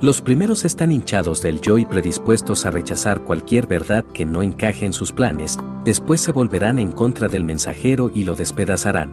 Los 0.00 0.20
primeros 0.20 0.64
están 0.64 0.90
hinchados 0.90 1.40
del 1.40 1.60
yo 1.60 1.78
y 1.78 1.86
predispuestos 1.86 2.66
a 2.66 2.72
rechazar 2.72 3.22
cualquier 3.22 3.68
verdad 3.68 4.04
que 4.12 4.26
no 4.26 4.42
encaje 4.42 4.84
en 4.84 4.92
sus 4.92 5.12
planes, 5.12 5.56
después 5.84 6.20
se 6.20 6.32
volverán 6.32 6.80
en 6.80 6.90
contra 6.90 7.28
del 7.28 7.44
mensajero 7.44 8.10
y 8.12 8.24
lo 8.24 8.34
despedazarán. 8.34 9.12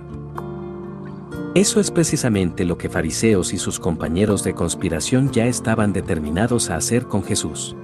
Eso 1.54 1.80
es 1.80 1.92
precisamente 1.92 2.66
lo 2.66 2.80
que 2.80 2.90
fariseos 2.90 3.54
y 3.54 3.60
sus 3.60 3.80
compañeros 3.80 4.44
de 4.44 4.56
conspiración 4.56 5.30
ya 5.32 5.46
estaban 5.46 5.94
determinados 5.94 6.72
a 6.72 6.78
hacer 6.78 7.06
con 7.06 7.24
Jesús. 7.24 7.76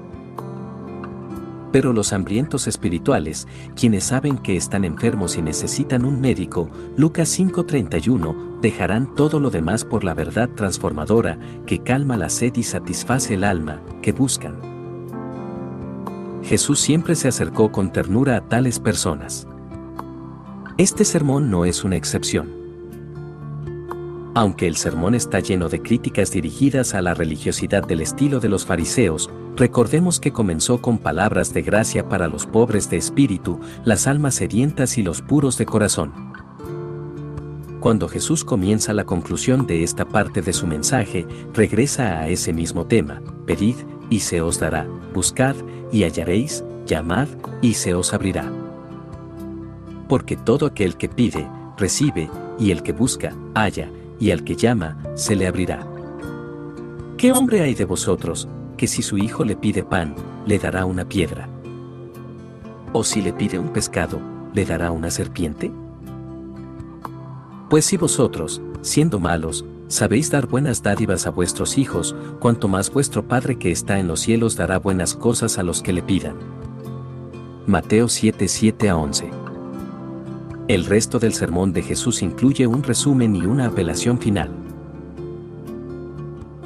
Pero 1.72 1.94
los 1.94 2.14
hambrientos 2.14 2.68
espirituales, 2.68 3.48
quienes 3.76 4.06
saben 4.06 4.38
que 4.38 4.56
están 4.56 4.86
enfermos 4.86 5.38
y 5.38 5.42
necesitan 5.42 6.06
un 6.06 6.22
médico, 6.22 6.70
Lucas 6.96 7.30
5:31, 7.30 8.60
dejarán 8.62 9.14
todo 9.16 9.40
lo 9.40 9.50
demás 9.50 9.86
por 9.86 10.04
la 10.04 10.14
verdad 10.14 10.50
transformadora, 10.50 11.38
que 11.66 11.80
calma 11.80 12.18
la 12.18 12.30
sed 12.30 12.56
y 12.56 12.64
satisface 12.64 13.34
el 13.34 13.44
alma, 13.44 13.82
que 14.02 14.12
buscan. 14.14 14.56
Jesús 16.44 16.80
siempre 16.80 17.16
se 17.16 17.28
acercó 17.28 17.72
con 17.72 17.92
ternura 17.92 18.38
a 18.38 18.42
tales 18.42 18.80
personas. 18.80 19.48
Este 20.78 21.04
sermón 21.04 21.50
no 21.50 21.66
es 21.66 21.84
una 21.84 21.98
excepción. 21.98 22.57
Aunque 24.38 24.68
el 24.68 24.76
sermón 24.76 25.16
está 25.16 25.40
lleno 25.40 25.68
de 25.68 25.82
críticas 25.82 26.30
dirigidas 26.30 26.94
a 26.94 27.02
la 27.02 27.16
religiosidad 27.16 27.82
del 27.88 28.02
estilo 28.02 28.40
de 28.40 28.50
los 28.50 28.68
fariseos, 28.68 29.32
recordemos 29.56 30.20
que 30.20 30.32
comenzó 30.32 30.80
con 30.80 31.00
palabras 31.00 31.56
de 31.56 31.64
gracia 31.64 32.08
para 32.08 32.28
los 32.28 32.46
pobres 32.46 32.88
de 32.88 32.98
espíritu, 32.98 33.60
las 33.84 34.06
almas 34.06 34.36
sedientas 34.36 35.00
y 35.00 35.02
los 35.02 35.24
puros 35.24 35.58
de 35.58 35.66
corazón. 35.66 36.14
Cuando 37.80 38.08
Jesús 38.08 38.46
comienza 38.46 38.94
la 38.94 39.06
conclusión 39.06 39.66
de 39.66 39.82
esta 39.82 40.06
parte 40.06 40.44
de 40.44 40.54
su 40.54 40.68
mensaje, 40.68 41.26
regresa 41.56 42.20
a 42.20 42.28
ese 42.28 42.54
mismo 42.54 42.86
tema, 42.86 43.24
pedid, 43.48 43.78
y 44.12 44.20
se 44.20 44.42
os 44.42 44.60
dará, 44.60 44.86
buscad, 45.16 45.56
y 45.92 46.04
hallaréis, 46.04 46.64
llamad, 46.86 47.28
y 47.64 47.74
se 47.74 47.96
os 47.96 48.14
abrirá. 48.14 48.54
Porque 50.08 50.36
todo 50.36 50.68
aquel 50.68 50.96
que 50.96 51.10
pide, 51.10 51.50
recibe, 51.76 52.30
y 52.60 52.70
el 52.70 52.84
que 52.84 52.92
busca, 52.92 53.36
halla, 53.56 53.90
y 54.20 54.32
al 54.32 54.44
que 54.44 54.56
llama, 54.56 54.98
se 55.16 55.36
le 55.36 55.48
abrirá. 55.48 55.86
¿Qué 57.18 57.32
hombre 57.32 57.62
hay 57.62 57.74
de 57.74 57.86
vosotros, 57.86 58.48
que 58.78 58.88
si 58.88 59.02
su 59.02 59.18
hijo 59.18 59.44
le 59.44 59.56
pide 59.56 59.84
pan, 59.84 60.16
le 60.46 60.60
dará 60.60 60.86
una 60.86 61.06
piedra? 61.06 61.50
¿O 62.94 63.04
si 63.04 63.22
le 63.22 63.34
pide 63.34 63.60
un 63.60 63.70
pescado, 63.70 64.20
le 64.54 64.66
dará 64.66 64.92
una 64.92 65.10
serpiente? 65.10 65.72
Pues 67.70 67.86
si 67.86 67.98
vosotros, 67.98 68.62
siendo 68.82 69.20
malos, 69.20 69.66
sabéis 69.88 70.32
dar 70.32 70.48
buenas 70.48 70.84
dádivas 70.84 71.28
a 71.28 71.32
vuestros 71.32 71.78
hijos, 71.78 72.16
cuanto 72.40 72.68
más 72.68 72.92
vuestro 72.92 73.28
Padre 73.28 73.58
que 73.58 73.72
está 73.72 74.00
en 74.00 74.08
los 74.08 74.22
cielos 74.22 74.56
dará 74.56 74.80
buenas 74.80 75.16
cosas 75.16 75.58
a 75.58 75.64
los 75.64 75.82
que 75.82 75.94
le 75.94 76.02
pidan. 76.02 76.36
Mateo 77.66 78.08
7, 78.08 78.48
7 78.48 78.90
a 78.90 78.98
11 78.98 79.47
el 80.68 80.86
resto 80.86 81.18
del 81.18 81.34
sermón 81.34 81.72
de 81.72 81.82
Jesús 81.82 82.22
incluye 82.22 82.68
un 82.68 82.84
resumen 82.84 83.36
y 83.36 83.46
una 83.46 83.68
apelación 83.68 84.20
final. 84.20 84.50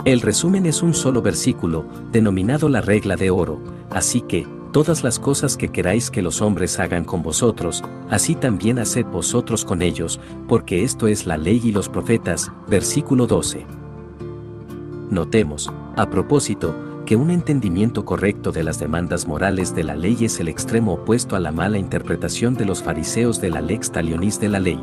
El 0.06 0.22
resumen 0.22 0.66
es 0.66 0.82
un 0.82 0.96
solo 0.96 1.22
versículo, 1.22 1.86
denominado 2.12 2.68
la 2.68 2.82
regla 2.82 3.16
de 3.16 3.30
oro, 3.30 3.62
así 3.92 4.22
que, 4.22 4.48
todas 4.72 5.04
las 5.04 5.20
cosas 5.20 5.56
que 5.56 5.68
queráis 5.68 6.10
que 6.10 6.24
los 6.24 6.42
hombres 6.42 6.80
hagan 6.80 7.04
con 7.04 7.22
vosotros, 7.22 7.84
así 8.10 8.34
también 8.34 8.80
haced 8.80 9.06
vosotros 9.06 9.64
con 9.64 9.84
ellos, 9.84 10.20
porque 10.48 10.84
esto 10.84 11.08
es 11.08 11.28
la 11.28 11.38
ley 11.38 11.62
y 11.64 11.72
los 11.72 11.88
profetas, 11.88 12.52
versículo 12.68 13.28
12. 13.28 13.68
Notemos, 15.12 15.72
a 15.96 16.10
propósito, 16.10 16.74
que 17.12 17.18
un 17.18 17.30
entendimiento 17.30 18.06
correcto 18.06 18.54
de 18.54 18.64
las 18.64 18.80
demandas 18.80 19.28
morales 19.28 19.76
de 19.76 19.84
la 19.84 19.98
ley 19.98 20.16
es 20.22 20.40
el 20.40 20.48
extremo 20.48 20.94
opuesto 20.94 21.36
a 21.36 21.42
la 21.42 21.52
mala 21.52 21.78
interpretación 21.78 22.56
de 22.56 22.64
los 22.64 22.82
fariseos 22.82 23.42
de 23.42 23.50
la 23.50 23.60
lex 23.60 23.92
talionis 23.92 24.40
de 24.40 24.48
la 24.48 24.62
ley. 24.62 24.80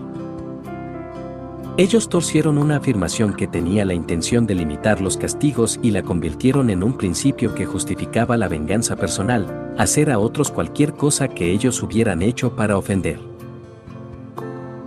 Ellos 1.79 2.11
torcieron 2.11 2.59
una 2.59 2.76
afirmación 2.76 3.33
que 3.33 3.47
tenía 3.47 3.87
la 3.87 3.95
intención 3.95 4.47
de 4.47 4.57
limitar 4.57 5.01
los 5.01 5.16
castigos 5.16 5.81
y 5.83 5.91
la 5.91 6.03
convirtieron 6.03 6.68
en 6.68 6.83
un 6.83 6.99
principio 6.99 7.55
que 7.55 7.64
justificaba 7.64 8.37
la 8.37 8.49
venganza 8.49 8.95
personal, 8.95 9.72
hacer 9.79 10.11
a 10.11 10.18
otros 10.18 10.51
cualquier 10.51 10.93
cosa 10.93 11.29
que 11.29 11.51
ellos 11.51 11.83
hubieran 11.83 12.20
hecho 12.20 12.55
para 12.55 12.76
ofender. 12.76 13.20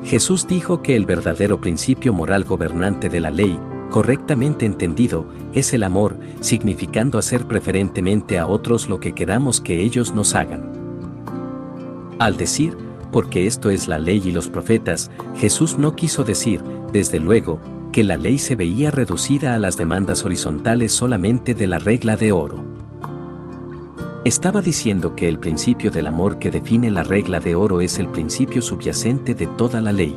Jesús 0.03 0.45
dijo 0.45 0.83
que 0.83 0.95
el 0.95 1.07
verdadero 1.07 1.59
principio 1.59 2.13
moral 2.13 2.43
gobernante 2.43 3.09
de 3.09 3.19
la 3.19 3.31
ley 3.31 3.59
correctamente 3.91 4.65
entendido, 4.65 5.25
es 5.53 5.73
el 5.73 5.83
amor, 5.83 6.17
significando 6.39 7.19
hacer 7.19 7.45
preferentemente 7.45 8.39
a 8.39 8.47
otros 8.47 8.89
lo 8.89 8.99
que 8.99 9.13
queramos 9.13 9.61
que 9.61 9.81
ellos 9.81 10.15
nos 10.15 10.33
hagan. 10.33 10.71
Al 12.17 12.37
decir, 12.37 12.75
porque 13.11 13.45
esto 13.45 13.69
es 13.69 13.87
la 13.87 13.99
ley 13.99 14.21
y 14.25 14.31
los 14.31 14.47
profetas, 14.47 15.11
Jesús 15.35 15.77
no 15.77 15.95
quiso 15.95 16.23
decir, 16.23 16.63
desde 16.93 17.19
luego, 17.19 17.59
que 17.91 18.03
la 18.05 18.15
ley 18.15 18.37
se 18.37 18.55
veía 18.55 18.89
reducida 18.89 19.53
a 19.53 19.59
las 19.59 19.75
demandas 19.75 20.23
horizontales 20.23 20.93
solamente 20.93 21.53
de 21.53 21.67
la 21.67 21.77
regla 21.77 22.15
de 22.15 22.31
oro. 22.31 22.63
Estaba 24.23 24.61
diciendo 24.61 25.15
que 25.15 25.27
el 25.27 25.39
principio 25.39 25.91
del 25.91 26.07
amor 26.07 26.39
que 26.39 26.51
define 26.51 26.89
la 26.91 27.03
regla 27.03 27.39
de 27.39 27.55
oro 27.55 27.81
es 27.81 27.99
el 27.99 28.07
principio 28.07 28.61
subyacente 28.61 29.33
de 29.33 29.47
toda 29.47 29.81
la 29.81 29.91
ley. 29.91 30.15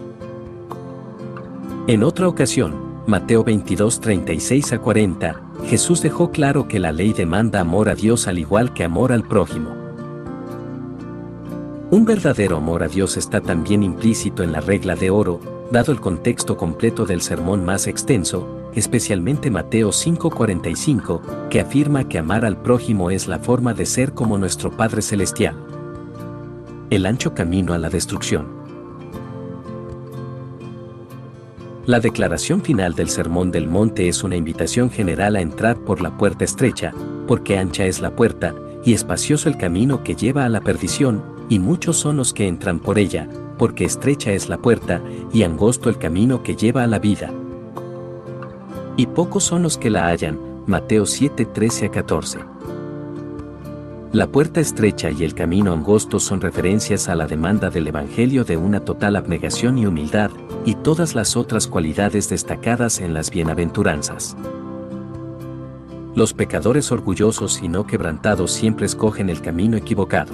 En 1.87 2.05
otra 2.05 2.29
ocasión, 2.29 2.84
Mateo 3.07 3.45
22, 3.45 4.01
36 4.01 4.73
a 4.73 4.79
40, 4.79 5.43
Jesús 5.67 6.01
dejó 6.01 6.31
claro 6.31 6.69
que 6.69 6.79
la 6.79 6.91
ley 6.91 7.13
demanda 7.13 7.61
amor 7.61 7.91
a 7.91 7.95
Dios 7.95 8.27
al 8.29 8.39
igual 8.39 8.73
que 8.73 8.83
amor 8.83 9.13
al 9.13 9.25
prójimo. 9.25 9.77
Un 11.91 12.07
verdadero 12.07 12.57
amor 12.57 12.83
a 12.83 12.89
Dios 12.89 13.19
está 13.19 13.43
también 13.43 13.83
implícito 13.83 14.43
en 14.43 14.53
la 14.53 14.61
regla 14.61 14.97
de 14.97 15.11
oro, 15.11 15.39
dado 15.71 15.93
el 15.93 16.01
contexto 16.01 16.57
completo 16.57 17.05
del 17.05 17.21
sermón 17.21 17.63
más 17.63 17.87
extenso, 17.89 18.71
especialmente 18.75 19.51
Mateo 19.51 19.93
5:45, 19.93 21.21
que 21.51 21.61
afirma 21.61 22.09
que 22.09 22.19
amar 22.19 22.47
al 22.47 22.57
prójimo 22.57 23.11
es 23.11 23.29
la 23.29 23.39
forma 23.39 23.75
de 23.75 23.85
ser 23.85 24.15
como 24.15 24.39
nuestro 24.39 24.71
Padre 24.71 25.03
Celestial. 25.03 25.57
El 26.89 27.05
ancho 27.05 27.35
camino 27.35 27.75
a 27.75 27.79
la 27.79 27.91
destrucción. 27.91 28.64
La 31.87 32.01
declaración 32.01 32.63
final 32.63 32.95
del 32.95 33.11
Sermón 33.11 33.51
del 33.51 33.69
Monte 33.69 34.09
es 34.09 34.25
una 34.25 34.37
invitación 34.37 34.91
general 34.91 35.37
a 35.37 35.43
entrar 35.43 35.77
por 35.77 36.01
la 36.01 36.17
puerta 36.17 36.43
estrecha, 36.43 36.95
porque 37.27 37.59
ancha 37.59 37.85
es 37.85 38.01
la 38.01 38.17
puerta, 38.17 38.55
y 38.87 38.95
espacioso 38.95 39.51
el 39.51 39.59
camino 39.59 40.03
que 40.03 40.15
lleva 40.15 40.47
a 40.47 40.49
la 40.49 40.63
perdición, 40.63 41.23
y 41.51 41.59
muchos 41.59 41.99
son 41.99 42.17
los 42.17 42.33
que 42.33 42.49
entran 42.49 42.79
por 42.79 42.99
ella, 42.99 43.29
porque 43.59 43.85
estrecha 43.85 44.33
es 44.33 44.49
la 44.49 44.57
puerta, 44.57 45.03
y 45.31 45.43
angosto 45.43 45.91
el 45.91 45.99
camino 45.99 46.43
que 46.43 46.57
lleva 46.57 46.85
a 46.85 46.87
la 46.87 46.99
vida. 46.99 47.31
Y 48.97 49.07
pocos 49.09 49.45
son 49.45 49.63
los 49.63 49.77
que 49.77 49.91
la 49.91 50.07
hallan, 50.07 50.39
Mateo 50.67 51.05
7, 51.05 51.45
13 51.45 51.87
a 51.87 51.91
14. 51.91 52.54
La 54.15 54.29
puerta 54.29 54.61
estrecha 54.61 55.11
y 55.11 55.25
el 55.25 55.35
camino 55.35 55.73
angosto 55.73 56.21
son 56.21 56.41
referencias 56.41 57.09
a 57.09 57.17
la 57.17 57.27
demanda 57.27 57.69
del 57.69 57.89
Evangelio 57.89 58.45
de 58.45 58.57
una 58.57 58.79
total 58.79 59.17
abnegación 59.17 59.77
y 59.77 59.87
humildad, 59.87 60.31
y 60.65 60.77
todas 60.77 61.17
las 61.17 61.37
otras 61.37 61.67
cualidades 61.67 62.29
destacadas 62.29 63.01
en 63.01 63.13
las 63.13 63.33
bienaventuranzas. 63.33 64.37
Los 66.15 66.33
pecadores 66.33 66.93
orgullosos 66.93 67.61
y 67.61 67.67
no 67.67 67.89
quebrantados 67.89 68.53
siempre 68.53 68.87
escogen 68.87 69.31
el 69.31 69.41
camino 69.41 69.77
equivocado. 69.77 70.33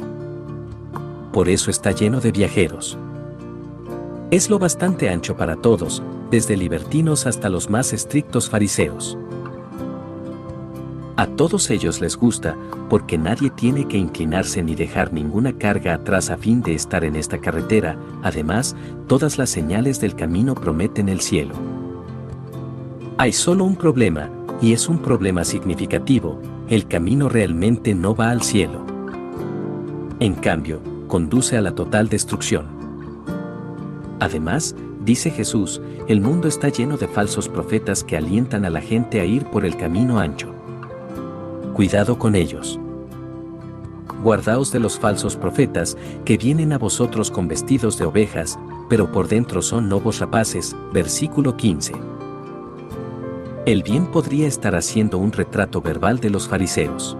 Por 1.32 1.48
eso 1.48 1.70
está 1.70 1.92
lleno 1.92 2.20
de 2.20 2.32
viajeros. 2.32 2.98
Es 4.30 4.50
lo 4.50 4.58
bastante 4.58 5.08
ancho 5.08 5.38
para 5.38 5.56
todos, 5.56 6.02
desde 6.30 6.58
libertinos 6.58 7.24
hasta 7.26 7.48
los 7.48 7.70
más 7.70 7.94
estrictos 7.94 8.50
fariseos. 8.50 9.16
A 11.20 11.26
todos 11.26 11.68
ellos 11.68 12.00
les 12.00 12.16
gusta, 12.16 12.56
porque 12.88 13.18
nadie 13.18 13.50
tiene 13.50 13.86
que 13.86 13.98
inclinarse 13.98 14.62
ni 14.62 14.74
dejar 14.74 15.12
ninguna 15.12 15.52
carga 15.52 15.92
atrás 15.92 16.30
a 16.30 16.38
fin 16.38 16.62
de 16.62 16.72
estar 16.72 17.04
en 17.04 17.14
esta 17.14 17.36
carretera, 17.36 17.98
además, 18.22 18.74
todas 19.06 19.36
las 19.36 19.50
señales 19.50 20.00
del 20.00 20.14
camino 20.14 20.54
prometen 20.54 21.10
el 21.10 21.20
cielo. 21.20 21.52
Hay 23.18 23.32
solo 23.32 23.64
un 23.64 23.76
problema, 23.76 24.30
y 24.62 24.72
es 24.72 24.88
un 24.88 24.96
problema 24.96 25.44
significativo, 25.44 26.40
el 26.70 26.86
camino 26.86 27.28
realmente 27.28 27.94
no 27.94 28.14
va 28.14 28.30
al 28.30 28.40
cielo. 28.40 28.86
En 30.20 30.32
cambio, 30.32 30.80
conduce 31.06 31.58
a 31.58 31.60
la 31.60 31.74
total 31.74 32.08
destrucción. 32.08 32.64
Además, 34.20 34.74
dice 35.04 35.30
Jesús, 35.30 35.82
el 36.08 36.22
mundo 36.22 36.48
está 36.48 36.70
lleno 36.70 36.96
de 36.96 37.08
falsos 37.08 37.46
profetas 37.46 38.04
que 38.04 38.16
alientan 38.16 38.64
a 38.64 38.70
la 38.70 38.80
gente 38.80 39.20
a 39.20 39.26
ir 39.26 39.44
por 39.44 39.66
el 39.66 39.76
camino 39.76 40.18
ancho. 40.18 40.54
Cuidado 41.80 42.18
con 42.18 42.34
ellos. 42.34 42.78
Guardaos 44.22 44.70
de 44.70 44.78
los 44.78 44.98
falsos 44.98 45.34
profetas, 45.34 45.96
que 46.26 46.36
vienen 46.36 46.74
a 46.74 46.78
vosotros 46.78 47.30
con 47.30 47.48
vestidos 47.48 47.96
de 47.96 48.04
ovejas, 48.04 48.58
pero 48.90 49.10
por 49.10 49.28
dentro 49.28 49.62
son 49.62 49.88
lobos 49.88 50.18
rapaces. 50.18 50.76
Versículo 50.92 51.56
15. 51.56 51.94
El 53.64 53.82
bien 53.82 54.08
podría 54.08 54.46
estar 54.46 54.74
haciendo 54.74 55.16
un 55.16 55.32
retrato 55.32 55.80
verbal 55.80 56.20
de 56.20 56.28
los 56.28 56.46
fariseos. 56.46 57.16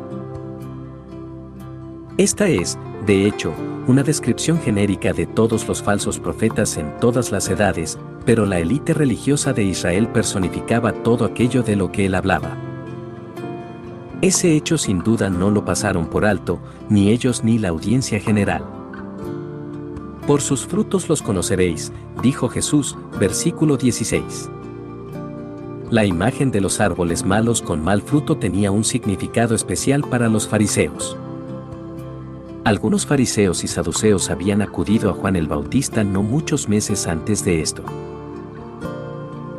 Esta 2.18 2.46
es, 2.46 2.78
de 3.06 3.26
hecho, 3.26 3.54
una 3.86 4.02
descripción 4.02 4.60
genérica 4.60 5.14
de 5.14 5.24
todos 5.24 5.66
los 5.66 5.82
falsos 5.82 6.20
profetas 6.20 6.76
en 6.76 6.98
todas 7.00 7.32
las 7.32 7.48
edades, 7.48 7.98
pero 8.26 8.44
la 8.44 8.58
élite 8.58 8.92
religiosa 8.92 9.54
de 9.54 9.64
Israel 9.64 10.06
personificaba 10.08 10.92
todo 10.92 11.24
aquello 11.24 11.62
de 11.62 11.76
lo 11.76 11.90
que 11.90 12.04
él 12.04 12.14
hablaba. 12.14 12.69
Ese 14.22 14.54
hecho 14.54 14.76
sin 14.76 14.98
duda 14.98 15.30
no 15.30 15.50
lo 15.50 15.64
pasaron 15.64 16.06
por 16.06 16.26
alto, 16.26 16.60
ni 16.90 17.10
ellos 17.10 17.42
ni 17.42 17.58
la 17.58 17.70
audiencia 17.70 18.20
general. 18.20 18.62
Por 20.26 20.42
sus 20.42 20.66
frutos 20.66 21.08
los 21.08 21.22
conoceréis, 21.22 21.90
dijo 22.22 22.50
Jesús, 22.50 22.98
versículo 23.18 23.78
16. 23.78 24.50
La 25.90 26.04
imagen 26.04 26.50
de 26.50 26.60
los 26.60 26.80
árboles 26.80 27.24
malos 27.24 27.62
con 27.62 27.82
mal 27.82 28.02
fruto 28.02 28.36
tenía 28.36 28.70
un 28.70 28.84
significado 28.84 29.54
especial 29.54 30.02
para 30.02 30.28
los 30.28 30.46
fariseos. 30.46 31.16
Algunos 32.62 33.06
fariseos 33.06 33.64
y 33.64 33.68
saduceos 33.68 34.28
habían 34.28 34.60
acudido 34.60 35.08
a 35.08 35.14
Juan 35.14 35.34
el 35.34 35.48
Bautista 35.48 36.04
no 36.04 36.22
muchos 36.22 36.68
meses 36.68 37.06
antes 37.06 37.42
de 37.42 37.62
esto. 37.62 37.82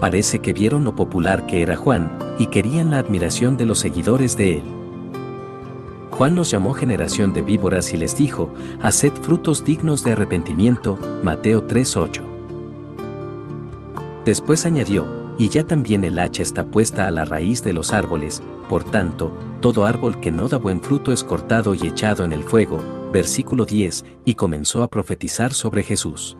Parece 0.01 0.39
que 0.39 0.51
vieron 0.51 0.83
lo 0.83 0.95
popular 0.95 1.45
que 1.45 1.61
era 1.61 1.77
Juan, 1.77 2.17
y 2.39 2.47
querían 2.47 2.89
la 2.89 2.97
admiración 2.97 3.55
de 3.55 3.67
los 3.67 3.77
seguidores 3.77 4.35
de 4.35 4.57
él. 4.57 4.63
Juan 6.09 6.33
los 6.33 6.49
llamó 6.49 6.73
generación 6.73 7.33
de 7.33 7.43
víboras 7.43 7.93
y 7.93 7.97
les 7.97 8.17
dijo, 8.17 8.51
Haced 8.81 9.13
frutos 9.13 9.63
dignos 9.63 10.03
de 10.03 10.13
arrepentimiento, 10.13 10.97
Mateo 11.21 11.67
3:8. 11.67 12.23
Después 14.25 14.65
añadió, 14.65 15.05
y 15.37 15.49
ya 15.49 15.65
también 15.65 16.03
el 16.03 16.17
hacha 16.17 16.41
está 16.41 16.65
puesta 16.65 17.05
a 17.05 17.11
la 17.11 17.23
raíz 17.23 17.63
de 17.63 17.73
los 17.73 17.93
árboles, 17.93 18.41
por 18.69 18.83
tanto, 18.83 19.31
todo 19.61 19.85
árbol 19.85 20.19
que 20.19 20.31
no 20.31 20.47
da 20.47 20.57
buen 20.57 20.81
fruto 20.81 21.11
es 21.11 21.23
cortado 21.23 21.75
y 21.75 21.85
echado 21.85 22.25
en 22.25 22.33
el 22.33 22.43
fuego, 22.43 22.79
versículo 23.13 23.65
10, 23.65 24.03
y 24.25 24.33
comenzó 24.33 24.81
a 24.81 24.87
profetizar 24.87 25.53
sobre 25.53 25.83
Jesús. 25.83 26.37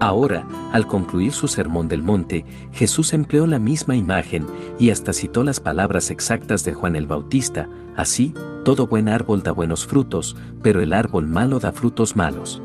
Ahora, 0.00 0.46
al 0.72 0.86
concluir 0.86 1.32
su 1.32 1.48
sermón 1.48 1.88
del 1.88 2.02
monte, 2.02 2.44
Jesús 2.72 3.12
empleó 3.12 3.46
la 3.46 3.58
misma 3.58 3.96
imagen 3.96 4.46
y 4.78 4.90
hasta 4.90 5.12
citó 5.12 5.42
las 5.42 5.58
palabras 5.58 6.10
exactas 6.10 6.64
de 6.64 6.72
Juan 6.72 6.94
el 6.94 7.08
Bautista, 7.08 7.68
así, 7.96 8.32
todo 8.64 8.86
buen 8.86 9.08
árbol 9.08 9.42
da 9.42 9.50
buenos 9.50 9.86
frutos, 9.86 10.36
pero 10.62 10.80
el 10.80 10.92
árbol 10.92 11.26
malo 11.26 11.58
da 11.58 11.72
frutos 11.72 12.14
malos. 12.14 12.62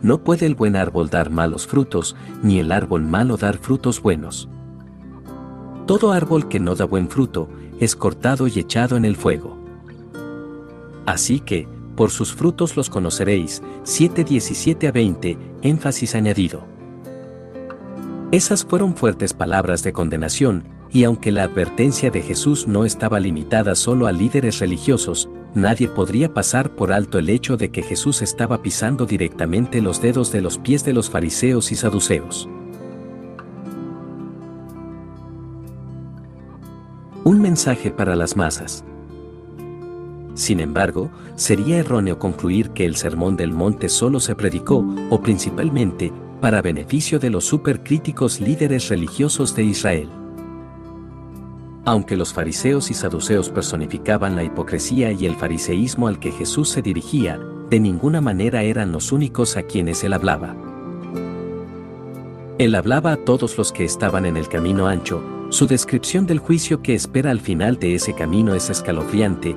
No 0.00 0.24
puede 0.24 0.46
el 0.46 0.54
buen 0.54 0.76
árbol 0.76 1.10
dar 1.10 1.28
malos 1.30 1.66
frutos, 1.66 2.16
ni 2.42 2.58
el 2.58 2.72
árbol 2.72 3.02
malo 3.02 3.36
dar 3.36 3.58
frutos 3.58 4.00
buenos. 4.00 4.48
Todo 5.86 6.12
árbol 6.12 6.48
que 6.48 6.60
no 6.60 6.74
da 6.74 6.86
buen 6.86 7.08
fruto, 7.08 7.50
es 7.80 7.96
cortado 7.96 8.46
y 8.46 8.58
echado 8.58 8.96
en 8.96 9.04
el 9.04 9.16
fuego. 9.16 9.58
Así 11.04 11.40
que, 11.40 11.68
por 11.98 12.12
sus 12.12 12.32
frutos 12.32 12.76
los 12.76 12.90
conoceréis, 12.90 13.60
7.17 13.82 14.86
a 14.86 14.92
20, 14.92 15.36
énfasis 15.62 16.14
añadido. 16.14 16.64
Esas 18.30 18.64
fueron 18.64 18.94
fuertes 18.94 19.34
palabras 19.34 19.82
de 19.82 19.92
condenación, 19.92 20.62
y 20.92 21.02
aunque 21.02 21.32
la 21.32 21.42
advertencia 21.42 22.12
de 22.12 22.22
Jesús 22.22 22.68
no 22.68 22.84
estaba 22.84 23.18
limitada 23.18 23.74
solo 23.74 24.06
a 24.06 24.12
líderes 24.12 24.60
religiosos, 24.60 25.28
nadie 25.56 25.88
podría 25.88 26.32
pasar 26.32 26.70
por 26.70 26.92
alto 26.92 27.18
el 27.18 27.28
hecho 27.30 27.56
de 27.56 27.72
que 27.72 27.82
Jesús 27.82 28.22
estaba 28.22 28.62
pisando 28.62 29.04
directamente 29.04 29.82
los 29.82 30.00
dedos 30.00 30.30
de 30.30 30.40
los 30.40 30.56
pies 30.58 30.84
de 30.84 30.92
los 30.92 31.10
fariseos 31.10 31.72
y 31.72 31.74
saduceos. 31.74 32.48
Un 37.24 37.42
mensaje 37.42 37.90
para 37.90 38.14
las 38.14 38.36
masas. 38.36 38.84
Sin 40.38 40.60
embargo, 40.60 41.10
sería 41.34 41.78
erróneo 41.78 42.20
concluir 42.20 42.70
que 42.70 42.84
el 42.84 42.94
Sermón 42.94 43.36
del 43.36 43.50
Monte 43.50 43.88
solo 43.88 44.20
se 44.20 44.36
predicó, 44.36 44.86
o 45.10 45.20
principalmente, 45.20 46.12
para 46.40 46.62
beneficio 46.62 47.18
de 47.18 47.28
los 47.28 47.44
supercríticos 47.44 48.38
líderes 48.38 48.88
religiosos 48.88 49.56
de 49.56 49.64
Israel. 49.64 50.08
Aunque 51.84 52.16
los 52.16 52.32
fariseos 52.32 52.88
y 52.92 52.94
saduceos 52.94 53.50
personificaban 53.50 54.36
la 54.36 54.44
hipocresía 54.44 55.10
y 55.10 55.26
el 55.26 55.34
fariseísmo 55.34 56.06
al 56.06 56.20
que 56.20 56.30
Jesús 56.30 56.68
se 56.68 56.82
dirigía, 56.82 57.40
de 57.68 57.80
ninguna 57.80 58.20
manera 58.20 58.62
eran 58.62 58.92
los 58.92 59.10
únicos 59.10 59.56
a 59.56 59.64
quienes 59.64 60.04
él 60.04 60.12
hablaba. 60.12 60.54
Él 62.58 62.76
hablaba 62.76 63.14
a 63.14 63.16
todos 63.16 63.58
los 63.58 63.72
que 63.72 63.84
estaban 63.84 64.24
en 64.24 64.36
el 64.36 64.46
camino 64.46 64.86
ancho, 64.86 65.20
su 65.50 65.66
descripción 65.66 66.26
del 66.26 66.40
juicio 66.40 66.82
que 66.82 66.94
espera 66.94 67.30
al 67.30 67.40
final 67.40 67.78
de 67.78 67.94
ese 67.94 68.12
camino 68.12 68.54
es 68.54 68.68
escalofriante, 68.68 69.56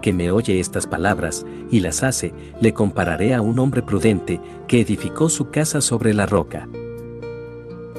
que 0.00 0.12
me 0.12 0.30
oye 0.30 0.60
estas 0.60 0.86
palabras, 0.86 1.44
y 1.70 1.80
las 1.80 2.02
hace, 2.02 2.32
le 2.60 2.72
compararé 2.72 3.34
a 3.34 3.42
un 3.42 3.58
hombre 3.58 3.82
prudente, 3.82 4.40
que 4.66 4.80
edificó 4.80 5.28
su 5.28 5.50
casa 5.50 5.80
sobre 5.80 6.14
la 6.14 6.26
roca. 6.26 6.68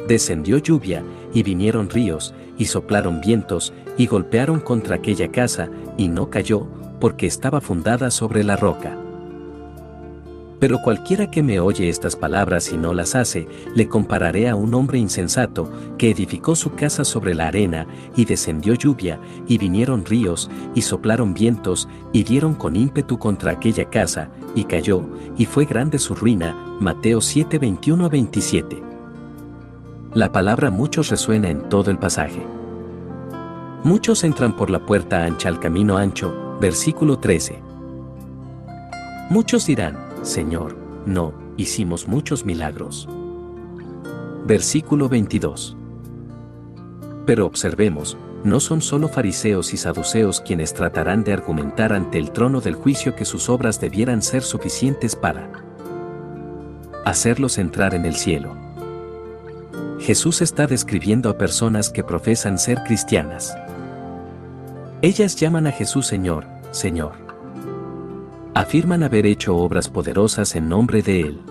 Descendió 0.08 0.58
lluvia, 0.58 1.04
y 1.34 1.43
vinieron 1.43 1.89
ríos, 1.89 2.34
y 2.58 2.66
soplaron 2.66 3.22
vientos, 3.22 3.74
y 3.97 4.08
golpearon 4.08 4.60
contra 4.60 4.95
aquella 4.95 5.32
casa, 5.32 5.70
y 5.97 6.08
no 6.08 6.30
cayó, 6.30 6.68
porque 6.99 7.28
estaba 7.28 7.62
fundada 7.62 8.12
sobre 8.12 8.43
la 8.43 8.56
roca. 8.56 8.97
Pero 10.62 10.80
cualquiera 10.80 11.32
que 11.32 11.41
me 11.41 11.59
oye 11.59 11.89
estas 11.89 12.16
palabras 12.16 12.72
y 12.72 12.78
no 12.78 12.93
las 12.93 13.16
hace, 13.16 13.47
le 13.74 13.88
compararé 13.88 14.47
a 14.47 14.55
un 14.55 14.76
hombre 14.76 14.99
insensato, 14.99 15.68
que 15.97 16.12
edificó 16.12 16.55
su 16.55 16.76
casa 16.76 17.03
sobre 17.03 17.34
la 17.34 17.47
arena, 17.47 17.88
y 18.16 18.26
descendió 18.26 18.76
lluvia, 18.76 19.20
y 19.47 19.57
vinieron 19.57 20.05
ríos, 20.05 20.51
y 20.76 20.84
soplaron 20.84 21.34
vientos, 21.34 21.89
y 22.14 22.22
dieron 22.22 22.53
con 22.53 22.76
ímpetu 22.76 23.18
contra 23.18 23.53
aquella 23.53 23.89
casa, 23.89 24.30
y 24.53 24.66
cayó, 24.66 25.01
y 25.36 25.45
fue 25.45 25.66
grande 25.66 25.97
su 25.97 26.14
ruina. 26.14 26.55
Mateo 26.80 27.22
7, 27.22 27.57
21 27.57 28.07
27. 28.07 28.84
La 30.14 30.32
palabra 30.32 30.70
muchos 30.70 31.09
resuena 31.09 31.49
en 31.49 31.70
todo 31.70 31.89
el 31.89 31.97
pasaje. 31.97 32.45
Muchos 33.84 34.24
entran 34.24 34.55
por 34.55 34.70
la 34.70 34.86
puerta 34.86 35.26
ancha 35.26 35.49
al 35.49 35.59
camino 35.59 35.97
ancho, 35.97 36.59
versículo 36.62 37.18
13. 37.18 37.64
Muchos 39.32 39.66
dirán, 39.66 40.11
Señor, 40.22 40.78
no, 41.07 41.34
hicimos 41.57 42.07
muchos 42.07 42.45
milagros. 42.45 43.09
Versículo 44.45 45.09
22. 45.09 45.76
Pero 47.26 47.47
observemos, 47.47 48.17
no 48.43 48.59
son 48.59 48.82
solo 48.82 49.07
fariseos 49.07 49.74
y 49.74 49.78
saduceos 49.78 50.41
quienes 50.41 50.76
tratarán 50.76 51.24
de 51.24 51.34
argumentar 51.34 51.91
ante 51.91 52.19
el 52.19 52.32
trono 52.32 52.61
del 52.61 52.76
juicio 52.76 53.15
que 53.15 53.26
sus 53.26 53.49
obras 53.49 53.82
debieran 53.82 54.22
ser 54.22 54.43
suficientes 54.43 55.15
para 55.15 55.49
hacerlos 57.03 57.57
entrar 57.57 57.95
en 57.95 58.05
el 58.05 58.15
cielo. 58.15 58.55
Jesús 59.99 60.41
está 60.41 60.67
describiendo 60.67 61.32
a 61.32 61.38
personas 61.38 61.89
que 61.89 62.03
profesan 62.03 62.59
ser 62.59 62.84
cristianas. 62.84 63.55
Ellas 65.01 65.36
llaman 65.36 65.65
a 65.65 65.72
Jesús 65.72 66.05
Señor, 66.05 66.45
Señor 66.69 67.20
afirman 68.54 69.04
haber 69.04 69.26
hecho 69.26 69.56
obras 69.56 69.89
poderosas 69.89 70.56
en 70.56 70.70
nombre 70.70 71.02
de 71.02 71.22
Él. 71.22 71.41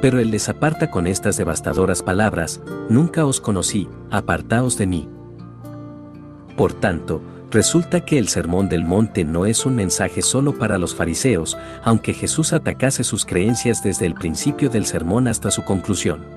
Pero 0.00 0.18
Él 0.18 0.30
les 0.30 0.48
aparta 0.48 0.90
con 0.90 1.06
estas 1.06 1.36
devastadoras 1.36 2.02
palabras, 2.02 2.60
Nunca 2.88 3.26
os 3.26 3.40
conocí, 3.40 3.88
apartaos 4.10 4.78
de 4.78 4.86
mí. 4.86 5.08
Por 6.56 6.72
tanto, 6.72 7.20
resulta 7.50 8.04
que 8.04 8.16
el 8.16 8.28
Sermón 8.28 8.68
del 8.68 8.84
Monte 8.84 9.24
no 9.24 9.44
es 9.44 9.66
un 9.66 9.74
mensaje 9.74 10.22
solo 10.22 10.56
para 10.56 10.78
los 10.78 10.94
fariseos, 10.94 11.58
aunque 11.82 12.14
Jesús 12.14 12.52
atacase 12.52 13.02
sus 13.02 13.24
creencias 13.24 13.82
desde 13.82 14.06
el 14.06 14.14
principio 14.14 14.70
del 14.70 14.86
sermón 14.86 15.26
hasta 15.26 15.50
su 15.50 15.64
conclusión. 15.64 16.35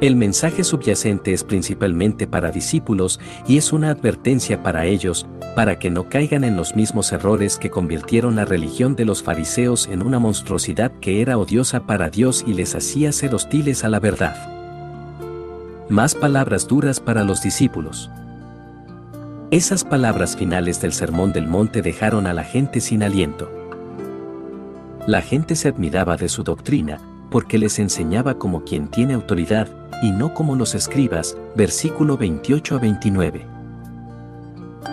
El 0.00 0.14
mensaje 0.14 0.62
subyacente 0.62 1.32
es 1.32 1.42
principalmente 1.42 2.28
para 2.28 2.52
discípulos 2.52 3.18
y 3.48 3.58
es 3.58 3.72
una 3.72 3.90
advertencia 3.90 4.62
para 4.62 4.86
ellos, 4.86 5.26
para 5.56 5.80
que 5.80 5.90
no 5.90 6.08
caigan 6.08 6.44
en 6.44 6.56
los 6.56 6.76
mismos 6.76 7.10
errores 7.10 7.58
que 7.58 7.68
convirtieron 7.68 8.36
la 8.36 8.44
religión 8.44 8.94
de 8.94 9.04
los 9.04 9.24
fariseos 9.24 9.88
en 9.88 10.02
una 10.02 10.20
monstruosidad 10.20 10.92
que 11.00 11.20
era 11.20 11.36
odiosa 11.36 11.80
para 11.80 12.10
Dios 12.10 12.44
y 12.46 12.54
les 12.54 12.76
hacía 12.76 13.10
ser 13.10 13.34
hostiles 13.34 13.82
a 13.82 13.88
la 13.88 13.98
verdad. 13.98 14.36
Más 15.88 16.14
palabras 16.14 16.68
duras 16.68 17.00
para 17.00 17.24
los 17.24 17.42
discípulos. 17.42 18.08
Esas 19.50 19.82
palabras 19.82 20.36
finales 20.36 20.80
del 20.80 20.92
Sermón 20.92 21.32
del 21.32 21.48
Monte 21.48 21.82
dejaron 21.82 22.28
a 22.28 22.34
la 22.34 22.44
gente 22.44 22.80
sin 22.80 23.02
aliento. 23.02 23.50
La 25.08 25.22
gente 25.22 25.56
se 25.56 25.68
admiraba 25.68 26.16
de 26.16 26.28
su 26.28 26.44
doctrina, 26.44 27.00
porque 27.30 27.58
les 27.58 27.80
enseñaba 27.80 28.38
como 28.38 28.62
quien 28.62 28.88
tiene 28.88 29.14
autoridad, 29.14 29.68
y 30.02 30.10
no 30.12 30.34
como 30.34 30.56
los 30.56 30.74
escribas, 30.74 31.36
versículo 31.56 32.16
28 32.16 32.76
a 32.76 32.78
29. 32.78 33.46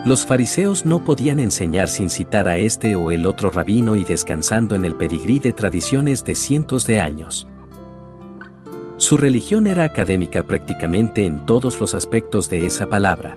Los 0.05 0.25
fariseos 0.25 0.85
no 0.85 1.03
podían 1.03 1.39
enseñar 1.39 1.87
sin 1.87 2.09
citar 2.09 2.47
a 2.47 2.57
este 2.57 2.95
o 2.95 3.09
el 3.09 3.25
otro 3.25 3.49
rabino 3.49 3.95
y 3.95 4.03
descansando 4.03 4.75
en 4.75 4.85
el 4.85 4.95
pedigrí 4.95 5.39
de 5.39 5.51
tradiciones 5.51 6.23
de 6.23 6.35
cientos 6.35 6.85
de 6.85 6.99
años. 6.99 7.47
Su 8.97 9.17
religión 9.17 9.65
era 9.65 9.83
académica 9.83 10.43
prácticamente 10.43 11.25
en 11.25 11.45
todos 11.45 11.79
los 11.79 11.95
aspectos 11.95 12.49
de 12.49 12.65
esa 12.67 12.87
palabra. 12.87 13.35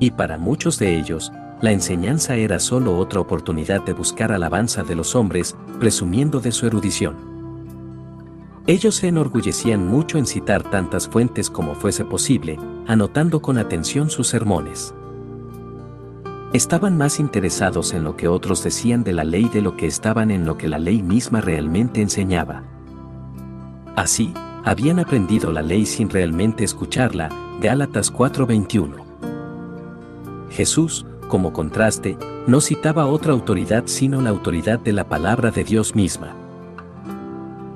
Y 0.00 0.10
para 0.10 0.36
muchos 0.36 0.78
de 0.78 0.98
ellos, 0.98 1.32
la 1.60 1.72
enseñanza 1.72 2.34
era 2.34 2.58
solo 2.58 2.96
otra 2.96 3.20
oportunidad 3.20 3.82
de 3.84 3.92
buscar 3.92 4.32
alabanza 4.32 4.82
de 4.82 4.94
los 4.94 5.14
hombres, 5.14 5.54
presumiendo 5.78 6.40
de 6.40 6.52
su 6.52 6.66
erudición. 6.66 7.29
Ellos 8.66 8.96
se 8.96 9.08
enorgullecían 9.08 9.86
mucho 9.86 10.18
en 10.18 10.26
citar 10.26 10.62
tantas 10.62 11.08
fuentes 11.08 11.50
como 11.50 11.74
fuese 11.74 12.04
posible, 12.04 12.58
anotando 12.86 13.40
con 13.40 13.58
atención 13.58 14.10
sus 14.10 14.28
sermones. 14.28 14.94
Estaban 16.52 16.98
más 16.98 17.20
interesados 17.20 17.94
en 17.94 18.04
lo 18.04 18.16
que 18.16 18.28
otros 18.28 18.62
decían 18.64 19.04
de 19.04 19.12
la 19.12 19.24
ley 19.24 19.48
de 19.48 19.62
lo 19.62 19.76
que 19.76 19.86
estaban 19.86 20.30
en 20.30 20.44
lo 20.44 20.58
que 20.58 20.68
la 20.68 20.78
ley 20.78 21.02
misma 21.02 21.40
realmente 21.40 22.02
enseñaba. 22.02 22.64
Así, 23.96 24.34
habían 24.64 24.98
aprendido 24.98 25.52
la 25.52 25.62
ley 25.62 25.86
sin 25.86 26.10
realmente 26.10 26.64
escucharla, 26.64 27.28
Gálatas 27.60 28.12
4:21. 28.12 28.96
Jesús, 30.50 31.06
como 31.28 31.52
contraste, 31.52 32.18
no 32.46 32.60
citaba 32.60 33.06
otra 33.06 33.32
autoridad 33.32 33.84
sino 33.86 34.20
la 34.20 34.30
autoridad 34.30 34.80
de 34.80 34.92
la 34.92 35.08
palabra 35.08 35.50
de 35.50 35.64
Dios 35.64 35.94
misma. 35.94 36.39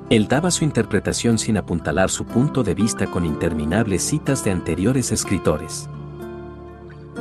Él 0.09 0.27
daba 0.27 0.51
su 0.51 0.63
interpretación 0.63 1.39
sin 1.39 1.57
apuntalar 1.57 2.11
su 2.11 2.25
punto 2.25 2.63
de 2.63 2.75
vista 2.75 3.07
con 3.07 3.25
interminables 3.25 4.03
citas 4.03 4.43
de 4.43 4.51
anteriores 4.51 5.11
escritores. 5.11 5.89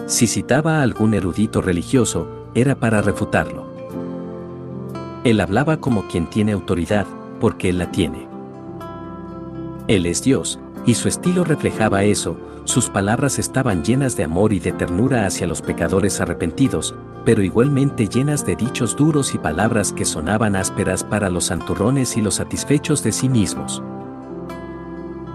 Si 0.07 0.26
citaba 0.26 0.78
a 0.78 0.82
algún 0.82 1.14
erudito 1.14 1.62
religioso, 1.62 2.28
era 2.55 2.74
para 2.74 3.01
refutarlo. 3.01 3.66
Él 5.24 5.41
hablaba 5.41 5.78
como 5.78 6.07
quien 6.09 6.28
tiene 6.28 6.53
autoridad, 6.53 7.07
porque 7.41 7.70
él 7.70 7.78
la 7.78 7.91
tiene. 7.91 8.28
Él 9.89 10.05
es 10.05 10.22
Dios, 10.22 10.59
y 10.85 10.95
su 10.95 11.09
estilo 11.09 11.45
reflejaba 11.45 12.05
eso, 12.05 12.37
sus 12.65 12.89
palabras 12.89 13.39
estaban 13.39 13.85
llenas 13.85 14.17
de 14.17 14.25
amor 14.25 14.53
y 14.53 14.59
de 14.59 14.73
ternura 14.73 15.27
hacia 15.27 15.47
los 15.47 15.61
pecadores 15.61 16.21
arrepentidos, 16.21 16.95
pero 17.25 17.43
igualmente 17.43 18.09
llenas 18.09 18.47
de 18.47 18.57
dichos 18.57 18.97
duros 18.97 19.35
y 19.35 19.39
palabras 19.39 19.93
que 19.93 20.05
sonaban 20.05 20.57
ásperas 20.57 21.05
para 21.05 21.29
los 21.29 21.47
santurrones 21.47 22.17
y 22.17 22.23
los 22.23 22.37
satisfechos 22.37 23.03
de 23.03 23.12
sí 23.12 23.29
mismos. 23.29 23.83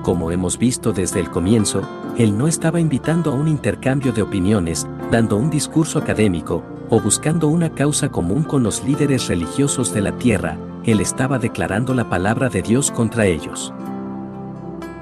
Como 0.02 0.32
hemos 0.32 0.58
visto 0.58 0.92
desde 0.92 1.20
el 1.20 1.30
comienzo, 1.30 1.82
él 2.18 2.36
no 2.36 2.48
estaba 2.48 2.80
invitando 2.80 3.32
a 3.32 3.36
un 3.36 3.48
intercambio 3.48 4.12
de 4.12 4.24
opiniones, 4.24 4.88
dando 5.12 5.38
un 5.38 5.50
discurso 5.50 6.00
académico, 6.00 6.64
o 6.90 7.00
buscando 7.00 7.48
una 7.48 7.70
causa 7.70 8.10
común 8.10 8.44
con 8.44 8.64
los 8.64 8.84
líderes 8.84 9.28
religiosos 9.28 9.94
de 9.94 10.02
la 10.02 10.18
tierra, 10.18 10.58
él 10.84 11.00
estaba 11.00 11.38
declarando 11.38 11.94
la 11.94 12.10
palabra 12.10 12.50
de 12.50 12.64
Dios 12.64 12.90
contra 12.90 13.28
ellos. 13.28 13.72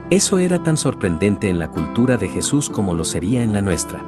Eso 0.10 0.40
era 0.40 0.64
tan 0.64 0.78
sorprendente 0.78 1.50
en 1.50 1.60
la 1.60 1.70
cultura 1.70 2.18
de 2.18 2.30
Jesús 2.30 2.70
como 2.70 2.94
lo 2.94 3.04
sería 3.04 3.44
en 3.44 3.54
la 3.54 3.62
nuestra 3.62 4.02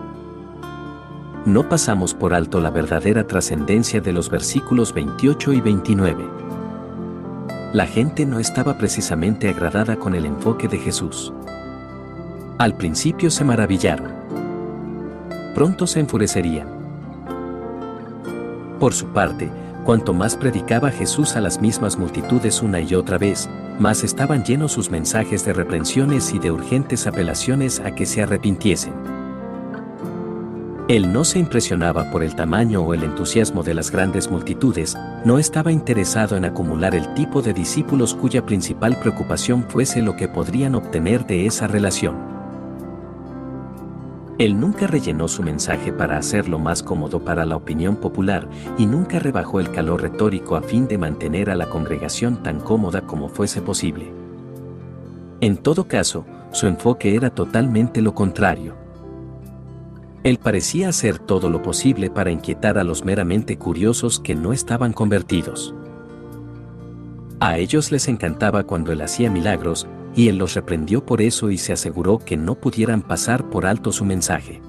no 1.45 1.67
pasamos 1.67 2.13
por 2.13 2.33
alto 2.33 2.59
la 2.59 2.69
verdadera 2.69 3.25
trascendencia 3.25 4.01
de 4.01 4.13
los 4.13 4.29
versículos 4.29 4.93
28 4.93 5.53
y 5.53 5.61
29. 5.61 6.27
La 7.73 7.87
gente 7.87 8.25
no 8.25 8.39
estaba 8.39 8.77
precisamente 8.77 9.49
agradada 9.49 9.95
con 9.95 10.15
el 10.15 10.25
enfoque 10.25 10.67
de 10.67 10.77
Jesús. 10.77 11.33
Al 12.57 12.75
principio 12.75 13.31
se 13.31 13.45
maravillaron. 13.45 14.11
Pronto 15.55 15.87
se 15.87 16.01
enfurecerían. 16.01 16.67
Por 18.79 18.93
su 18.93 19.07
parte, 19.07 19.49
Cuanto 19.85 20.13
más 20.13 20.35
predicaba 20.35 20.91
Jesús 20.91 21.35
a 21.35 21.41
las 21.41 21.61
mismas 21.61 21.97
multitudes 21.97 22.61
una 22.61 22.79
y 22.79 22.93
otra 22.93 23.17
vez, 23.17 23.49
más 23.79 24.03
estaban 24.03 24.43
llenos 24.43 24.73
sus 24.73 24.91
mensajes 24.91 25.45
de 25.45 25.53
reprensiones 25.53 26.33
y 26.33 26.39
de 26.39 26.51
urgentes 26.51 27.07
apelaciones 27.07 27.79
a 27.79 27.95
que 27.95 28.05
se 28.05 28.21
arrepintiesen. 28.21 28.93
Él 30.89 31.13
no 31.13 31.23
se 31.23 31.37
impresionaba 31.37 32.09
por 32.11 32.23
el 32.23 32.35
tamaño 32.35 32.81
o 32.81 32.95
el 32.95 33.03
entusiasmo 33.03 33.61
de 33.61 33.75
las 33.75 33.91
grandes 33.91 34.31
multitudes, 34.31 34.97
no 35.23 35.37
estaba 35.37 35.71
interesado 35.71 36.35
en 36.35 36.45
acumular 36.45 36.95
el 36.95 37.13
tipo 37.13 37.43
de 37.43 37.53
discípulos 37.53 38.15
cuya 38.15 38.43
principal 38.43 38.97
preocupación 38.99 39.65
fuese 39.69 40.01
lo 40.01 40.15
que 40.15 40.27
podrían 40.27 40.73
obtener 40.73 41.27
de 41.27 41.45
esa 41.45 41.67
relación. 41.67 42.38
Él 44.39 44.59
nunca 44.59 44.87
rellenó 44.87 45.27
su 45.27 45.43
mensaje 45.43 45.93
para 45.93 46.17
hacerlo 46.17 46.57
más 46.57 46.81
cómodo 46.81 47.23
para 47.23 47.45
la 47.45 47.55
opinión 47.55 47.97
popular 47.97 48.49
y 48.77 48.87
nunca 48.87 49.19
rebajó 49.19 49.59
el 49.59 49.69
calor 49.69 50.01
retórico 50.01 50.55
a 50.55 50.63
fin 50.63 50.87
de 50.87 50.97
mantener 50.97 51.51
a 51.51 51.55
la 51.55 51.69
congregación 51.69 52.41
tan 52.41 52.59
cómoda 52.59 53.01
como 53.01 53.29
fuese 53.29 53.61
posible. 53.61 54.11
En 55.41 55.57
todo 55.57 55.87
caso, 55.87 56.25
su 56.51 56.65
enfoque 56.65 57.13
era 57.15 57.29
totalmente 57.29 58.01
lo 58.01 58.15
contrario 58.15 58.79
él 60.23 60.37
parecía 60.37 60.89
hacer 60.89 61.17
todo 61.17 61.49
lo 61.49 61.61
posible 61.61 62.09
para 62.09 62.31
inquietar 62.31 62.77
a 62.77 62.83
los 62.83 63.05
meramente 63.05 63.57
curiosos 63.57 64.19
que 64.19 64.35
no 64.35 64.51
estaban 64.51 64.91
convertidos. 64.91 65.73
A 67.39 67.57
ellos 67.57 67.91
les 67.91 68.09
encantaba 68.09 68.63
cuando 68.63 68.91
él 68.91 69.01
hacía 69.01 69.31
milagros, 69.31 69.87
y 70.15 70.27
él 70.27 70.37
los 70.37 70.55
reprendió 70.55 71.05
por 71.05 71.21
eso 71.21 71.49
y 71.51 71.57
se 71.57 71.73
aseguró 71.73 72.19
que 72.19 72.37
no 72.37 72.55
pudieran 72.55 73.01
pasar 73.01 73.49
por 73.49 73.65
alto 73.65 73.91
su 73.91 74.05
mensaje. 74.05 74.61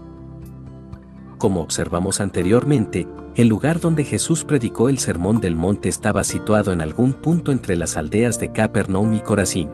Como 1.38 1.62
observamos 1.62 2.20
anteriormente, 2.20 3.08
el 3.34 3.48
lugar 3.48 3.80
donde 3.80 4.04
Jesús 4.04 4.44
predicó 4.44 4.88
el 4.88 4.98
Sermón 4.98 5.40
del 5.40 5.56
Monte 5.56 5.88
estaba 5.88 6.24
situado 6.24 6.72
en 6.72 6.80
algún 6.80 7.14
punto 7.14 7.52
entre 7.52 7.76
las 7.76 7.96
aldeas 7.96 8.38
de 8.38 8.52
Capernaum 8.52 9.14
y 9.14 9.20
Corazín. 9.20 9.70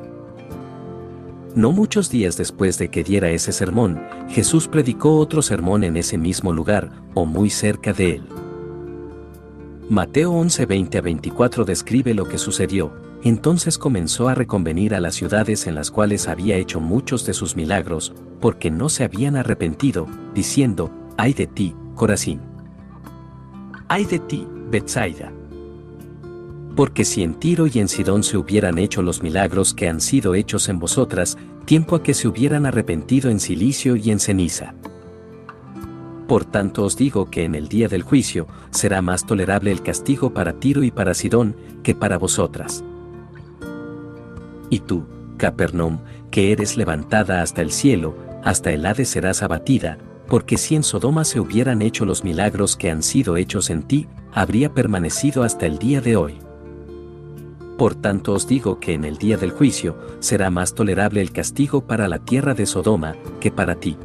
No 1.57 1.73
muchos 1.73 2.11
días 2.11 2.37
después 2.37 2.79
de 2.79 2.91
que 2.91 3.03
diera 3.03 3.31
ese 3.31 3.51
sermón, 3.51 4.01
Jesús 4.29 4.69
predicó 4.69 5.19
otro 5.19 5.41
sermón 5.41 5.85
en 5.85 5.97
ese 5.97 6.19
mismo 6.19 6.53
lugar, 6.53 6.93
o 7.15 7.25
muy 7.25 7.49
cerca 7.49 7.95
de 7.95 8.17
él. 8.17 8.23
Mateo 9.89 10.33
11, 10.33 10.67
20 10.67 10.99
a 10.99 11.01
24 11.01 11.65
describe 11.65 12.13
lo 12.13 12.27
que 12.29 12.39
sucedió. 12.39 13.06
Entonces 13.29 13.77
comenzó 13.77 14.29
a 14.29 14.37
reconvenir 14.37 14.95
a 14.95 15.01
las 15.01 15.17
ciudades 15.17 15.67
en 15.67 15.75
las 15.75 15.91
cuales 15.91 16.29
había 16.29 16.55
hecho 16.59 16.79
muchos 16.79 17.27
de 17.27 17.35
sus 17.35 17.57
milagros, 17.57 18.13
porque 18.41 18.71
no 18.71 18.89
se 18.89 19.03
habían 19.03 19.35
arrepentido, 19.35 20.07
diciendo, 20.33 20.93
ay 21.17 21.33
de 21.33 21.49
ti, 21.49 21.75
Corazín. 21.97 22.41
Ay 23.89 24.05
de 24.05 24.21
ti, 24.21 24.47
Bethsaida 24.71 25.33
porque 26.77 27.07
si 27.07 27.23
en 27.23 27.33
Tiro 27.35 27.67
y 27.67 27.79
en 27.79 27.89
Sidón 27.89 28.23
se 28.23 28.37
hubieran 28.37 28.77
hecho 28.77 29.01
los 29.01 29.23
milagros 29.23 29.73
que 29.73 29.89
han 29.89 29.99
sido 29.99 30.35
hechos 30.35 30.69
en 30.69 30.79
vosotras, 30.79 31.39
tiempo 31.65 31.97
a 31.97 32.03
que 32.03 32.13
se 32.13 32.29
hubieran 32.29 32.67
arrepentido 32.67 33.31
en 33.31 33.41
silicio 33.41 33.97
y 33.97 34.11
en 34.11 34.21
ceniza. 34.21 34.75
Por 36.29 36.45
tanto 36.45 36.85
os 36.85 36.95
digo 36.99 37.31
que 37.31 37.45
en 37.45 37.55
el 37.55 37.69
día 37.69 37.89
del 37.89 38.03
juicio 38.03 38.47
será 38.73 39.01
más 39.01 39.25
tolerable 39.25 39.73
el 39.73 39.83
castigo 39.83 40.35
para 40.35 40.61
Tiro 40.61 40.85
y 40.85 40.91
para 40.91 41.15
Sidón 41.15 41.57
que 41.83 41.95
para 41.95 42.19
vosotras. 42.19 42.85
Y 44.71 44.81
tú, 44.81 45.05
Capernaum, 45.37 45.99
que 46.31 46.53
eres 46.53 46.77
levantada 46.77 47.43
hasta 47.43 47.63
el 47.63 47.71
cielo, 47.73 48.17
hasta 48.43 48.71
el 48.71 48.87
Hades 48.87 49.09
serás 49.09 49.43
abatida, 49.43 49.99
porque 50.29 50.57
si 50.57 50.75
en 50.75 50.83
Sodoma 50.83 51.25
se 51.25 51.41
hubieran 51.41 51.83
hecho 51.83 52.05
los 52.05 52.25
milagros 52.25 52.77
que 52.77 52.91
han 52.91 53.03
sido 53.03 53.37
hechos 53.37 53.71
en 53.71 53.83
ti, 53.83 54.09
habría 54.33 54.73
permanecido 54.73 55.43
hasta 55.43 55.67
el 55.67 55.79
día 55.79 56.01
de 56.01 56.17
hoy. 56.17 56.39
Por 57.79 57.95
tanto 57.95 58.33
os 58.33 58.49
digo 58.49 58.81
que 58.81 58.95
en 58.95 59.05
el 59.05 59.19
día 59.19 59.37
del 59.37 59.51
juicio 59.51 59.97
será 60.21 60.51
más 60.51 60.75
tolerable 60.75 61.21
el 61.21 61.31
castigo 61.31 61.83
para 61.87 62.09
la 62.09 62.19
tierra 62.19 62.55
de 62.55 62.67
Sodoma 62.67 63.15
que 63.39 63.51
para 63.51 63.75
ti. 63.75 63.97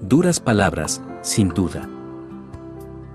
Duras 0.00 0.40
palabras, 0.40 1.02
sin 1.22 1.50
duda. 1.50 1.88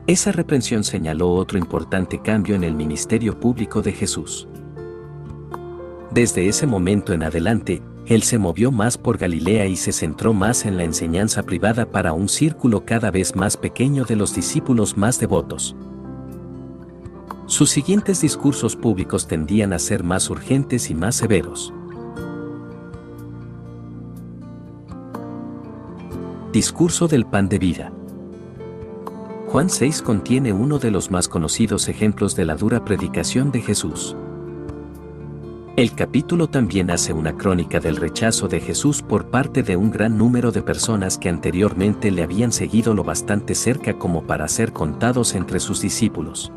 Esa 0.07 0.31
reprensión 0.31 0.83
señaló 0.83 1.33
otro 1.33 1.57
importante 1.57 2.21
cambio 2.21 2.53
en 2.55 2.63
el 2.63 2.75
ministerio 2.75 3.39
público 3.39 3.81
de 3.81 3.91
Jesús. 3.91 4.47
Desde 6.15 6.47
ese 6.47 6.65
momento 6.65 7.11
en 7.11 7.23
adelante, 7.23 7.81
él 8.05 8.23
se 8.23 8.37
movió 8.37 8.71
más 8.71 8.97
por 8.97 9.17
Galilea 9.17 9.65
y 9.65 9.75
se 9.75 9.91
centró 9.91 10.33
más 10.33 10.65
en 10.65 10.77
la 10.77 10.85
enseñanza 10.85 11.43
privada 11.43 11.91
para 11.91 12.13
un 12.13 12.29
círculo 12.29 12.85
cada 12.85 13.11
vez 13.11 13.35
más 13.35 13.57
pequeño 13.57 14.05
de 14.05 14.15
los 14.15 14.33
discípulos 14.33 14.95
más 14.95 15.19
devotos. 15.19 15.75
Sus 17.47 17.69
siguientes 17.69 18.21
discursos 18.21 18.77
públicos 18.77 19.27
tendían 19.27 19.73
a 19.73 19.79
ser 19.79 20.05
más 20.05 20.29
urgentes 20.29 20.89
y 20.89 20.95
más 20.95 21.15
severos. 21.15 21.73
Discurso 26.53 27.09
del 27.09 27.25
pan 27.25 27.49
de 27.49 27.59
vida. 27.59 27.91
Juan 29.47 29.69
6 29.69 30.01
contiene 30.01 30.53
uno 30.53 30.79
de 30.79 30.91
los 30.91 31.11
más 31.11 31.27
conocidos 31.27 31.89
ejemplos 31.89 32.37
de 32.37 32.45
la 32.45 32.55
dura 32.55 32.85
predicación 32.85 33.51
de 33.51 33.61
Jesús. 33.61 34.15
El 35.75 35.93
capítulo 35.93 36.47
también 36.47 36.89
hace 36.89 37.11
una 37.11 37.35
crónica 37.35 37.81
del 37.81 37.97
rechazo 37.97 38.47
de 38.47 38.61
Jesús 38.61 39.01
por 39.01 39.29
parte 39.29 39.61
de 39.61 39.75
un 39.75 39.91
gran 39.91 40.17
número 40.17 40.53
de 40.53 40.61
personas 40.61 41.17
que 41.17 41.27
anteriormente 41.27 42.11
le 42.11 42.23
habían 42.23 42.53
seguido 42.53 42.93
lo 42.93 43.03
bastante 43.03 43.55
cerca 43.55 43.99
como 43.99 44.23
para 44.23 44.47
ser 44.47 44.71
contados 44.71 45.35
entre 45.35 45.59
sus 45.59 45.81
discípulos. 45.81 46.49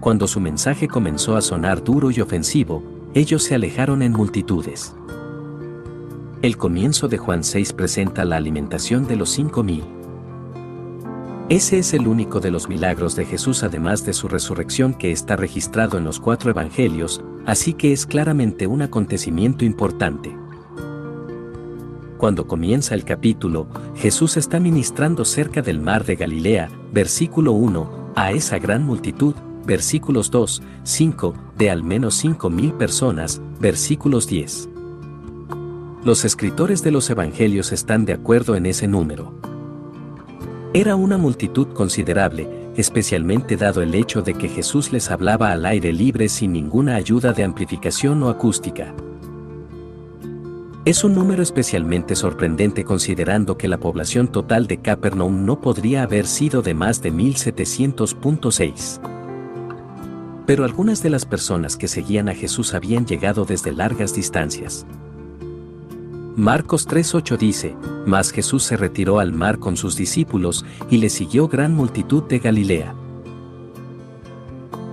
Cuando 0.00 0.26
su 0.26 0.40
mensaje 0.40 0.88
comenzó 0.88 1.36
a 1.36 1.40
sonar 1.40 1.84
duro 1.84 2.10
y 2.10 2.20
ofensivo, 2.20 2.82
ellos 3.14 3.44
se 3.44 3.54
alejaron 3.54 4.02
en 4.02 4.10
multitudes. 4.10 4.96
El 6.42 6.56
comienzo 6.56 7.06
de 7.06 7.18
Juan 7.18 7.44
6 7.44 7.74
presenta 7.74 8.24
la 8.24 8.38
alimentación 8.38 9.06
de 9.06 9.14
los 9.14 9.30
cinco 9.30 9.62
mil. 9.62 9.84
Ese 11.50 11.80
es 11.80 11.94
el 11.94 12.06
único 12.06 12.38
de 12.38 12.52
los 12.52 12.68
milagros 12.68 13.16
de 13.16 13.24
Jesús 13.24 13.64
además 13.64 14.06
de 14.06 14.12
su 14.12 14.28
resurrección 14.28 14.94
que 14.94 15.10
está 15.10 15.34
registrado 15.34 15.98
en 15.98 16.04
los 16.04 16.20
cuatro 16.20 16.48
evangelios, 16.48 17.24
así 17.44 17.74
que 17.74 17.92
es 17.92 18.06
claramente 18.06 18.68
un 18.68 18.82
acontecimiento 18.82 19.64
importante. 19.64 20.32
Cuando 22.18 22.46
comienza 22.46 22.94
el 22.94 23.02
capítulo, 23.02 23.66
Jesús 23.96 24.36
está 24.36 24.60
ministrando 24.60 25.24
cerca 25.24 25.60
del 25.60 25.80
mar 25.80 26.04
de 26.04 26.14
Galilea, 26.14 26.70
versículo 26.92 27.50
1, 27.50 28.12
a 28.14 28.30
esa 28.30 28.60
gran 28.60 28.86
multitud, 28.86 29.34
versículos 29.66 30.30
2, 30.30 30.62
5, 30.84 31.34
de 31.58 31.70
al 31.70 31.82
menos 31.82 32.24
5.000 32.24 32.76
personas, 32.76 33.42
versículos 33.58 34.28
10. 34.28 34.68
Los 36.04 36.24
escritores 36.24 36.84
de 36.84 36.92
los 36.92 37.10
evangelios 37.10 37.72
están 37.72 38.04
de 38.04 38.12
acuerdo 38.12 38.54
en 38.54 38.66
ese 38.66 38.86
número. 38.86 39.49
Era 40.72 40.94
una 40.94 41.18
multitud 41.18 41.68
considerable, 41.68 42.48
especialmente 42.76 43.56
dado 43.56 43.82
el 43.82 43.94
hecho 43.94 44.22
de 44.22 44.34
que 44.34 44.48
Jesús 44.48 44.92
les 44.92 45.10
hablaba 45.10 45.50
al 45.50 45.66
aire 45.66 45.92
libre 45.92 46.28
sin 46.28 46.52
ninguna 46.52 46.94
ayuda 46.94 47.32
de 47.32 47.42
amplificación 47.42 48.22
o 48.22 48.28
acústica. 48.28 48.94
Es 50.84 51.02
un 51.02 51.14
número 51.14 51.42
especialmente 51.42 52.14
sorprendente 52.14 52.84
considerando 52.84 53.58
que 53.58 53.66
la 53.68 53.78
población 53.78 54.28
total 54.28 54.66
de 54.66 54.78
Capernaum 54.78 55.44
no 55.44 55.60
podría 55.60 56.04
haber 56.04 56.26
sido 56.26 56.62
de 56.62 56.74
más 56.74 57.02
de 57.02 57.12
1700.6 57.12 59.00
pero 60.50 60.64
algunas 60.64 61.00
de 61.00 61.10
las 61.10 61.26
personas 61.26 61.76
que 61.76 61.86
seguían 61.86 62.28
a 62.28 62.34
Jesús 62.34 62.74
habían 62.74 63.06
llegado 63.06 63.44
desde 63.44 63.70
largas 63.72 64.16
distancias. 64.16 64.84
Marcos 66.36 66.88
3.8 66.88 67.36
dice, 67.36 67.76
Mas 68.06 68.30
Jesús 68.30 68.62
se 68.62 68.76
retiró 68.76 69.18
al 69.18 69.32
mar 69.32 69.58
con 69.58 69.76
sus 69.76 69.96
discípulos 69.96 70.64
y 70.88 70.98
le 70.98 71.10
siguió 71.10 71.48
gran 71.48 71.74
multitud 71.74 72.22
de 72.22 72.38
Galilea. 72.38 72.94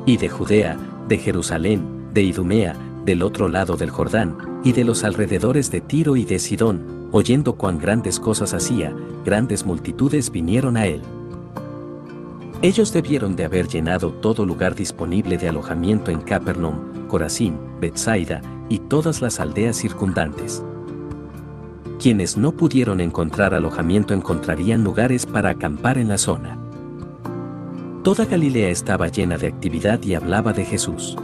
Y 0.08 0.18
de 0.18 0.30
Judea, 0.30 0.78
de 1.08 1.18
Jerusalén, 1.20 2.10
de 2.12 2.24
Idumea, 2.24 2.76
del 3.06 3.22
otro 3.22 3.50
lado 3.50 3.78
del 3.78 3.92
Jordán, 3.92 4.36
y 4.64 4.72
de 4.72 4.84
los 4.84 5.04
alrededores 5.04 5.70
de 5.70 5.80
Tiro 5.80 6.16
y 6.16 6.26
de 6.26 6.40
Sidón, 6.40 7.08
oyendo 7.12 7.54
cuán 7.54 7.78
grandes 7.78 8.20
cosas 8.20 8.56
hacía, 8.56 8.94
grandes 9.24 9.64
multitudes 9.64 10.32
vinieron 10.32 10.76
a 10.76 10.88
él. 10.88 11.02
Ellos 12.64 12.92
debieron 12.92 13.36
de 13.36 13.46
haber 13.46 13.68
llenado 13.68 14.12
todo 14.12 14.44
lugar 14.44 14.74
disponible 14.74 15.38
de 15.38 15.50
alojamiento 15.50 16.10
en 16.10 16.22
Capernaum, 16.22 17.08
Corazín, 17.08 17.60
Bethsaida 17.80 18.42
y 18.70 18.80
todas 18.80 19.22
las 19.22 19.40
aldeas 19.40 19.78
circundantes. 19.78 20.64
Quienes 22.00 22.38
no 22.38 22.52
pudieron 22.52 23.02
encontrar 23.02 23.56
alojamiento 23.56 24.14
encontrarían 24.14 24.84
lugares 24.84 25.26
para 25.26 25.50
acampar 25.50 25.98
en 25.98 26.10
la 26.10 26.18
zona. 26.18 26.60
Toda 28.04 28.26
Galilea 28.26 28.70
estaba 28.70 29.08
llena 29.08 29.38
de 29.38 29.48
actividad 29.48 30.02
y 30.04 30.14
hablaba 30.14 30.54
de 30.54 30.64
Jesús. 30.64 31.18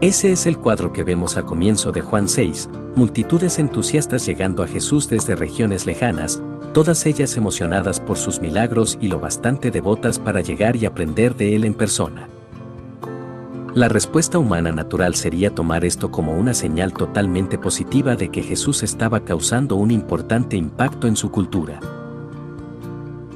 Ese 0.00 0.32
es 0.32 0.46
el 0.46 0.58
cuadro 0.58 0.92
que 0.92 1.02
vemos 1.02 1.36
a 1.36 1.42
comienzo 1.42 1.90
de 1.90 2.02
Juan 2.02 2.28
6, 2.28 2.68
multitudes 2.94 3.58
entusiastas 3.58 4.24
llegando 4.26 4.62
a 4.62 4.68
Jesús 4.68 5.08
desde 5.08 5.34
regiones 5.34 5.84
lejanas, 5.84 6.40
todas 6.72 7.06
ellas 7.06 7.36
emocionadas 7.36 8.00
por 8.00 8.16
sus 8.16 8.40
milagros 8.40 8.96
y 9.00 9.08
lo 9.08 9.18
bastante 9.18 9.70
devotas 9.70 10.18
para 10.18 10.40
llegar 10.40 10.76
y 10.76 10.86
aprender 10.86 11.34
de 11.36 11.56
él 11.56 11.64
en 11.64 11.74
persona. 11.74 12.28
La 13.74 13.88
respuesta 13.88 14.38
humana 14.38 14.70
natural 14.70 15.16
sería 15.16 15.52
tomar 15.52 15.84
esto 15.84 16.12
como 16.12 16.32
una 16.34 16.54
señal 16.54 16.92
totalmente 16.92 17.58
positiva 17.58 18.14
de 18.14 18.28
que 18.28 18.40
Jesús 18.40 18.84
estaba 18.84 19.24
causando 19.24 19.74
un 19.74 19.90
importante 19.90 20.56
impacto 20.56 21.08
en 21.08 21.16
su 21.16 21.32
cultura. 21.32 21.80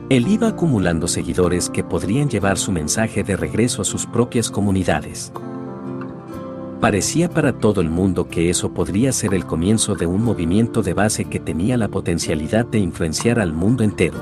Él 0.09 0.29
iba 0.29 0.47
acumulando 0.47 1.09
seguidores 1.09 1.69
que 1.69 1.83
podrían 1.83 2.31
llevar 2.31 2.57
su 2.57 2.71
mensaje 2.71 3.25
de 3.25 3.37
regreso 3.37 3.83
a 3.83 3.85
sus 3.85 4.07
propias 4.07 4.49
comunidades. 4.49 5.33
Parecía 6.81 7.29
para 7.29 7.55
todo 7.59 7.81
el 7.81 7.91
mundo 7.91 8.29
que 8.29 8.49
eso 8.49 8.73
podría 8.73 9.11
ser 9.11 9.35
el 9.35 9.45
comienzo 9.45 9.97
de 9.97 10.07
un 10.07 10.23
movimiento 10.23 10.83
de 10.83 10.95
base 10.95 11.25
que 11.25 11.41
tenía 11.41 11.77
la 11.77 11.89
potencialidad 11.89 12.65
de 12.65 12.79
influenciar 12.79 13.41
al 13.41 13.53
mundo 13.53 13.83
entero. 13.83 14.19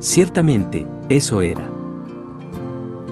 Ciertamente, 0.00 0.88
eso 1.08 1.40
era 1.40 1.71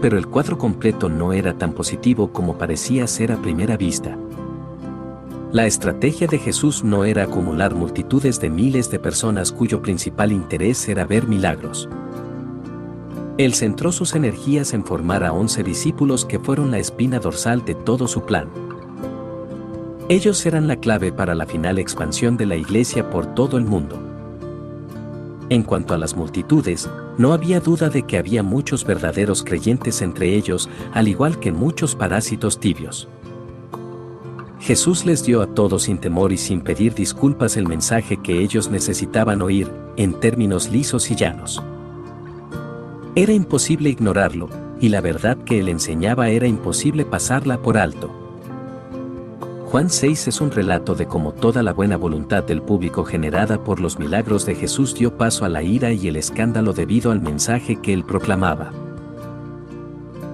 pero 0.00 0.18
el 0.18 0.26
cuadro 0.26 0.58
completo 0.58 1.08
no 1.08 1.32
era 1.32 1.58
tan 1.58 1.72
positivo 1.72 2.32
como 2.32 2.56
parecía 2.56 3.06
ser 3.06 3.32
a 3.32 3.36
primera 3.36 3.76
vista. 3.76 4.16
La 5.52 5.66
estrategia 5.66 6.26
de 6.28 6.38
Jesús 6.38 6.84
no 6.84 7.04
era 7.04 7.24
acumular 7.24 7.74
multitudes 7.74 8.40
de 8.40 8.50
miles 8.50 8.90
de 8.90 9.00
personas 9.00 9.50
cuyo 9.50 9.82
principal 9.82 10.30
interés 10.30 10.88
era 10.88 11.04
ver 11.04 11.26
milagros. 11.26 11.88
Él 13.36 13.54
centró 13.54 13.90
sus 13.90 14.14
energías 14.14 14.74
en 14.74 14.84
formar 14.84 15.24
a 15.24 15.32
once 15.32 15.62
discípulos 15.62 16.24
que 16.24 16.38
fueron 16.38 16.70
la 16.70 16.78
espina 16.78 17.18
dorsal 17.18 17.64
de 17.64 17.74
todo 17.74 18.06
su 18.06 18.24
plan. 18.24 18.48
Ellos 20.08 20.44
eran 20.46 20.68
la 20.68 20.76
clave 20.76 21.12
para 21.12 21.34
la 21.34 21.46
final 21.46 21.78
expansión 21.78 22.36
de 22.36 22.46
la 22.46 22.56
iglesia 22.56 23.10
por 23.10 23.34
todo 23.34 23.58
el 23.58 23.64
mundo. 23.64 24.09
En 25.50 25.64
cuanto 25.64 25.94
a 25.94 25.98
las 25.98 26.16
multitudes, 26.16 26.88
no 27.18 27.32
había 27.32 27.58
duda 27.58 27.88
de 27.88 28.04
que 28.04 28.16
había 28.16 28.44
muchos 28.44 28.84
verdaderos 28.84 29.42
creyentes 29.42 30.00
entre 30.00 30.36
ellos, 30.36 30.70
al 30.94 31.08
igual 31.08 31.40
que 31.40 31.50
muchos 31.50 31.96
parásitos 31.96 32.60
tibios. 32.60 33.08
Jesús 34.60 35.04
les 35.04 35.24
dio 35.24 35.42
a 35.42 35.48
todos 35.48 35.82
sin 35.84 35.98
temor 35.98 36.32
y 36.32 36.36
sin 36.36 36.60
pedir 36.60 36.94
disculpas 36.94 37.56
el 37.56 37.66
mensaje 37.66 38.18
que 38.18 38.40
ellos 38.40 38.70
necesitaban 38.70 39.42
oír, 39.42 39.72
en 39.96 40.20
términos 40.20 40.70
lisos 40.70 41.10
y 41.10 41.16
llanos. 41.16 41.60
Era 43.16 43.32
imposible 43.32 43.90
ignorarlo, 43.90 44.48
y 44.80 44.90
la 44.90 45.00
verdad 45.00 45.36
que 45.38 45.58
él 45.58 45.68
enseñaba 45.68 46.28
era 46.28 46.46
imposible 46.46 47.04
pasarla 47.04 47.60
por 47.60 47.76
alto. 47.76 48.29
Juan 49.70 49.88
6 49.88 50.26
es 50.26 50.40
un 50.40 50.50
relato 50.50 50.96
de 50.96 51.06
cómo 51.06 51.30
toda 51.30 51.62
la 51.62 51.72
buena 51.72 51.96
voluntad 51.96 52.42
del 52.42 52.60
público 52.60 53.04
generada 53.04 53.62
por 53.62 53.78
los 53.78 54.00
milagros 54.00 54.44
de 54.44 54.56
Jesús 54.56 54.96
dio 54.96 55.16
paso 55.16 55.44
a 55.44 55.48
la 55.48 55.62
ira 55.62 55.92
y 55.92 56.08
el 56.08 56.16
escándalo 56.16 56.72
debido 56.72 57.12
al 57.12 57.20
mensaje 57.20 57.76
que 57.76 57.92
él 57.92 58.02
proclamaba. 58.02 58.72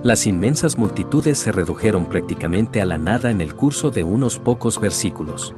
Las 0.03 0.27
inmensas 0.27 0.79
multitudes 0.79 1.37
se 1.37 1.53
redujeron 1.53 2.07
prácticamente 2.07 2.81
a 2.81 2.87
la 2.87 2.97
nada 2.97 3.31
en 3.31 3.43
el 3.43 3.55
curso 3.55 3.91
de 3.91 4.05
unos 4.05 4.39
pocos 4.39 4.81
versículos. 4.81 5.55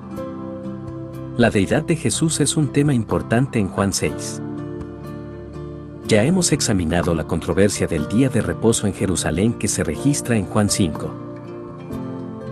La 1.36 1.50
deidad 1.50 1.84
de 1.84 1.94
Jesús 1.94 2.40
es 2.40 2.56
un 2.56 2.72
tema 2.72 2.94
importante 2.94 3.60
en 3.60 3.68
Juan 3.68 3.92
6. 3.92 4.42
Ya 6.08 6.24
hemos 6.24 6.50
examinado 6.50 7.14
la 7.14 7.28
controversia 7.28 7.86
del 7.86 8.08
día 8.08 8.28
de 8.28 8.42
reposo 8.42 8.88
en 8.88 8.94
Jerusalén 8.94 9.52
que 9.52 9.68
se 9.68 9.84
registra 9.84 10.36
en 10.36 10.46
Juan 10.46 10.68
5. 10.68 11.27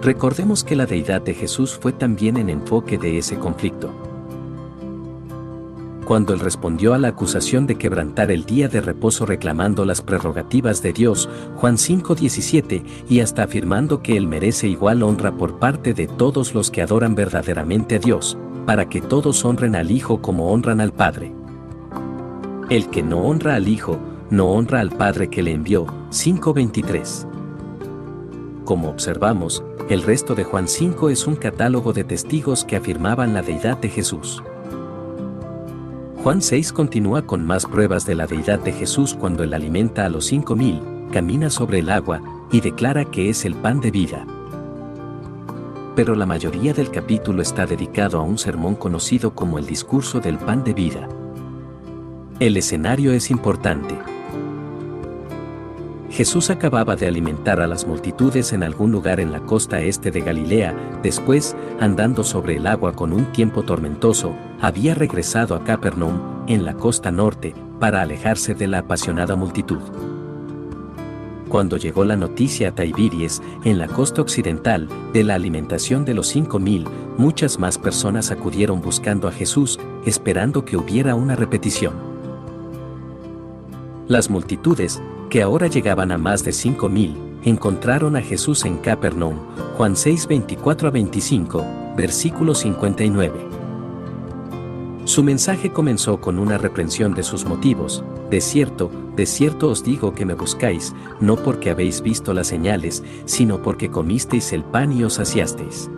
Recordemos 0.07 0.63
que 0.63 0.77
la 0.77 0.87
deidad 0.87 1.21
de 1.21 1.35
Jesús 1.35 1.77
fue 1.83 1.93
también 1.93 2.37
en 2.37 2.49
enfoque 2.49 2.97
de 2.97 3.19
ese 3.19 3.41
conflicto. 3.41 3.91
Cuando 6.05 6.33
él 6.33 6.39
respondió 6.39 6.95
a 6.95 6.99
la 6.99 7.09
acusación 7.09 7.67
de 7.67 7.75
quebrantar 7.75 8.31
el 8.31 8.45
día 8.45 8.69
de 8.69 8.81
reposo 8.81 9.27
reclamando 9.27 9.85
las 9.85 10.03
prerrogativas 10.03 10.81
de 10.81 10.93
Dios, 10.93 11.29
Juan 11.57 11.77
5:17, 11.77 12.85
y 13.09 13.19
hasta 13.19 13.43
afirmando 13.43 14.01
que 14.01 14.17
él 14.17 14.29
merece 14.29 14.69
igual 14.69 15.03
honra 15.03 15.33
por 15.33 15.59
parte 15.59 15.93
de 15.93 16.07
todos 16.07 16.55
los 16.55 16.71
que 16.71 16.83
adoran 16.83 17.17
verdaderamente 17.17 17.97
a 17.97 17.99
Dios, 17.99 18.39
para 18.65 18.89
que 18.89 19.01
todos 19.01 19.45
honren 19.45 19.75
al 19.75 19.91
Hijo 19.91 20.23
como 20.23 20.53
honran 20.53 20.81
al 20.81 20.93
Padre. 20.93 21.33
El 22.71 22.91
que 22.91 23.03
no 23.03 23.23
honra 23.23 23.57
al 23.57 23.67
Hijo, 23.67 23.99
no 24.31 24.53
honra 24.53 24.79
al 24.79 24.91
Padre 24.91 25.31
que 25.31 25.43
le 25.43 25.51
envió, 25.51 25.85
5:23. 26.11 27.27
Como 28.67 28.91
observamos, 28.91 29.63
el 29.89 30.03
resto 30.03 30.35
de 30.35 30.43
Juan 30.43 30.67
5 30.67 31.11
es 31.11 31.29
un 31.29 31.37
catálogo 31.37 31.93
de 31.93 32.03
testigos 32.03 32.65
que 32.65 32.75
afirmaban 32.75 33.33
la 33.33 33.41
deidad 33.41 33.79
de 33.79 33.89
Jesús. 33.89 34.43
Juan 36.25 36.43
6 36.43 36.73
continúa 36.73 37.23
con 37.23 37.47
más 37.47 37.65
pruebas 37.65 38.05
de 38.07 38.17
la 38.17 38.27
deidad 38.27 38.59
de 38.59 38.73
Jesús 38.73 39.15
cuando 39.15 39.45
él 39.45 39.55
alimenta 39.55 40.05
a 40.05 40.09
los 40.09 40.27
cinco 40.27 40.57
mil, 40.57 40.83
camina 41.13 41.49
sobre 41.49 41.79
el 41.79 41.91
agua 41.91 42.21
y 42.51 42.61
declara 42.61 43.05
que 43.05 43.31
es 43.31 43.45
el 43.45 43.55
pan 43.55 43.81
de 43.81 43.93
vida. 43.93 44.27
Pero 45.95 46.17
la 46.17 46.27
mayoría 46.27 46.75
del 46.75 46.91
capítulo 46.91 47.43
está 47.43 47.67
dedicado 47.67 48.19
a 48.19 48.23
un 48.23 48.37
sermón 48.37 48.75
conocido 48.75 49.33
como 49.33 49.61
el 49.61 49.67
discurso 49.67 50.19
del 50.19 50.39
pan 50.39 50.65
de 50.65 50.75
vida. 50.75 51.09
El 52.41 52.57
escenario 52.57 53.13
es 53.13 53.31
importante. 53.31 54.16
Jesús 56.17 56.49
acababa 56.49 56.97
de 56.97 57.07
alimentar 57.07 57.61
a 57.61 57.67
las 57.67 57.87
multitudes 57.87 58.55
en 58.55 58.63
algún 58.63 58.91
lugar 58.91 59.21
en 59.21 59.33
la 59.33 59.41
costa 59.41 59.83
este 59.83 60.11
de 60.11 60.23
Galilea, 60.23 60.75
después, 61.03 61.55
andando 61.79 62.25
sobre 62.25 62.57
el 62.57 62.67
agua 62.67 62.95
con 62.95 63.13
un 63.13 63.31
tiempo 63.33 63.65
tormentoso, 63.65 64.35
había 64.59 64.95
regresado 64.95 65.55
a 65.55 65.63
Capernaum, 65.63 66.47
en 66.47 66.65
la 66.65 66.73
costa 66.73 67.11
norte, 67.11 67.55
para 67.79 68.01
alejarse 68.01 68.55
de 68.55 68.67
la 68.67 68.79
apasionada 68.79 69.37
multitud. 69.37 69.81
Cuando 71.51 71.77
llegó 71.77 72.03
la 72.07 72.17
noticia 72.17 72.71
a 72.71 72.75
Taibiries, 72.75 73.43
en 73.65 73.77
la 73.77 73.87
costa 73.87 74.23
occidental, 74.23 74.89
de 75.13 75.23
la 75.23 75.35
alimentación 75.35 76.07
de 76.07 76.15
los 76.15 76.29
cinco 76.29 76.59
mil, 76.59 76.89
muchas 77.19 77.59
más 77.59 77.77
personas 77.77 78.31
acudieron 78.31 78.81
buscando 78.81 79.29
a 79.29 79.33
Jesús, 79.33 79.79
esperando 80.07 80.65
que 80.65 80.79
hubiera 80.79 81.15
una 81.15 81.37
repetición. 81.37 82.06
Las 84.09 84.31
multitudes, 84.31 85.03
que 85.31 85.43
ahora 85.43 85.67
llegaban 85.67 86.13
a 86.13 86.19
más 86.19 86.45
de 86.45 86.53
5.000, 86.53 87.41
encontraron 87.43 88.15
a 88.15 88.23
Jesús 88.23 88.65
en 88.65 88.77
Capernaum, 88.77 89.37
Juan 89.77 89.97
6, 89.97 90.29
24 90.29 90.87
a 90.87 90.91
25, 90.93 91.65
versículo 91.97 92.55
59. 92.55 93.49
Su 95.07 95.25
mensaje 95.25 95.73
comenzó 95.73 96.21
con 96.21 96.39
una 96.39 96.57
reprensión 96.57 97.15
de 97.15 97.25
sus 97.25 97.47
motivos, 97.47 98.05
de 98.31 98.41
cierto, 98.41 98.93
de 99.17 99.27
cierto 99.27 99.71
os 99.71 99.83
digo 99.83 100.15
que 100.15 100.25
me 100.25 100.35
buscáis, 100.35 100.95
no 101.19 101.35
porque 101.35 101.71
habéis 101.71 102.01
visto 102.01 102.33
las 102.33 102.47
señales, 102.47 103.03
sino 103.25 103.61
porque 103.61 103.91
comisteis 103.91 104.53
el 104.53 104.63
pan 104.63 104.93
y 104.93 105.03
os 105.03 105.15
saciasteis. 105.15 105.91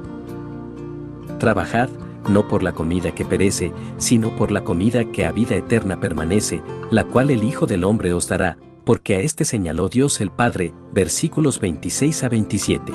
Trabajad, 1.39 1.91
no 2.29 2.49
por 2.49 2.63
la 2.63 2.73
comida 2.73 3.15
que 3.15 3.25
perece, 3.25 3.73
sino 3.97 4.35
por 4.37 4.51
la 4.51 4.65
comida 4.65 5.05
que 5.11 5.25
a 5.25 5.33
vida 5.33 5.57
eterna 5.57 6.01
permanece, 6.01 6.63
la 6.91 7.05
cual 7.05 7.31
el 7.31 7.45
Hijo 7.45 7.67
del 7.67 7.85
Hombre 7.85 8.13
os 8.13 8.29
dará, 8.29 8.59
porque 8.85 9.17
a 9.17 9.21
este 9.21 9.45
señaló 9.45 9.89
Dios 9.89 10.21
el 10.21 10.31
Padre, 10.31 10.73
versículos 10.93 11.61
26 11.61 12.25
a 12.25 12.29
27. 12.29 12.93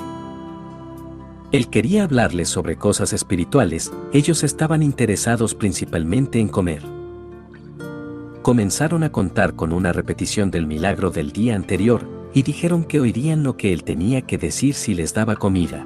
Él 1.52 1.70
quería 1.70 2.04
hablarles 2.04 2.50
sobre 2.50 2.78
cosas 2.78 3.14
espirituales, 3.14 3.92
ellos 4.12 4.44
estaban 4.44 4.82
interesados 4.82 5.54
principalmente 5.54 6.40
en 6.40 6.48
comer. 6.48 6.82
Comenzaron 8.42 9.04
a 9.04 9.12
contar 9.12 9.56
con 9.56 9.72
una 9.72 9.94
repetición 9.94 10.50
del 10.50 10.66
milagro 10.66 11.12
del 11.12 11.32
día 11.32 11.56
anterior, 11.56 12.10
y 12.34 12.42
dijeron 12.42 12.84
que 12.84 13.00
oirían 13.00 13.44
lo 13.44 13.56
que 13.56 13.72
él 13.72 13.84
tenía 13.84 14.24
que 14.24 14.40
decir 14.40 14.74
si 14.74 14.96
les 14.96 15.14
daba 15.14 15.36
comida. 15.36 15.86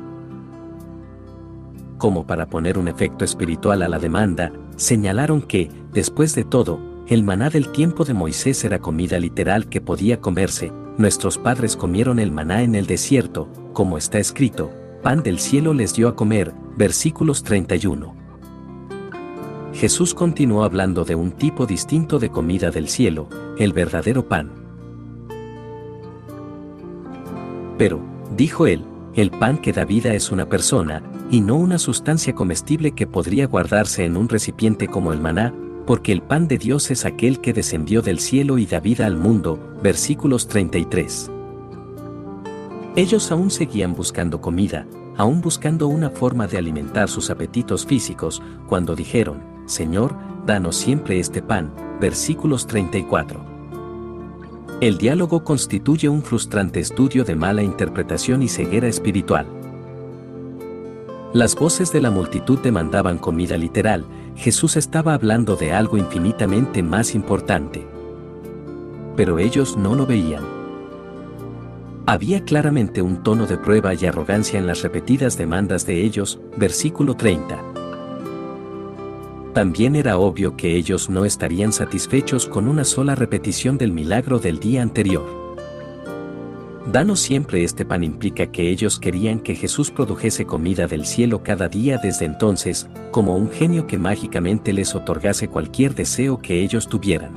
Como 1.97 2.27
para 2.27 2.47
poner 2.47 2.77
un 2.77 2.87
efecto 2.87 3.25
espiritual 3.25 3.81
a 3.81 3.87
la 3.87 3.97
demanda, 3.97 4.51
señalaron 4.75 5.41
que, 5.41 5.69
después 5.91 6.35
de 6.35 6.43
todo, 6.43 6.79
el 7.07 7.23
maná 7.23 7.49
del 7.49 7.71
tiempo 7.71 8.05
de 8.05 8.13
Moisés 8.13 8.63
era 8.63 8.79
comida 8.79 9.19
literal 9.19 9.67
que 9.67 9.81
podía 9.81 10.21
comerse, 10.21 10.71
nuestros 10.97 11.37
padres 11.37 11.75
comieron 11.75 12.19
el 12.19 12.31
maná 12.31 12.63
en 12.63 12.75
el 12.75 12.85
desierto, 12.85 13.47
como 13.73 13.97
está 13.97 14.19
escrito, 14.19 14.71
pan 15.01 15.23
del 15.23 15.39
cielo 15.39 15.73
les 15.73 15.93
dio 15.93 16.07
a 16.07 16.15
comer, 16.15 16.53
versículos 16.75 17.43
31. 17.43 18.15
Jesús 19.73 20.13
continuó 20.13 20.63
hablando 20.63 21.03
de 21.03 21.15
un 21.15 21.31
tipo 21.31 21.65
distinto 21.65 22.19
de 22.19 22.29
comida 22.29 22.71
del 22.71 22.89
cielo, 22.89 23.29
el 23.57 23.73
verdadero 23.73 24.27
pan. 24.27 24.51
Pero, 27.77 28.01
dijo 28.35 28.67
él, 28.67 28.83
el 29.13 29.31
pan 29.31 29.59
que 29.59 29.73
da 29.73 29.85
vida 29.85 30.13
es 30.13 30.31
una 30.31 30.49
persona, 30.49 31.01
y 31.29 31.41
no 31.41 31.55
una 31.55 31.77
sustancia 31.77 32.33
comestible 32.33 32.91
que 32.91 33.07
podría 33.07 33.47
guardarse 33.47 34.05
en 34.05 34.17
un 34.17 34.29
recipiente 34.29 34.87
como 34.87 35.11
el 35.13 35.19
maná, 35.19 35.53
porque 35.85 36.11
el 36.11 36.21
pan 36.21 36.47
de 36.47 36.57
Dios 36.57 36.91
es 36.91 37.05
aquel 37.05 37.39
que 37.39 37.53
descendió 37.53 38.01
del 38.01 38.19
cielo 38.19 38.57
y 38.57 38.65
da 38.65 38.79
vida 38.79 39.05
al 39.05 39.17
mundo. 39.17 39.59
Versículos 39.81 40.47
33. 40.47 41.31
Ellos 42.95 43.31
aún 43.31 43.51
seguían 43.51 43.93
buscando 43.93 44.41
comida, 44.41 44.87
aún 45.17 45.41
buscando 45.41 45.87
una 45.87 46.09
forma 46.09 46.47
de 46.47 46.57
alimentar 46.57 47.09
sus 47.09 47.29
apetitos 47.29 47.85
físicos, 47.85 48.41
cuando 48.67 48.95
dijeron, 48.95 49.41
Señor, 49.65 50.15
danos 50.45 50.75
siempre 50.75 51.19
este 51.19 51.41
pan, 51.41 51.73
versículos 52.01 52.67
34. 52.67 53.57
El 54.79 54.97
diálogo 54.97 55.43
constituye 55.43 56.07
un 56.07 56.21
frustrante 56.21 56.79
estudio 56.79 57.23
de 57.23 57.35
mala 57.35 57.63
interpretación 57.63 58.43
y 58.43 58.47
ceguera 58.47 58.87
espiritual. 58.87 59.47
Las 61.37 61.53
voces 61.53 61.91
de 61.91 62.01
la 62.01 62.09
multitud 62.09 62.57
demandaban 62.57 63.19
comida 63.19 63.57
literal, 63.57 64.03
Jesús 64.35 64.75
estaba 64.75 65.13
hablando 65.13 65.55
de 65.55 65.71
algo 65.71 65.95
infinitamente 65.95 66.81
más 66.81 67.13
importante. 67.13 67.85
Pero 69.15 69.37
ellos 69.37 69.77
no 69.77 69.93
lo 69.93 70.07
veían. 70.07 70.43
Había 72.07 72.43
claramente 72.43 73.03
un 73.03 73.21
tono 73.21 73.45
de 73.45 73.59
prueba 73.59 73.93
y 73.93 74.07
arrogancia 74.07 74.57
en 74.57 74.65
las 74.65 74.81
repetidas 74.81 75.37
demandas 75.37 75.85
de 75.85 76.01
ellos, 76.01 76.39
versículo 76.57 77.13
30. 77.13 77.63
También 79.53 79.95
era 79.95 80.17
obvio 80.17 80.57
que 80.57 80.75
ellos 80.75 81.07
no 81.07 81.23
estarían 81.23 81.71
satisfechos 81.71 82.47
con 82.47 82.67
una 82.67 82.83
sola 82.83 83.13
repetición 83.13 83.77
del 83.77 83.91
milagro 83.91 84.39
del 84.39 84.57
día 84.57 84.81
anterior. 84.81 85.46
Danos 86.91 87.19
siempre 87.19 87.63
este 87.63 87.83
pan 87.83 88.03
implica 88.03 88.47
que 88.47 88.69
ellos 88.69 88.97
querían 88.97 89.39
que 89.39 89.55
Jesús 89.55 89.91
produjese 89.91 90.45
comida 90.45 90.87
del 90.87 91.05
cielo 91.05 91.43
cada 91.43 91.67
día 91.67 91.97
desde 92.01 92.25
entonces, 92.25 92.87
como 93.11 93.35
un 93.35 93.51
genio 93.51 93.87
que 93.87 93.97
mágicamente 93.97 94.71
les 94.71 94.95
otorgase 94.95 95.49
cualquier 95.49 95.95
deseo 95.95 96.39
que 96.39 96.61
ellos 96.61 96.87
tuvieran. 96.87 97.31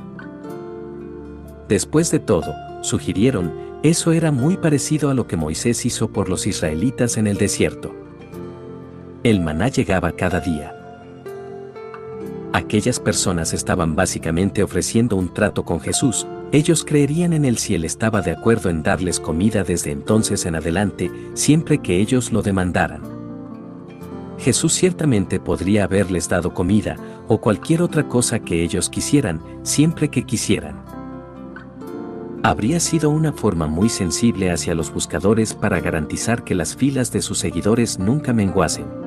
Después 1.67 2.11
de 2.11 2.19
todo, 2.19 2.53
sugirieron, 2.81 3.53
eso 3.83 4.13
era 4.13 4.31
muy 4.31 4.55
parecido 4.55 5.09
a 5.09 5.13
lo 5.13 5.27
que 5.27 5.37
Moisés 5.37 5.85
hizo 5.85 6.11
por 6.11 6.29
los 6.29 6.47
israelitas 6.47 7.17
en 7.17 7.27
el 7.27 7.37
desierto. 7.37 7.93
El 9.23 9.41
maná 9.41 9.67
llegaba 9.67 10.13
cada 10.13 10.39
día 10.39 10.77
aquellas 12.53 12.99
personas 12.99 13.53
estaban 13.53 13.95
básicamente 13.95 14.63
ofreciendo 14.63 15.15
un 15.15 15.33
trato 15.33 15.63
con 15.63 15.79
Jesús, 15.79 16.25
ellos 16.51 16.83
creerían 16.83 17.31
en 17.31 17.45
él 17.45 17.57
si 17.57 17.75
él 17.75 17.85
estaba 17.85 18.21
de 18.21 18.31
acuerdo 18.31 18.69
en 18.69 18.83
darles 18.83 19.19
comida 19.19 19.63
desde 19.63 19.91
entonces 19.91 20.45
en 20.45 20.55
adelante, 20.55 21.09
siempre 21.33 21.77
que 21.77 21.97
ellos 21.97 22.33
lo 22.33 22.41
demandaran. 22.41 23.01
Jesús 24.37 24.73
ciertamente 24.73 25.39
podría 25.39 25.85
haberles 25.85 26.27
dado 26.27 26.53
comida 26.53 26.97
o 27.27 27.39
cualquier 27.39 27.81
otra 27.81 28.07
cosa 28.09 28.39
que 28.39 28.63
ellos 28.63 28.89
quisieran, 28.89 29.39
siempre 29.63 30.09
que 30.09 30.23
quisieran. 30.23 30.83
Habría 32.43 32.79
sido 32.79 33.11
una 33.11 33.31
forma 33.31 33.67
muy 33.67 33.87
sensible 33.87 34.51
hacia 34.51 34.73
los 34.73 34.91
buscadores 34.91 35.53
para 35.53 35.79
garantizar 35.79 36.43
que 36.43 36.55
las 36.55 36.75
filas 36.75 37.11
de 37.11 37.21
sus 37.21 37.37
seguidores 37.37 37.99
nunca 37.99 38.33
menguasen. 38.33 39.00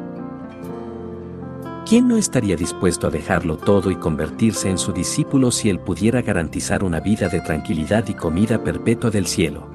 ¿Quién 1.87 2.09
no 2.09 2.17
estaría 2.17 2.57
dispuesto 2.57 3.09
a 3.09 3.11
dejarlo 3.11 3.59
todo 3.59 3.91
y 3.91 3.97
convertirse 3.97 4.71
en 4.71 4.79
su 4.79 4.93
discípulo 4.93 5.51
si 5.51 5.69
él 5.69 5.79
pudiera 5.79 6.23
garantizar 6.23 6.83
una 6.83 6.99
vida 6.99 7.29
de 7.29 7.41
tranquilidad 7.41 8.09
y 8.09 8.15
comida 8.15 8.65
perpetua 8.65 9.11
del 9.11 9.27
cielo? 9.27 9.69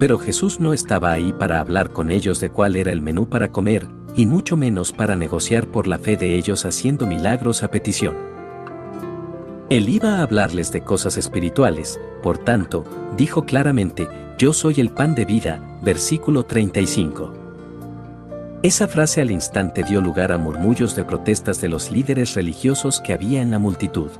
Pero 0.00 0.18
Jesús 0.18 0.58
no 0.58 0.72
estaba 0.72 1.12
ahí 1.12 1.32
para 1.32 1.60
hablar 1.60 1.92
con 1.92 2.10
ellos 2.10 2.40
de 2.40 2.50
cuál 2.50 2.74
era 2.74 2.90
el 2.90 3.00
menú 3.00 3.28
para 3.28 3.52
comer, 3.52 3.86
y 4.16 4.26
mucho 4.26 4.56
menos 4.56 4.92
para 4.92 5.14
negociar 5.14 5.68
por 5.68 5.86
la 5.86 5.98
fe 5.98 6.16
de 6.16 6.34
ellos 6.34 6.64
haciendo 6.64 7.06
milagros 7.06 7.62
a 7.62 7.70
petición. 7.70 8.16
Él 9.70 9.88
iba 9.88 10.16
a 10.16 10.22
hablarles 10.22 10.72
de 10.72 10.80
cosas 10.80 11.16
espirituales, 11.18 12.00
por 12.20 12.36
tanto, 12.36 12.84
dijo 13.16 13.44
claramente, 13.44 14.08
Yo 14.38 14.52
soy 14.52 14.80
el 14.80 14.90
pan 14.90 15.14
de 15.14 15.24
vida, 15.24 15.78
versículo 15.82 16.44
35. 16.46 17.47
Esa 18.60 18.88
frase 18.88 19.20
al 19.20 19.30
instante 19.30 19.84
dio 19.84 20.00
lugar 20.00 20.32
a 20.32 20.38
murmullos 20.38 20.96
de 20.96 21.04
protestas 21.04 21.60
de 21.60 21.68
los 21.68 21.92
líderes 21.92 22.34
religiosos 22.34 23.00
que 23.00 23.12
había 23.12 23.40
en 23.40 23.52
la 23.52 23.60
multitud. 23.60 24.10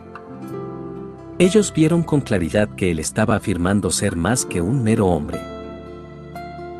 Ellos 1.41 1.73
vieron 1.75 2.05
con 2.05 2.21
claridad 2.21 2.69
que 2.69 2.93
él 2.93 3.01
estaba 3.01 3.35
afirmando 3.35 3.91
ser 3.91 4.15
más 4.15 4.47
que 4.47 4.61
un 4.61 4.85
mero 4.85 5.09
hombre. 5.09 5.41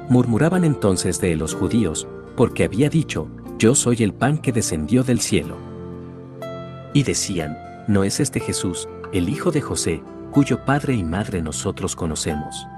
Murmuraban 0.09 0.63
entonces 0.63 1.21
de 1.21 1.35
los 1.35 1.55
judíos, 1.55 2.07
porque 2.37 2.63
había 2.63 2.89
dicho, 2.91 3.29
yo 3.59 3.75
soy 3.75 4.05
el 4.05 4.15
pan 4.15 4.39
que 4.39 4.53
descendió 4.53 5.03
del 5.03 5.21
cielo. 5.21 5.57
Y 6.95 7.03
decían, 7.03 7.59
¿no 7.89 8.05
es 8.05 8.21
este 8.21 8.39
Jesús, 8.39 8.89
el 9.13 9.29
hijo 9.29 9.51
de 9.51 9.63
José, 9.63 10.01
cuyo 10.31 10.65
padre 10.65 10.95
y 10.95 11.03
madre 11.03 11.43
nosotros 11.43 11.97
conocemos? 11.97 12.69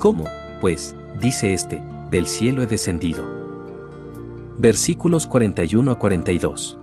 ¿Cómo, 0.00 0.24
pues, 0.60 0.96
dice 1.20 1.54
este, 1.54 1.80
del 2.10 2.26
cielo 2.26 2.64
he 2.64 2.66
descendido? 2.66 3.33
Versículos 4.58 5.26
41 5.26 5.90
a 5.90 5.98
42. 5.98 6.78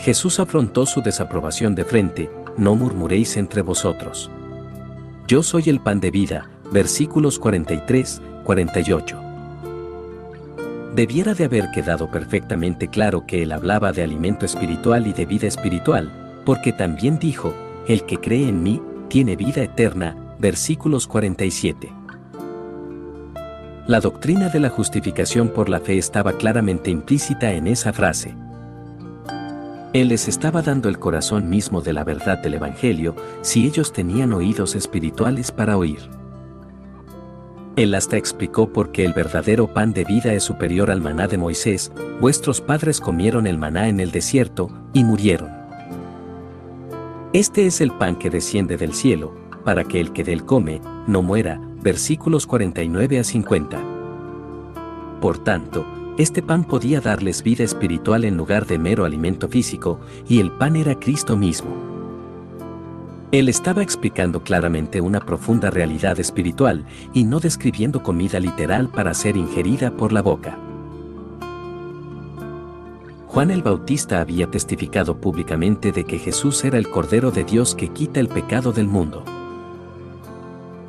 Jesús 0.00 0.40
afrontó 0.40 0.86
su 0.86 1.02
desaprobación 1.02 1.74
de 1.74 1.84
frente, 1.84 2.30
no 2.56 2.74
murmuréis 2.74 3.36
entre 3.36 3.60
vosotros. 3.60 4.30
Yo 5.28 5.42
soy 5.42 5.64
el 5.66 5.80
pan 5.80 6.00
de 6.00 6.10
vida, 6.10 6.50
versículos 6.72 7.38
43, 7.38 8.22
48. 8.44 9.20
Debiera 10.94 11.34
de 11.34 11.44
haber 11.44 11.70
quedado 11.70 12.10
perfectamente 12.10 12.88
claro 12.88 13.26
que 13.26 13.42
él 13.42 13.52
hablaba 13.52 13.92
de 13.92 14.02
alimento 14.02 14.46
espiritual 14.46 15.06
y 15.06 15.12
de 15.12 15.26
vida 15.26 15.46
espiritual, 15.46 16.42
porque 16.46 16.72
también 16.72 17.18
dijo, 17.18 17.54
el 17.86 18.04
que 18.04 18.18
cree 18.18 18.48
en 18.48 18.62
mí, 18.62 18.82
tiene 19.08 19.36
vida 19.36 19.62
eterna, 19.62 20.16
versículos 20.38 21.06
47. 21.06 22.01
La 23.88 23.98
doctrina 23.98 24.48
de 24.48 24.60
la 24.60 24.68
justificación 24.68 25.48
por 25.48 25.68
la 25.68 25.80
fe 25.80 25.98
estaba 25.98 26.34
claramente 26.34 26.88
implícita 26.88 27.52
en 27.52 27.66
esa 27.66 27.92
frase. 27.92 28.32
Él 29.92 30.08
les 30.08 30.28
estaba 30.28 30.62
dando 30.62 30.88
el 30.88 31.00
corazón 31.00 31.50
mismo 31.50 31.80
de 31.80 31.92
la 31.92 32.04
verdad 32.04 32.38
del 32.38 32.54
Evangelio 32.54 33.16
si 33.40 33.66
ellos 33.66 33.92
tenían 33.92 34.32
oídos 34.32 34.76
espirituales 34.76 35.50
para 35.50 35.76
oír. 35.76 35.98
Él 37.74 37.92
hasta 37.96 38.16
explicó 38.16 38.72
por 38.72 38.92
qué 38.92 39.04
el 39.04 39.14
verdadero 39.14 39.66
pan 39.74 39.92
de 39.92 40.04
vida 40.04 40.32
es 40.32 40.44
superior 40.44 40.88
al 40.88 41.00
maná 41.00 41.26
de 41.26 41.38
Moisés, 41.38 41.90
vuestros 42.20 42.60
padres 42.60 43.00
comieron 43.00 43.48
el 43.48 43.58
maná 43.58 43.88
en 43.88 43.98
el 43.98 44.12
desierto 44.12 44.70
y 44.92 45.02
murieron. 45.02 45.50
Este 47.32 47.66
es 47.66 47.80
el 47.80 47.90
pan 47.90 48.16
que 48.16 48.30
desciende 48.30 48.76
del 48.76 48.94
cielo, 48.94 49.34
para 49.64 49.82
que 49.82 50.00
el 50.00 50.12
que 50.12 50.22
de 50.22 50.34
él 50.34 50.44
come, 50.44 50.80
no 51.08 51.22
muera, 51.22 51.60
versículos 51.82 52.46
49 52.46 53.18
a 53.18 53.24
50. 53.24 53.80
Por 55.20 55.38
tanto, 55.38 55.84
este 56.18 56.42
pan 56.42 56.64
podía 56.64 57.00
darles 57.00 57.42
vida 57.42 57.64
espiritual 57.64 58.24
en 58.24 58.36
lugar 58.36 58.66
de 58.66 58.78
mero 58.78 59.04
alimento 59.04 59.48
físico, 59.48 59.98
y 60.28 60.40
el 60.40 60.50
pan 60.52 60.76
era 60.76 60.94
Cristo 60.94 61.36
mismo. 61.36 61.70
Él 63.32 63.48
estaba 63.48 63.82
explicando 63.82 64.42
claramente 64.42 65.00
una 65.00 65.20
profunda 65.20 65.70
realidad 65.70 66.20
espiritual 66.20 66.84
y 67.14 67.24
no 67.24 67.40
describiendo 67.40 68.02
comida 68.02 68.38
literal 68.38 68.88
para 68.90 69.14
ser 69.14 69.38
ingerida 69.38 69.90
por 69.90 70.12
la 70.12 70.20
boca. 70.20 70.58
Juan 73.26 73.50
el 73.50 73.62
Bautista 73.62 74.20
había 74.20 74.50
testificado 74.50 75.16
públicamente 75.16 75.92
de 75.92 76.04
que 76.04 76.18
Jesús 76.18 76.62
era 76.64 76.76
el 76.76 76.90
Cordero 76.90 77.30
de 77.30 77.44
Dios 77.44 77.74
que 77.74 77.88
quita 77.88 78.20
el 78.20 78.28
pecado 78.28 78.72
del 78.72 78.86
mundo. 78.86 79.24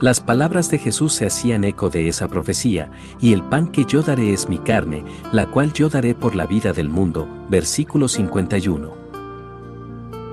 Las 0.04 0.20
palabras 0.20 0.70
de 0.70 0.80
Jesús 0.80 1.14
se 1.14 1.26
hacían 1.26 1.64
eco 1.64 1.90
de 1.90 2.10
esa 2.10 2.28
profecía, 2.28 2.92
y 3.22 3.32
el 3.32 3.42
pan 3.42 3.70
que 3.70 3.86
yo 3.86 4.02
daré 4.02 4.34
es 4.34 4.50
mi 4.50 4.58
carne, 4.58 5.06
la 5.32 5.46
cual 5.46 5.72
yo 5.72 5.88
daré 5.88 6.14
por 6.14 6.36
la 6.36 6.46
vida 6.46 6.74
del 6.74 6.90
mundo. 6.90 7.26
Versículo 7.48 8.10
51. 8.10 8.92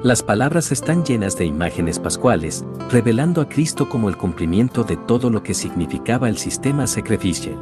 Las 0.03 0.25
palabras 0.25 0.73
están 0.73 1.05
llenas 1.05 1.39
de 1.39 1.45
imágenes 1.45 2.01
pascuales, 2.01 2.65
revelando 2.91 3.41
a 3.41 3.49
Cristo 3.49 3.89
como 3.89 4.09
el 4.09 4.17
cumplimiento 4.17 4.83
de 4.83 4.97
todo 4.97 5.31
lo 5.31 5.45
que 5.45 5.55
significaba 5.55 6.29
el 6.29 6.37
sistema 6.37 6.89
sacrificial. 6.89 7.55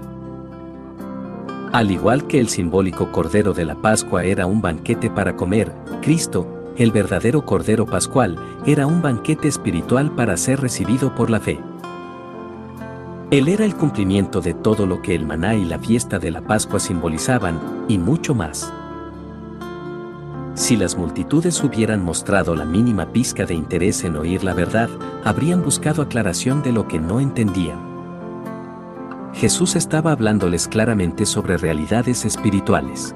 Al 1.73 1.91
igual 1.91 2.27
que 2.27 2.41
el 2.41 2.49
simbólico 2.49 3.13
Cordero 3.13 3.53
de 3.53 3.67
la 3.67 3.75
Pascua 3.75 4.25
era 4.25 4.47
un 4.47 4.63
banquete 4.63 5.11
para 5.11 5.37
comer, 5.37 5.75
Cristo, 6.01 6.73
el 6.79 6.91
verdadero 6.91 7.45
Cordero 7.45 7.85
Pascual, 7.85 8.39
era 8.65 8.87
un 8.87 9.03
banquete 9.03 9.47
espiritual 9.47 10.11
para 10.15 10.39
ser 10.39 10.63
recibido 10.63 11.15
por 11.15 11.29
la 11.29 11.41
fe. 11.41 11.61
Él 13.31 13.49
era 13.49 13.67
el 13.67 13.75
cumplimiento 13.75 14.41
de 14.41 14.55
todo 14.55 14.87
lo 14.87 15.03
que 15.03 15.15
el 15.15 15.27
maná 15.27 15.55
y 15.55 15.67
la 15.67 15.79
fiesta 15.79 16.19
de 16.19 16.31
la 16.31 16.41
Pascua 16.41 16.81
simbolizaban, 16.81 17.85
y 17.87 17.99
mucho 17.99 18.35
más. 18.35 18.73
Si 20.55 20.77
las 20.77 20.97
multitudes 20.97 21.63
hubieran 21.63 22.03
mostrado 22.03 22.57
la 22.57 22.65
mínima 22.65 23.13
pizca 23.13 23.45
de 23.45 23.53
interés 23.53 24.03
en 24.05 24.17
oír 24.17 24.45
la 24.45 24.55
verdad, 24.55 24.89
habrían 25.25 25.63
buscado 25.63 26.01
aclaración 26.01 26.63
de 26.63 26.73
lo 26.73 26.89
que 26.89 26.99
no 26.99 27.21
entendían. 27.21 27.79
Jesús 29.35 29.77
estaba 29.77 30.13
hablándoles 30.13 30.67
claramente 30.67 31.27
sobre 31.27 31.59
realidades 31.59 32.25
espirituales. 32.25 33.15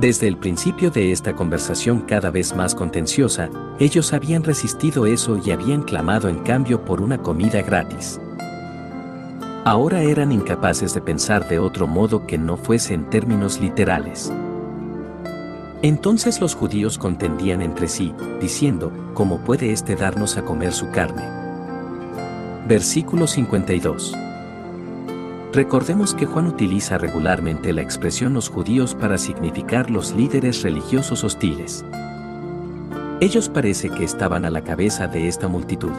Desde 0.00 0.28
el 0.28 0.36
principio 0.36 0.92
de 0.92 1.10
esta 1.10 1.34
conversación 1.34 2.02
cada 2.02 2.30
vez 2.30 2.54
más 2.54 2.76
contenciosa, 2.76 3.50
ellos 3.80 4.12
habían 4.12 4.44
resistido 4.44 5.06
eso 5.06 5.40
y 5.44 5.50
habían 5.50 5.82
clamado 5.82 6.28
en 6.28 6.38
cambio 6.38 6.84
por 6.84 7.00
una 7.00 7.18
comida 7.18 7.60
gratis. 7.60 8.20
Ahora 9.66 10.02
eran 10.02 10.30
incapaces 10.30 10.92
de 10.92 11.00
pensar 11.00 11.48
de 11.48 11.58
otro 11.58 11.86
modo 11.86 12.26
que 12.26 12.36
no 12.36 12.58
fuese 12.58 12.92
en 12.92 13.08
términos 13.08 13.60
literales. 13.60 14.30
Entonces 15.80 16.38
los 16.42 16.54
judíos 16.54 16.98
contendían 16.98 17.62
entre 17.62 17.88
sí, 17.88 18.14
diciendo, 18.42 18.92
¿cómo 19.14 19.38
puede 19.38 19.72
éste 19.72 19.96
darnos 19.96 20.36
a 20.36 20.44
comer 20.44 20.74
su 20.74 20.90
carne? 20.90 21.24
Versículo 22.68 23.26
52. 23.26 24.14
Recordemos 25.54 26.14
que 26.14 26.26
Juan 26.26 26.46
utiliza 26.46 26.98
regularmente 26.98 27.72
la 27.72 27.80
expresión 27.80 28.34
los 28.34 28.50
judíos 28.50 28.94
para 28.94 29.16
significar 29.16 29.90
los 29.90 30.12
líderes 30.14 30.62
religiosos 30.62 31.24
hostiles. 31.24 31.86
Ellos 33.20 33.48
parece 33.48 33.88
que 33.88 34.04
estaban 34.04 34.44
a 34.44 34.50
la 34.50 34.60
cabeza 34.60 35.06
de 35.06 35.26
esta 35.26 35.48
multitud. 35.48 35.92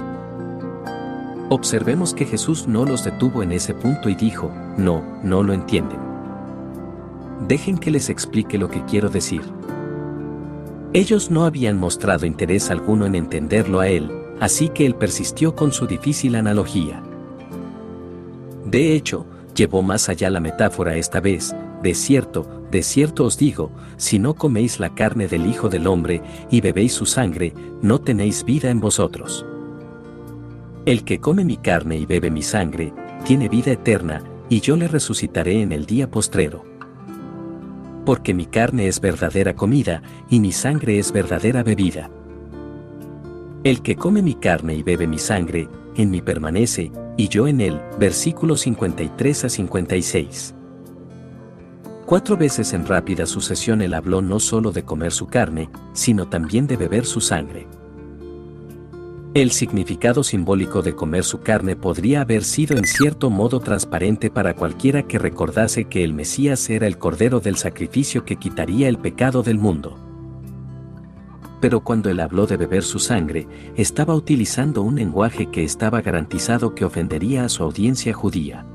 Observemos 1.49 2.15
que 2.15 2.25
Jesús 2.25 2.67
no 2.67 2.85
los 2.85 3.03
detuvo 3.03 3.43
en 3.43 3.51
ese 3.51 3.75
punto 3.75 4.09
y 4.09 4.15
dijo, 4.15 4.51
no, 4.77 5.03
no 5.21 5.43
lo 5.43 5.53
entienden. 5.53 5.99
Dejen 7.47 7.77
que 7.77 7.91
les 7.91 8.09
explique 8.09 8.57
lo 8.57 8.67
que 8.69 8.83
quiero 8.85 9.09
decir. 9.09 9.41
Ellos 10.93 11.29
no 11.29 11.45
habían 11.45 11.77
mostrado 11.77 12.25
interés 12.25 12.71
alguno 12.71 13.05
en 13.05 13.13
entenderlo 13.13 13.79
a 13.79 13.87
él, 13.87 14.09
así 14.39 14.69
que 14.69 14.87
él 14.87 14.95
persistió 14.95 15.55
con 15.55 15.71
su 15.71 15.85
difícil 15.85 16.35
analogía. 16.35 17.03
De 18.65 18.95
hecho, 18.95 19.27
llevó 19.53 19.83
más 19.83 20.09
allá 20.09 20.31
la 20.31 20.39
metáfora 20.39 20.95
esta 20.95 21.19
vez, 21.19 21.55
de 21.83 21.93
cierto, 21.93 22.47
de 22.71 22.81
cierto 22.81 23.25
os 23.25 23.37
digo, 23.37 23.69
si 23.97 24.17
no 24.17 24.33
coméis 24.33 24.79
la 24.79 24.95
carne 24.95 25.27
del 25.27 25.45
Hijo 25.45 25.69
del 25.69 25.85
Hombre 25.85 26.23
y 26.49 26.61
bebéis 26.61 26.93
su 26.93 27.05
sangre, 27.05 27.53
no 27.83 27.99
tenéis 28.01 28.43
vida 28.43 28.71
en 28.71 28.79
vosotros. 28.79 29.45
El 30.85 31.03
que 31.03 31.19
come 31.19 31.43
mi 31.43 31.57
carne 31.57 31.97
y 31.97 32.05
bebe 32.05 32.29
mi 32.29 32.43
sangre, 32.43 32.93
tiene 33.23 33.49
vida 33.49 33.71
eterna, 33.71 34.23
y 34.49 34.59
yo 34.59 34.75
le 34.75 34.87
resucitaré 34.87 35.63
en 35.63 35.71
el 35.71 35.87
día 35.87 36.11
postrero. 36.11 36.63
Porque 38.05 38.35
mi 38.35 38.45
carne 38.45 38.87
es 38.87 39.01
verdadera 39.01 39.55
comida, 39.55 40.03
y 40.29 40.39
mi 40.39 40.51
sangre 40.51 40.99
es 40.99 41.11
verdadera 41.11 41.63
bebida. 41.63 42.11
El 43.63 43.81
que 43.81 43.95
come 43.95 44.21
mi 44.21 44.35
carne 44.35 44.75
y 44.75 44.83
bebe 44.83 45.07
mi 45.07 45.17
sangre, 45.17 45.67
en 45.95 46.11
mí 46.11 46.21
permanece, 46.21 46.91
y 47.17 47.29
yo 47.29 47.47
en 47.47 47.61
él. 47.61 47.81
Versículos 47.99 48.61
53 48.61 49.45
a 49.45 49.49
56. 49.49 50.53
Cuatro 52.05 52.37
veces 52.37 52.73
en 52.73 52.85
rápida 52.85 53.25
sucesión 53.25 53.81
él 53.81 53.95
habló 53.95 54.21
no 54.21 54.39
solo 54.39 54.71
de 54.71 54.83
comer 54.83 55.11
su 55.13 55.25
carne, 55.25 55.71
sino 55.93 56.27
también 56.27 56.67
de 56.67 56.77
beber 56.77 57.07
su 57.07 57.21
sangre. 57.21 57.65
El 59.35 59.51
significado 59.51 60.23
simbólico 60.23 60.81
de 60.81 60.95
comer 60.95 61.23
su 61.23 61.41
carne 61.41 61.75
podría 61.75 62.21
haber 62.21 62.43
sido 62.43 62.75
en 62.77 62.85
cierto 62.85 63.29
modo 63.29 63.59
transparente 63.59 64.31
para 64.31 64.55
cualquiera 64.55 65.03
que 65.03 65.19
recordase 65.19 65.85
que 65.85 66.03
el 66.03 66.13
Mesías 66.13 66.67
era 66.71 66.87
el 66.87 66.97
Cordero 66.97 67.39
del 67.39 67.57
sacrificio 67.57 68.25
que 68.25 68.37
quitaría 68.37 68.87
el 68.87 68.97
pecado 68.97 69.43
del 69.43 69.59
mundo 69.59 69.99
pero 71.65 71.79
cuando 71.83 72.11
él 72.11 72.19
habló 72.19 72.45
de 72.45 72.57
beber 72.57 72.83
su 72.83 72.99
sangre, 72.99 73.47
estaba 73.75 74.13
utilizando 74.13 74.83
un 74.83 74.97
lenguaje 74.97 75.47
que 75.47 75.63
estaba 75.63 75.99
garantizado 76.01 76.75
que 76.75 76.85
ofendería 76.85 77.43
a 77.43 77.49
su 77.49 77.63
audiencia 77.63 78.13
judía. 78.13 78.67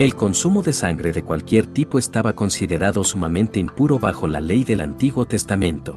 El 0.00 0.16
consumo 0.16 0.62
de 0.62 0.72
sangre 0.72 1.12
de 1.12 1.22
cualquier 1.22 1.68
tipo 1.68 2.00
estaba 2.00 2.32
considerado 2.32 3.04
sumamente 3.04 3.60
impuro 3.60 4.00
bajo 4.00 4.26
la 4.26 4.40
ley 4.40 4.64
del 4.64 4.80
Antiguo 4.80 5.24
Testamento. 5.24 5.94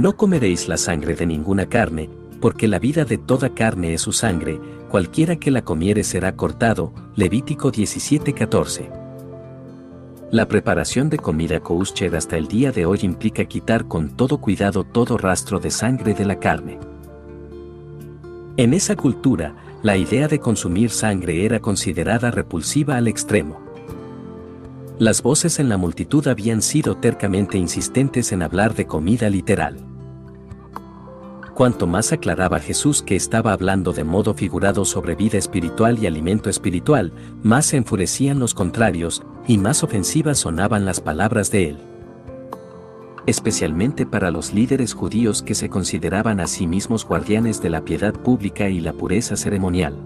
No 0.00 0.16
comeréis 0.16 0.66
la 0.66 0.78
sangre 0.78 1.14
de 1.14 1.26
ninguna 1.26 1.66
carne, 1.66 2.08
porque 2.40 2.66
la 2.68 2.78
vida 2.78 3.04
de 3.04 3.18
toda 3.18 3.50
carne 3.50 3.92
es 3.92 4.00
su 4.00 4.12
sangre, 4.12 4.58
cualquiera 4.88 5.36
que 5.36 5.50
la 5.50 5.62
comiere 5.62 6.04
será 6.04 6.36
cortado. 6.36 6.94
Levítico 7.16 7.70
17:14. 7.70 8.88
La 10.30 10.48
preparación 10.48 11.10
de 11.10 11.18
comida 11.18 11.60
kosher 11.60 12.16
hasta 12.16 12.38
el 12.38 12.48
día 12.48 12.72
de 12.72 12.86
hoy 12.86 13.00
implica 13.02 13.44
quitar 13.44 13.88
con 13.88 14.16
todo 14.16 14.38
cuidado 14.38 14.84
todo 14.84 15.18
rastro 15.18 15.60
de 15.60 15.70
sangre 15.70 16.14
de 16.14 16.24
la 16.24 16.38
carne. 16.38 16.78
En 18.56 18.72
esa 18.72 18.96
cultura, 18.96 19.54
la 19.82 19.98
idea 19.98 20.28
de 20.28 20.38
consumir 20.38 20.88
sangre 20.88 21.44
era 21.44 21.60
considerada 21.60 22.30
repulsiva 22.30 22.96
al 22.96 23.06
extremo. 23.06 23.60
Las 24.98 25.22
voces 25.22 25.60
en 25.60 25.68
la 25.68 25.76
multitud 25.76 26.26
habían 26.26 26.62
sido 26.62 26.96
tercamente 26.96 27.58
insistentes 27.58 28.32
en 28.32 28.40
hablar 28.40 28.74
de 28.74 28.86
comida 28.86 29.28
literal. 29.28 29.89
Cuanto 31.60 31.86
más 31.86 32.10
aclaraba 32.10 32.58
Jesús 32.58 33.02
que 33.02 33.16
estaba 33.16 33.52
hablando 33.52 33.92
de 33.92 34.02
modo 34.02 34.32
figurado 34.32 34.86
sobre 34.86 35.14
vida 35.14 35.36
espiritual 35.36 35.98
y 35.98 36.06
alimento 36.06 36.48
espiritual, 36.48 37.12
más 37.42 37.66
se 37.66 37.76
enfurecían 37.76 38.38
los 38.38 38.54
contrarios, 38.54 39.22
y 39.46 39.58
más 39.58 39.84
ofensivas 39.84 40.38
sonaban 40.38 40.86
las 40.86 41.02
palabras 41.02 41.50
de 41.50 41.68
él. 41.68 41.78
Especialmente 43.26 44.06
para 44.06 44.30
los 44.30 44.54
líderes 44.54 44.94
judíos 44.94 45.42
que 45.42 45.54
se 45.54 45.68
consideraban 45.68 46.40
a 46.40 46.46
sí 46.46 46.66
mismos 46.66 47.04
guardianes 47.04 47.60
de 47.60 47.68
la 47.68 47.84
piedad 47.84 48.14
pública 48.14 48.70
y 48.70 48.80
la 48.80 48.94
pureza 48.94 49.36
ceremonial. 49.36 49.98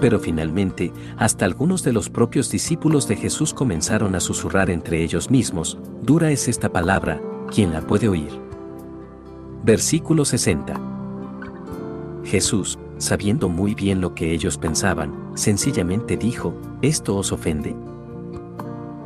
Pero 0.00 0.20
finalmente, 0.20 0.92
hasta 1.16 1.46
algunos 1.46 1.82
de 1.82 1.94
los 1.94 2.10
propios 2.10 2.48
discípulos 2.48 3.08
de 3.08 3.16
Jesús 3.16 3.52
comenzaron 3.52 4.14
a 4.14 4.20
susurrar 4.20 4.70
entre 4.70 5.02
ellos 5.02 5.32
mismos, 5.32 5.78
dura 6.00 6.30
es 6.30 6.46
esta 6.46 6.68
palabra, 6.68 7.20
¿quién 7.52 7.72
la 7.72 7.80
puede 7.80 8.06
oír? 8.08 8.51
Versículo 9.64 10.24
60. 10.24 10.74
Jesús, 12.24 12.80
sabiendo 12.98 13.48
muy 13.48 13.76
bien 13.76 14.00
lo 14.00 14.12
que 14.12 14.32
ellos 14.32 14.58
pensaban, 14.58 15.14
sencillamente 15.34 16.16
dijo, 16.16 16.54
¿esto 16.82 17.16
os 17.16 17.30
ofende? 17.30 17.76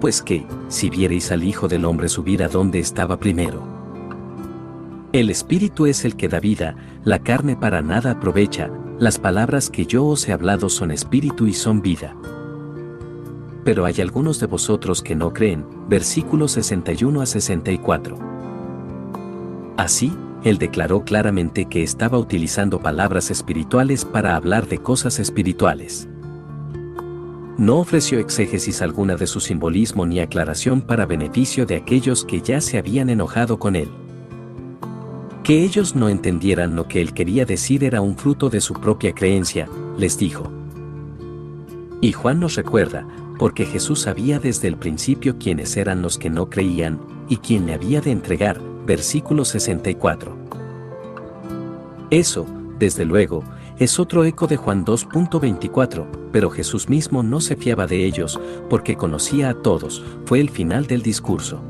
Pues 0.00 0.22
que, 0.22 0.46
si 0.68 0.88
viereis 0.88 1.30
al 1.30 1.44
Hijo 1.44 1.68
del 1.68 1.84
Hombre 1.84 2.08
subir 2.08 2.42
a 2.42 2.48
donde 2.48 2.78
estaba 2.78 3.18
primero. 3.18 3.62
El 5.12 5.28
Espíritu 5.28 5.84
es 5.84 6.06
el 6.06 6.16
que 6.16 6.28
da 6.28 6.40
vida, 6.40 6.74
la 7.04 7.18
carne 7.18 7.54
para 7.54 7.82
nada 7.82 8.12
aprovecha, 8.12 8.70
las 8.98 9.18
palabras 9.18 9.68
que 9.68 9.84
yo 9.84 10.06
os 10.06 10.26
he 10.26 10.32
hablado 10.32 10.70
son 10.70 10.90
espíritu 10.90 11.46
y 11.46 11.52
son 11.52 11.82
vida. 11.82 12.16
Pero 13.62 13.84
hay 13.84 14.00
algunos 14.00 14.40
de 14.40 14.46
vosotros 14.46 15.02
que 15.02 15.14
no 15.14 15.34
creen, 15.34 15.66
versículos 15.86 16.52
61 16.52 17.20
a 17.20 17.26
64. 17.26 18.18
Así, 19.76 20.16
él 20.46 20.58
declaró 20.58 21.04
claramente 21.04 21.64
que 21.64 21.82
estaba 21.82 22.18
utilizando 22.18 22.78
palabras 22.78 23.32
espirituales 23.32 24.04
para 24.04 24.36
hablar 24.36 24.68
de 24.68 24.78
cosas 24.78 25.18
espirituales. 25.18 26.08
No 27.58 27.78
ofreció 27.78 28.20
exégesis 28.20 28.80
alguna 28.80 29.16
de 29.16 29.26
su 29.26 29.40
simbolismo 29.40 30.06
ni 30.06 30.20
aclaración 30.20 30.82
para 30.82 31.04
beneficio 31.04 31.66
de 31.66 31.74
aquellos 31.74 32.24
que 32.24 32.42
ya 32.42 32.60
se 32.60 32.78
habían 32.78 33.10
enojado 33.10 33.58
con 33.58 33.74
él. 33.74 33.88
Que 35.42 35.64
ellos 35.64 35.96
no 35.96 36.08
entendieran 36.08 36.76
lo 36.76 36.86
que 36.86 37.00
él 37.00 37.12
quería 37.12 37.44
decir 37.44 37.82
era 37.82 38.00
un 38.00 38.16
fruto 38.16 38.48
de 38.48 38.60
su 38.60 38.74
propia 38.74 39.16
creencia, 39.16 39.68
les 39.98 40.16
dijo. 40.16 40.52
Y 42.00 42.12
Juan 42.12 42.38
nos 42.38 42.54
recuerda, 42.54 43.04
porque 43.36 43.66
Jesús 43.66 44.02
sabía 44.02 44.38
desde 44.38 44.68
el 44.68 44.76
principio 44.76 45.38
quiénes 45.40 45.76
eran 45.76 46.02
los 46.02 46.18
que 46.18 46.30
no 46.30 46.48
creían, 46.48 47.00
y 47.28 47.38
quién 47.38 47.66
le 47.66 47.74
había 47.74 48.00
de 48.00 48.12
entregar, 48.12 48.60
versículo 48.86 49.44
64. 49.44 50.36
Eso, 52.10 52.46
desde 52.78 53.04
luego, 53.04 53.42
es 53.78 53.98
otro 53.98 54.24
eco 54.24 54.46
de 54.46 54.56
Juan 54.56 54.86
2.24, 54.86 56.06
pero 56.32 56.48
Jesús 56.50 56.88
mismo 56.88 57.22
no 57.22 57.40
se 57.40 57.56
fiaba 57.56 57.86
de 57.86 58.06
ellos, 58.06 58.40
porque 58.70 58.96
conocía 58.96 59.50
a 59.50 59.54
todos, 59.54 60.02
fue 60.24 60.40
el 60.40 60.48
final 60.48 60.86
del 60.86 61.02
discurso. 61.02 61.60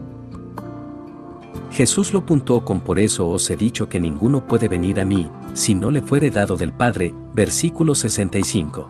Jesús 1.72 2.12
lo 2.12 2.24
puntuó 2.24 2.64
con 2.64 2.80
por 2.80 2.98
eso 2.98 3.28
os 3.28 3.50
he 3.50 3.56
dicho 3.56 3.88
que 3.88 4.00
ninguno 4.00 4.46
puede 4.46 4.68
venir 4.68 5.00
a 5.00 5.04
mí, 5.04 5.28
si 5.52 5.74
no 5.74 5.90
le 5.90 6.00
fuere 6.00 6.30
dado 6.30 6.56
del 6.56 6.72
Padre, 6.72 7.12
versículo 7.34 7.94
65. 7.94 8.88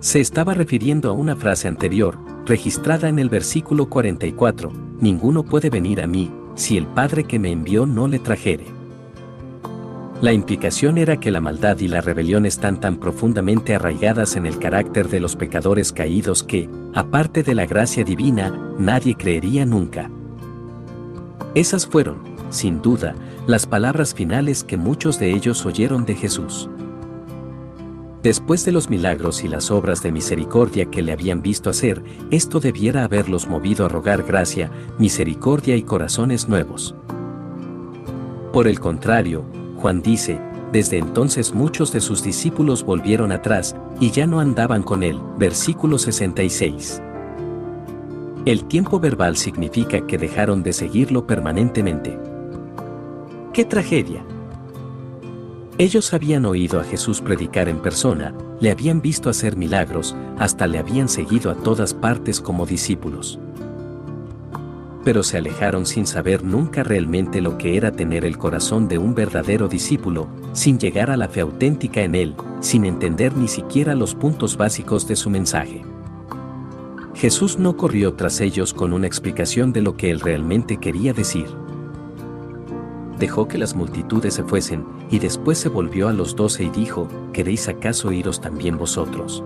Se 0.00 0.20
estaba 0.20 0.54
refiriendo 0.54 1.10
a 1.10 1.12
una 1.12 1.36
frase 1.36 1.68
anterior, 1.68 2.18
registrada 2.46 3.08
en 3.08 3.18
el 3.18 3.28
versículo 3.28 3.88
44, 3.88 4.72
ninguno 5.00 5.44
puede 5.44 5.70
venir 5.70 6.00
a 6.00 6.06
mí, 6.06 6.30
si 6.54 6.76
el 6.76 6.86
Padre 6.86 7.24
que 7.24 7.38
me 7.38 7.50
envió 7.50 7.86
no 7.86 8.08
le 8.08 8.18
trajere. 8.18 8.66
La 10.20 10.32
implicación 10.32 10.98
era 10.98 11.18
que 11.18 11.32
la 11.32 11.40
maldad 11.40 11.80
y 11.80 11.88
la 11.88 12.00
rebelión 12.00 12.46
están 12.46 12.78
tan 12.78 12.98
profundamente 12.98 13.74
arraigadas 13.74 14.36
en 14.36 14.46
el 14.46 14.58
carácter 14.58 15.08
de 15.08 15.18
los 15.18 15.34
pecadores 15.34 15.92
caídos 15.92 16.44
que, 16.44 16.68
aparte 16.94 17.42
de 17.42 17.56
la 17.56 17.66
gracia 17.66 18.04
divina, 18.04 18.56
nadie 18.78 19.16
creería 19.16 19.66
nunca. 19.66 20.10
Esas 21.56 21.88
fueron, 21.88 22.18
sin 22.50 22.80
duda, 22.80 23.16
las 23.48 23.66
palabras 23.66 24.14
finales 24.14 24.62
que 24.62 24.76
muchos 24.76 25.18
de 25.18 25.32
ellos 25.32 25.66
oyeron 25.66 26.04
de 26.04 26.14
Jesús. 26.14 26.70
Después 28.22 28.64
de 28.64 28.70
los 28.70 28.88
milagros 28.88 29.42
y 29.42 29.48
las 29.48 29.72
obras 29.72 30.00
de 30.00 30.12
misericordia 30.12 30.84
que 30.84 31.02
le 31.02 31.10
habían 31.10 31.42
visto 31.42 31.70
hacer, 31.70 32.04
esto 32.30 32.60
debiera 32.60 33.02
haberlos 33.02 33.48
movido 33.48 33.84
a 33.84 33.88
rogar 33.88 34.22
gracia, 34.22 34.70
misericordia 34.96 35.74
y 35.74 35.82
corazones 35.82 36.48
nuevos. 36.48 36.94
Por 38.52 38.68
el 38.68 38.78
contrario, 38.78 39.44
Juan 39.76 40.02
dice, 40.02 40.40
desde 40.70 40.98
entonces 40.98 41.52
muchos 41.52 41.92
de 41.92 42.00
sus 42.00 42.22
discípulos 42.22 42.84
volvieron 42.84 43.32
atrás, 43.32 43.74
y 43.98 44.12
ya 44.12 44.26
no 44.26 44.38
andaban 44.38 44.84
con 44.84 45.02
él. 45.02 45.20
Versículo 45.36 45.98
66. 45.98 47.02
El 48.46 48.64
tiempo 48.64 49.00
verbal 49.00 49.36
significa 49.36 50.06
que 50.06 50.16
dejaron 50.16 50.62
de 50.62 50.72
seguirlo 50.72 51.26
permanentemente. 51.26 52.18
¡Qué 53.52 53.64
tragedia! 53.64 54.24
Ellos 55.82 56.14
habían 56.14 56.44
oído 56.46 56.78
a 56.78 56.84
Jesús 56.84 57.20
predicar 57.20 57.68
en 57.68 57.80
persona, 57.80 58.32
le 58.60 58.70
habían 58.70 59.02
visto 59.02 59.28
hacer 59.28 59.56
milagros, 59.56 60.14
hasta 60.38 60.68
le 60.68 60.78
habían 60.78 61.08
seguido 61.08 61.50
a 61.50 61.56
todas 61.56 61.92
partes 61.92 62.40
como 62.40 62.66
discípulos. 62.66 63.40
Pero 65.02 65.24
se 65.24 65.38
alejaron 65.38 65.84
sin 65.84 66.06
saber 66.06 66.44
nunca 66.44 66.84
realmente 66.84 67.40
lo 67.40 67.58
que 67.58 67.76
era 67.76 67.90
tener 67.90 68.24
el 68.24 68.38
corazón 68.38 68.86
de 68.86 68.98
un 68.98 69.16
verdadero 69.16 69.66
discípulo, 69.66 70.28
sin 70.52 70.78
llegar 70.78 71.10
a 71.10 71.16
la 71.16 71.26
fe 71.26 71.40
auténtica 71.40 72.02
en 72.02 72.14
él, 72.14 72.36
sin 72.60 72.84
entender 72.84 73.36
ni 73.36 73.48
siquiera 73.48 73.96
los 73.96 74.14
puntos 74.14 74.56
básicos 74.56 75.08
de 75.08 75.16
su 75.16 75.30
mensaje. 75.30 75.82
Jesús 77.16 77.58
no 77.58 77.76
corrió 77.76 78.14
tras 78.14 78.40
ellos 78.40 78.72
con 78.72 78.92
una 78.92 79.08
explicación 79.08 79.72
de 79.72 79.82
lo 79.82 79.96
que 79.96 80.12
él 80.12 80.20
realmente 80.20 80.76
quería 80.76 81.12
decir 81.12 81.46
dejó 83.22 83.46
que 83.46 83.56
las 83.56 83.76
multitudes 83.76 84.34
se 84.34 84.42
fuesen, 84.42 84.84
y 85.08 85.20
después 85.20 85.56
se 85.56 85.68
volvió 85.68 86.08
a 86.08 86.12
los 86.12 86.34
doce 86.34 86.64
y 86.64 86.70
dijo, 86.70 87.06
¿queréis 87.32 87.68
acaso 87.68 88.10
iros 88.10 88.40
también 88.40 88.76
vosotros? 88.76 89.44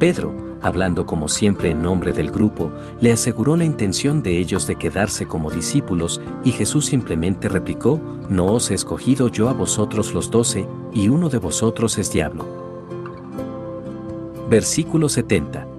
Pedro, 0.00 0.34
hablando 0.62 1.06
como 1.06 1.28
siempre 1.28 1.70
en 1.70 1.82
nombre 1.82 2.12
del 2.12 2.32
grupo, 2.32 2.72
le 3.00 3.12
aseguró 3.12 3.56
la 3.56 3.64
intención 3.64 4.20
de 4.20 4.36
ellos 4.36 4.66
de 4.66 4.74
quedarse 4.74 5.26
como 5.26 5.48
discípulos, 5.48 6.20
y 6.42 6.50
Jesús 6.50 6.86
simplemente 6.86 7.48
replicó, 7.48 8.00
No 8.28 8.46
os 8.46 8.72
he 8.72 8.74
escogido 8.74 9.28
yo 9.28 9.48
a 9.48 9.52
vosotros 9.52 10.12
los 10.12 10.28
doce, 10.28 10.66
y 10.92 11.08
uno 11.08 11.28
de 11.28 11.38
vosotros 11.38 11.98
es 11.98 12.10
diablo. 12.10 12.46
Versículo 14.50 15.08
70 15.08 15.75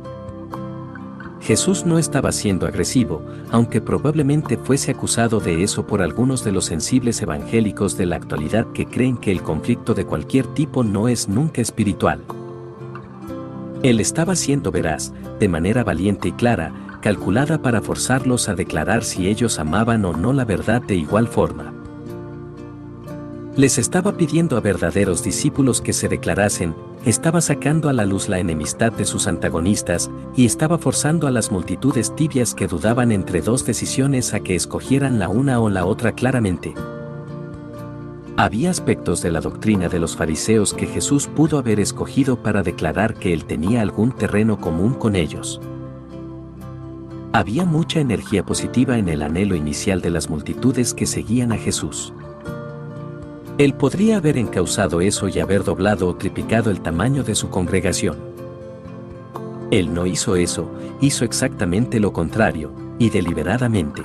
Jesús 1.47 1.85
no 1.85 1.97
estaba 1.97 2.33
siendo 2.33 2.67
agresivo, 2.67 3.21
aunque 3.51 3.79
probablemente 3.79 4.57
fuese 4.57 4.91
acusado 4.91 5.39
de 5.39 5.63
eso 5.63 5.87
por 5.87 6.01
algunos 6.01 6.43
de 6.43 6.51
los 6.51 6.65
sensibles 6.65 7.21
evangélicos 7.21 7.95
de 7.95 8.05
la 8.05 8.17
actualidad 8.17 8.67
que 8.73 8.85
creen 8.85 9.15
que 9.15 9.31
el 9.31 9.41
conflicto 9.41 9.93
de 9.93 10.05
cualquier 10.05 10.45
tipo 10.47 10.83
no 10.83 11.07
es 11.07 11.29
nunca 11.29 11.61
espiritual. 11.61 12.21
Él 13.81 14.01
estaba 14.01 14.35
siendo 14.35 14.71
veraz, 14.71 15.13
de 15.39 15.47
manera 15.47 15.85
valiente 15.85 16.27
y 16.27 16.31
clara, 16.33 16.73
calculada 17.01 17.61
para 17.61 17.79
forzarlos 17.79 18.49
a 18.49 18.53
declarar 18.53 19.05
si 19.05 19.29
ellos 19.29 19.57
amaban 19.57 20.03
o 20.03 20.11
no 20.11 20.33
la 20.33 20.43
verdad 20.43 20.81
de 20.81 20.95
igual 20.95 21.29
forma. 21.29 21.76
Les 23.57 23.79
estaba 23.79 24.15
pidiendo 24.15 24.55
a 24.55 24.59
verdaderos 24.59 25.23
discípulos 25.23 25.81
que 25.81 25.91
se 25.91 26.07
declarasen, 26.07 26.75
estaba 27.05 27.41
sacando 27.41 27.89
a 27.89 27.93
la 27.93 28.05
luz 28.05 28.29
la 28.29 28.37
enemistad 28.37 28.91
de 28.91 29.03
sus 29.03 29.25
antagonistas 29.25 30.11
y 30.35 30.45
estaba 30.45 30.77
forzando 30.77 31.25
a 31.25 31.31
las 31.31 31.51
multitudes 31.51 32.15
tibias 32.15 32.53
que 32.53 32.67
dudaban 32.67 33.11
entre 33.11 33.41
dos 33.41 33.65
decisiones 33.65 34.35
a 34.35 34.41
que 34.41 34.53
escogieran 34.53 35.17
la 35.17 35.27
una 35.27 35.59
o 35.59 35.71
la 35.71 35.87
otra 35.87 36.11
claramente. 36.11 36.75
Había 38.35 38.69
aspectos 38.69 39.23
de 39.23 39.31
la 39.31 39.41
doctrina 39.41 39.89
de 39.89 39.97
los 40.01 40.15
fariseos 40.15 40.75
que 40.75 40.85
Jesús 40.85 41.25
pudo 41.25 41.57
haber 41.57 41.79
escogido 41.79 42.43
para 42.43 42.61
declarar 42.61 43.15
que 43.15 43.33
él 43.33 43.45
tenía 43.45 43.81
algún 43.81 44.11
terreno 44.11 44.61
común 44.61 44.93
con 44.93 45.15
ellos. 45.15 45.59
Había 47.33 47.65
mucha 47.65 48.01
energía 48.01 48.45
positiva 48.45 48.99
en 48.99 49.09
el 49.09 49.23
anhelo 49.23 49.55
inicial 49.55 49.99
de 50.01 50.11
las 50.11 50.29
multitudes 50.29 50.93
que 50.93 51.07
seguían 51.07 51.51
a 51.51 51.57
Jesús. 51.57 52.13
Él 53.57 53.73
podría 53.73 54.17
haber 54.17 54.37
encausado 54.37 55.01
eso 55.01 55.27
y 55.27 55.39
haber 55.39 55.63
doblado 55.63 56.07
o 56.07 56.15
triplicado 56.15 56.69
el 56.69 56.81
tamaño 56.81 57.23
de 57.23 57.33
su 57.33 57.49
congregación. 57.49 58.15
Él 59.71 59.93
no 59.93 60.05
hizo 60.05 60.35
eso, 60.35 60.69
hizo 61.01 61.25
exactamente 61.25 61.99
lo 61.99 62.13
contrario, 62.13 62.71
y 62.99 63.09
deliberadamente. 63.09 64.03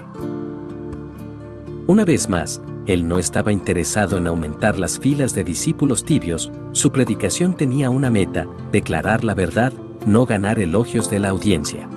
Una 1.86 2.06
vez 2.06 2.30
más, 2.30 2.62
él 2.86 3.06
no 3.06 3.18
estaba 3.18 3.52
interesado 3.52 4.16
en 4.16 4.26
aumentar 4.26 4.78
las 4.78 4.98
filas 4.98 5.34
de 5.34 5.44
discípulos 5.44 6.02
tibios, 6.02 6.50
su 6.72 6.90
predicación 6.90 7.54
tenía 7.54 7.90
una 7.90 8.10
meta, 8.10 8.46
declarar 8.72 9.22
la 9.22 9.34
verdad, 9.34 9.72
no 10.06 10.24
ganar 10.24 10.58
elogios 10.60 11.10
de 11.10 11.18
la 11.18 11.28
audiencia. 11.28 11.88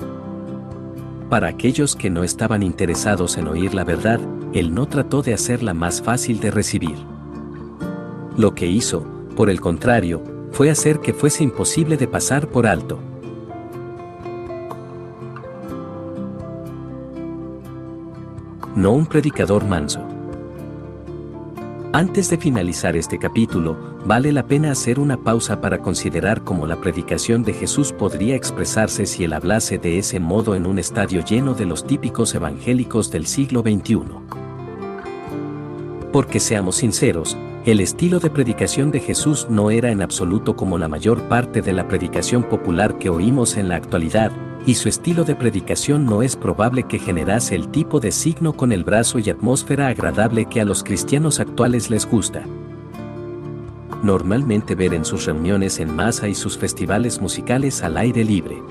Para 1.30 1.48
aquellos 1.48 1.96
que 1.96 2.10
no 2.10 2.24
estaban 2.24 2.64
interesados 2.64 3.38
en 3.38 3.48
oír 3.48 3.74
la 3.74 3.86
verdad, 3.86 4.20
él 4.54 4.76
no 4.76 4.88
trató 4.88 5.22
de 5.22 5.34
hacerla 5.34 5.74
más 5.74 6.02
fácil 6.02 6.40
de 6.42 6.52
recibir. 6.52 7.15
Lo 8.38 8.54
que 8.54 8.68
hizo, 8.68 9.06
por 9.38 9.50
el 9.50 9.62
contrario, 9.62 10.22
fue 10.52 10.70
hacer 10.70 11.00
que 11.00 11.14
fuese 11.14 11.44
imposible 11.44 11.96
de 11.96 12.08
pasar 12.08 12.50
por 12.50 12.68
alto. 12.68 13.00
No 18.76 18.92
un 18.92 19.06
predicador 19.06 19.66
manso. 19.66 20.02
Antes 21.94 22.30
de 22.30 22.38
finalizar 22.38 22.98
este 22.98 23.18
capítulo, 23.18 23.78
vale 24.06 24.34
la 24.34 24.46
pena 24.46 24.72
hacer 24.72 25.00
una 25.00 25.16
pausa 25.16 25.62
para 25.62 25.80
considerar 25.80 26.44
cómo 26.44 26.68
la 26.68 26.76
predicación 26.82 27.42
de 27.44 27.54
Jesús 27.54 27.94
podría 27.94 28.36
expresarse 28.36 29.06
si 29.06 29.24
él 29.24 29.32
hablase 29.32 29.78
de 29.78 29.98
ese 29.98 30.20
modo 30.20 30.56
en 30.56 30.66
un 30.66 30.78
estadio 30.78 31.24
lleno 31.24 31.54
de 31.54 31.66
los 31.66 31.88
típicos 31.88 32.36
evangélicos 32.36 33.12
del 33.12 33.28
siglo 33.28 33.62
XXI. 33.62 34.45
Porque 36.16 36.40
seamos 36.40 36.78
sinceros, 36.78 37.36
el 37.66 37.82
estilo 37.82 38.22
de 38.22 38.30
predicación 38.30 38.90
de 38.90 39.02
Jesús 39.02 39.48
no 39.50 39.70
era 39.70 39.92
en 39.92 40.02
absoluto 40.02 40.56
como 40.56 40.78
la 40.78 40.88
mayor 40.88 41.24
parte 41.24 41.62
de 41.62 41.74
la 41.74 41.90
predicación 41.90 42.44
popular 42.44 42.98
que 42.98 43.10
oímos 43.10 43.58
en 43.58 43.68
la 43.68 43.76
actualidad, 43.76 44.32
y 44.66 44.76
su 44.76 44.88
estilo 44.88 45.26
de 45.26 45.36
predicación 45.36 46.06
no 46.06 46.22
es 46.22 46.38
probable 46.38 46.84
que 46.84 47.00
generase 47.00 47.54
el 47.54 47.68
tipo 47.68 48.00
de 48.00 48.14
signo 48.14 48.54
con 48.54 48.72
el 48.72 48.86
brazo 48.86 49.20
y 49.20 49.30
atmósfera 49.30 49.90
agradable 49.90 50.46
que 50.46 50.62
a 50.62 50.64
los 50.64 50.86
cristianos 50.86 51.42
actuales 51.42 51.90
les 51.90 52.10
gusta. 52.10 52.46
Normalmente 54.02 54.74
ver 54.74 54.94
en 54.94 55.04
sus 55.04 55.26
reuniones 55.26 55.82
en 55.82 55.94
masa 55.94 56.30
y 56.30 56.36
sus 56.36 56.58
festivales 56.58 57.20
musicales 57.20 57.84
al 57.84 57.98
aire 57.98 58.24
libre. 58.24 58.64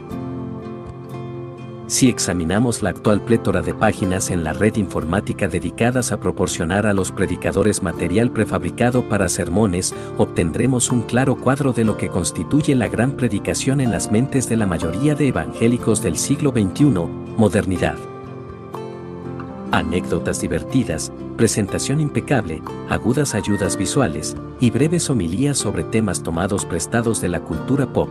Si 1.95 2.09
examinamos 2.09 2.83
la 2.83 2.91
actual 2.91 3.21
plétora 3.21 3.63
de 3.63 3.73
páginas 3.73 4.31
en 4.31 4.43
la 4.43 4.53
red 4.53 4.75
informática 4.75 5.47
dedicadas 5.47 6.11
a 6.11 6.19
proporcionar 6.19 6.89
a 6.89 6.93
los 6.93 7.13
predicadores 7.13 7.85
material 7.85 8.33
prefabricado 8.33 9.09
para 9.09 9.29
sermones, 9.29 9.95
obtendremos 10.19 10.91
un 10.91 11.03
claro 11.03 11.37
cuadro 11.37 11.73
de 11.73 11.85
lo 11.85 11.97
que 11.97 12.09
constituye 12.09 12.75
la 12.75 12.89
gran 12.89 13.13
predicación 13.13 13.81
en 13.81 13.93
las 13.93 14.11
mentes 14.11 14.49
de 14.49 14.57
la 14.57 14.67
mayoría 14.67 15.15
de 15.15 15.29
evangélicos 15.29 16.03
del 16.03 16.17
siglo 16.17 16.51
XXI, 16.51 16.87
modernidad. 17.37 17.95
Anécdotas 19.71 20.41
divertidas, 20.41 21.13
presentación 21.37 22.01
impecable, 22.01 22.61
agudas 22.89 23.37
ayudas 23.37 23.77
visuales, 23.77 24.37
y 24.59 24.73
breves 24.73 25.11
homilías 25.11 25.59
sobre 25.59 25.85
temas 25.85 26.25
tomados 26.25 26.65
prestados 26.65 27.21
de 27.21 27.29
la 27.29 27.39
cultura 27.39 27.93
pop, 27.93 28.09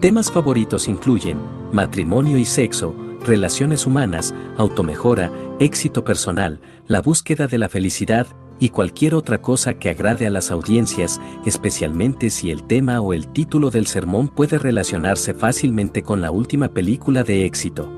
Temas 0.00 0.32
favoritos 0.32 0.88
incluyen 0.88 1.36
matrimonio 1.72 2.38
y 2.38 2.46
sexo, 2.46 2.94
relaciones 3.22 3.86
humanas, 3.86 4.34
automejora, 4.56 5.30
éxito 5.58 6.04
personal, 6.04 6.58
la 6.86 7.02
búsqueda 7.02 7.46
de 7.46 7.58
la 7.58 7.68
felicidad 7.68 8.26
y 8.58 8.70
cualquier 8.70 9.14
otra 9.14 9.42
cosa 9.42 9.74
que 9.74 9.90
agrade 9.90 10.26
a 10.26 10.30
las 10.30 10.50
audiencias, 10.50 11.20
especialmente 11.44 12.30
si 12.30 12.50
el 12.50 12.62
tema 12.62 13.02
o 13.02 13.12
el 13.12 13.28
título 13.28 13.68
del 13.68 13.86
sermón 13.86 14.28
puede 14.28 14.56
relacionarse 14.56 15.34
fácilmente 15.34 16.02
con 16.02 16.22
la 16.22 16.30
última 16.30 16.68
película 16.68 17.22
de 17.22 17.44
éxito. 17.44 17.92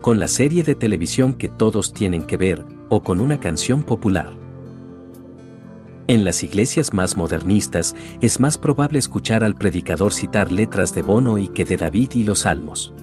Con 0.00 0.20
la 0.20 0.28
serie 0.28 0.62
de 0.62 0.76
televisión 0.76 1.34
que 1.34 1.48
todos 1.48 1.92
tienen 1.92 2.22
que 2.22 2.36
ver, 2.36 2.64
o 2.88 3.02
con 3.02 3.20
una 3.20 3.40
canción 3.40 3.82
popular. 3.82 4.45
En 6.08 6.24
las 6.24 6.44
iglesias 6.44 6.94
más 6.94 7.16
modernistas 7.16 7.96
es 8.20 8.38
más 8.38 8.58
probable 8.58 9.00
escuchar 9.00 9.42
al 9.42 9.56
predicador 9.56 10.12
citar 10.12 10.52
letras 10.52 10.94
de 10.94 11.02
Bono 11.02 11.36
y 11.36 11.48
que 11.48 11.64
de 11.64 11.76
David 11.76 12.12
y 12.14 12.22
los 12.22 12.40
Salmos. 12.40 12.94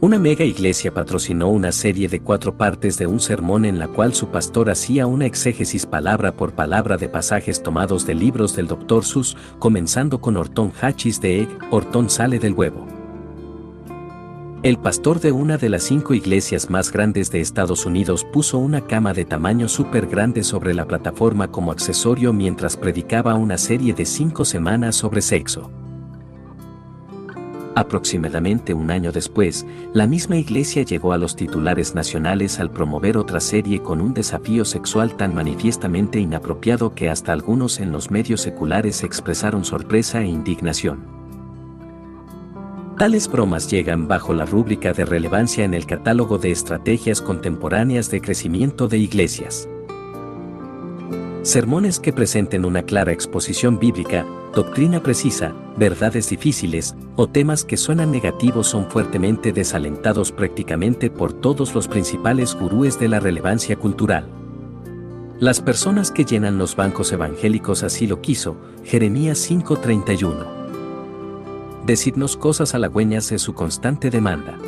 Una 0.00 0.20
mega 0.20 0.44
iglesia 0.44 0.94
patrocinó 0.94 1.48
una 1.48 1.72
serie 1.72 2.06
de 2.06 2.20
cuatro 2.20 2.56
partes 2.56 2.96
de 2.96 3.08
un 3.08 3.18
sermón 3.18 3.64
en 3.64 3.80
la 3.80 3.88
cual 3.88 4.14
su 4.14 4.28
pastor 4.28 4.70
hacía 4.70 5.08
una 5.08 5.26
exégesis 5.26 5.84
palabra 5.84 6.36
por 6.36 6.52
palabra 6.52 6.96
de 6.96 7.08
pasajes 7.08 7.60
tomados 7.60 8.06
de 8.06 8.14
libros 8.14 8.54
del 8.54 8.68
Dr. 8.68 9.04
Sus, 9.04 9.36
comenzando 9.58 10.20
con 10.20 10.36
Orton 10.36 10.72
Hachis 10.80 11.20
de 11.20 11.40
Egg, 11.40 11.48
Orton 11.72 12.08
sale 12.08 12.38
del 12.38 12.52
huevo. 12.52 12.95
El 14.66 14.78
pastor 14.78 15.20
de 15.20 15.30
una 15.30 15.58
de 15.58 15.68
las 15.68 15.84
cinco 15.84 16.12
iglesias 16.12 16.70
más 16.70 16.90
grandes 16.90 17.30
de 17.30 17.40
Estados 17.40 17.86
Unidos 17.86 18.26
puso 18.32 18.58
una 18.58 18.80
cama 18.80 19.12
de 19.12 19.24
tamaño 19.24 19.68
súper 19.68 20.08
grande 20.08 20.42
sobre 20.42 20.74
la 20.74 20.88
plataforma 20.88 21.52
como 21.52 21.70
accesorio 21.70 22.32
mientras 22.32 22.76
predicaba 22.76 23.36
una 23.36 23.58
serie 23.58 23.94
de 23.94 24.04
cinco 24.04 24.44
semanas 24.44 24.96
sobre 24.96 25.22
sexo. 25.22 25.70
Aproximadamente 27.76 28.74
un 28.74 28.90
año 28.90 29.12
después, 29.12 29.64
la 29.94 30.08
misma 30.08 30.36
iglesia 30.36 30.82
llegó 30.82 31.12
a 31.12 31.18
los 31.18 31.36
titulares 31.36 31.94
nacionales 31.94 32.58
al 32.58 32.72
promover 32.72 33.18
otra 33.18 33.38
serie 33.38 33.80
con 33.80 34.00
un 34.00 34.14
desafío 34.14 34.64
sexual 34.64 35.16
tan 35.16 35.32
manifiestamente 35.32 36.18
inapropiado 36.18 36.92
que 36.92 37.08
hasta 37.08 37.32
algunos 37.32 37.78
en 37.78 37.92
los 37.92 38.10
medios 38.10 38.40
seculares 38.40 39.04
expresaron 39.04 39.64
sorpresa 39.64 40.22
e 40.22 40.26
indignación. 40.26 41.25
Tales 42.98 43.28
bromas 43.28 43.70
llegan 43.70 44.08
bajo 44.08 44.32
la 44.32 44.46
rúbrica 44.46 44.94
de 44.94 45.04
relevancia 45.04 45.66
en 45.66 45.74
el 45.74 45.84
catálogo 45.84 46.38
de 46.38 46.50
estrategias 46.50 47.20
contemporáneas 47.20 48.10
de 48.10 48.22
crecimiento 48.22 48.88
de 48.88 48.96
iglesias. 48.96 49.68
Sermones 51.42 52.00
que 52.00 52.14
presenten 52.14 52.64
una 52.64 52.84
clara 52.84 53.12
exposición 53.12 53.78
bíblica, 53.78 54.24
doctrina 54.54 55.02
precisa, 55.02 55.52
verdades 55.76 56.30
difíciles 56.30 56.96
o 57.16 57.26
temas 57.26 57.64
que 57.64 57.76
suenan 57.76 58.10
negativos 58.10 58.68
son 58.68 58.90
fuertemente 58.90 59.52
desalentados 59.52 60.32
prácticamente 60.32 61.10
por 61.10 61.34
todos 61.34 61.74
los 61.74 61.88
principales 61.88 62.54
gurúes 62.54 62.98
de 62.98 63.08
la 63.08 63.20
relevancia 63.20 63.76
cultural. 63.76 64.26
Las 65.38 65.60
personas 65.60 66.10
que 66.10 66.24
llenan 66.24 66.56
los 66.56 66.76
bancos 66.76 67.12
evangélicos 67.12 67.82
así 67.82 68.06
lo 68.06 68.22
quiso, 68.22 68.56
Jeremías 68.84 69.38
5:31. 69.38 70.65
Decidnos 71.86 72.36
cosas 72.36 72.74
halagüeñas 72.74 73.30
es 73.30 73.42
su 73.42 73.54
constante 73.54 74.10
demanda. 74.10 74.58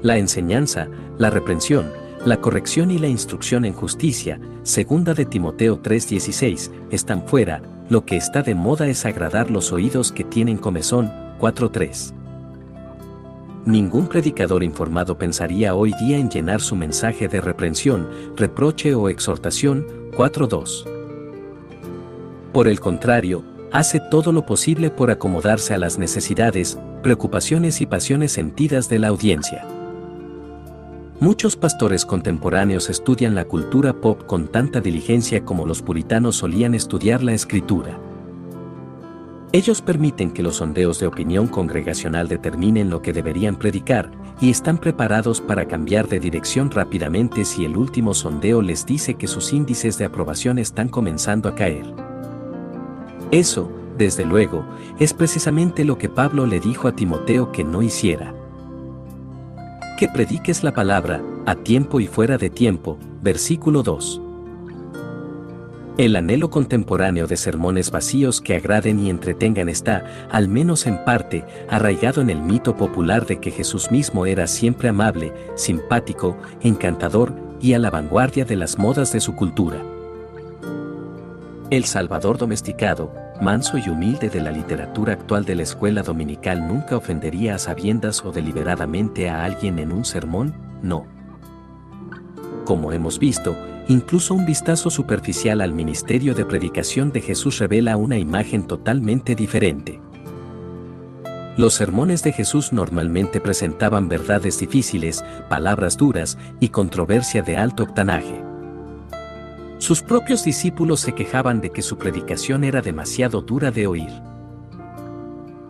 La 0.00 0.16
enseñanza, 0.16 0.88
la 1.18 1.28
reprensión, 1.28 1.92
la 2.24 2.40
corrección 2.40 2.90
y 2.90 2.96
la 2.96 3.08
instrucción 3.08 3.66
en 3.66 3.74
justicia, 3.74 4.40
segunda 4.62 5.12
de 5.12 5.26
Timoteo 5.26 5.78
3:16, 5.82 6.70
están 6.90 7.26
fuera, 7.26 7.60
lo 7.90 8.06
que 8.06 8.16
está 8.16 8.40
de 8.42 8.54
moda 8.54 8.86
es 8.86 9.04
agradar 9.04 9.50
los 9.50 9.72
oídos 9.72 10.10
que 10.10 10.24
tienen 10.24 10.56
comezón, 10.56 11.12
4:3. 11.38 12.14
Ningún 13.66 14.06
predicador 14.06 14.62
informado 14.64 15.18
pensaría 15.18 15.74
hoy 15.74 15.92
día 16.00 16.16
en 16.16 16.30
llenar 16.30 16.62
su 16.62 16.76
mensaje 16.76 17.28
de 17.28 17.42
reprensión, 17.42 18.08
reproche 18.36 18.94
o 18.94 19.10
exhortación, 19.10 19.86
4.2. 20.16 20.86
Por 22.54 22.68
el 22.68 22.80
contrario, 22.80 23.51
hace 23.72 24.00
todo 24.00 24.32
lo 24.32 24.44
posible 24.44 24.90
por 24.90 25.10
acomodarse 25.10 25.74
a 25.74 25.78
las 25.78 25.98
necesidades, 25.98 26.78
preocupaciones 27.02 27.80
y 27.80 27.86
pasiones 27.86 28.32
sentidas 28.32 28.88
de 28.88 28.98
la 28.98 29.08
audiencia. 29.08 29.66
Muchos 31.20 31.56
pastores 31.56 32.04
contemporáneos 32.04 32.90
estudian 32.90 33.34
la 33.34 33.44
cultura 33.44 33.94
pop 33.94 34.24
con 34.26 34.48
tanta 34.48 34.80
diligencia 34.80 35.44
como 35.44 35.66
los 35.66 35.80
puritanos 35.80 36.36
solían 36.36 36.74
estudiar 36.74 37.22
la 37.22 37.32
escritura. 37.32 37.98
Ellos 39.52 39.82
permiten 39.82 40.32
que 40.32 40.42
los 40.42 40.56
sondeos 40.56 40.98
de 40.98 41.06
opinión 41.06 41.46
congregacional 41.46 42.26
determinen 42.26 42.90
lo 42.90 43.02
que 43.02 43.12
deberían 43.12 43.56
predicar, 43.56 44.10
y 44.40 44.50
están 44.50 44.78
preparados 44.78 45.40
para 45.40 45.68
cambiar 45.68 46.08
de 46.08 46.18
dirección 46.18 46.70
rápidamente 46.70 47.44
si 47.44 47.64
el 47.64 47.76
último 47.76 48.14
sondeo 48.14 48.60
les 48.60 48.86
dice 48.86 49.14
que 49.14 49.28
sus 49.28 49.52
índices 49.52 49.98
de 49.98 50.06
aprobación 50.06 50.58
están 50.58 50.88
comenzando 50.88 51.48
a 51.48 51.54
caer. 51.54 52.11
Eso, 53.32 53.72
desde 53.96 54.26
luego, 54.26 54.62
es 54.98 55.14
precisamente 55.14 55.86
lo 55.86 55.96
que 55.96 56.10
Pablo 56.10 56.44
le 56.44 56.60
dijo 56.60 56.86
a 56.86 56.92
Timoteo 56.92 57.50
que 57.50 57.64
no 57.64 57.80
hiciera. 57.80 58.34
Que 59.98 60.06
prediques 60.06 60.62
la 60.62 60.74
palabra, 60.74 61.22
a 61.46 61.54
tiempo 61.54 61.98
y 61.98 62.06
fuera 62.06 62.36
de 62.36 62.50
tiempo, 62.50 62.98
versículo 63.22 63.82
2. 63.82 64.20
El 65.96 66.16
anhelo 66.16 66.50
contemporáneo 66.50 67.26
de 67.26 67.38
sermones 67.38 67.90
vacíos 67.90 68.42
que 68.42 68.54
agraden 68.54 69.00
y 69.00 69.08
entretengan 69.08 69.70
está, 69.70 70.28
al 70.30 70.48
menos 70.48 70.86
en 70.86 71.02
parte, 71.02 71.42
arraigado 71.70 72.20
en 72.20 72.28
el 72.28 72.42
mito 72.42 72.76
popular 72.76 73.24
de 73.24 73.40
que 73.40 73.50
Jesús 73.50 73.90
mismo 73.90 74.26
era 74.26 74.46
siempre 74.46 74.90
amable, 74.90 75.32
simpático, 75.54 76.36
encantador 76.60 77.32
y 77.62 77.72
a 77.72 77.78
la 77.78 77.88
vanguardia 77.88 78.44
de 78.44 78.56
las 78.56 78.78
modas 78.78 79.10
de 79.10 79.20
su 79.20 79.34
cultura. 79.34 79.82
El 81.72 81.84
Salvador 81.86 82.36
domesticado, 82.36 83.21
manso 83.40 83.78
y 83.78 83.88
humilde 83.88 84.28
de 84.28 84.40
la 84.40 84.50
literatura 84.50 85.14
actual 85.14 85.44
de 85.44 85.54
la 85.56 85.62
escuela 85.62 86.02
dominical 86.02 86.66
nunca 86.66 86.96
ofendería 86.96 87.54
a 87.54 87.58
sabiendas 87.58 88.24
o 88.24 88.32
deliberadamente 88.32 89.28
a 89.28 89.44
alguien 89.44 89.78
en 89.78 89.92
un 89.92 90.04
sermón, 90.04 90.54
no. 90.82 91.06
Como 92.64 92.92
hemos 92.92 93.18
visto, 93.18 93.56
Incluso 93.88 94.34
un 94.34 94.46
vistazo 94.46 94.90
superficial 94.90 95.60
al 95.60 95.72
ministerio 95.72 96.34
de 96.34 96.44
predicación 96.44 97.10
de 97.10 97.20
Jesús 97.20 97.58
revela 97.58 97.96
una 97.96 98.16
imagen 98.16 98.66
totalmente 98.66 99.34
diferente. 99.34 100.00
Los 101.56 101.74
sermones 101.74 102.22
de 102.22 102.32
Jesús 102.32 102.72
normalmente 102.72 103.40
presentaban 103.40 104.08
verdades 104.08 104.58
difíciles, 104.58 105.24
palabras 105.48 105.96
duras 105.96 106.38
y 106.60 106.68
controversia 106.68 107.42
de 107.42 107.56
alto 107.56 107.82
octanaje. 107.82 108.51
Sus 109.82 110.02
propios 110.02 110.44
discípulos 110.44 111.00
se 111.00 111.12
quejaban 111.12 111.60
de 111.60 111.70
que 111.70 111.82
su 111.82 111.98
predicación 111.98 112.62
era 112.62 112.80
demasiado 112.80 113.42
dura 113.42 113.70
de 113.70 113.86
oír. 113.86 114.12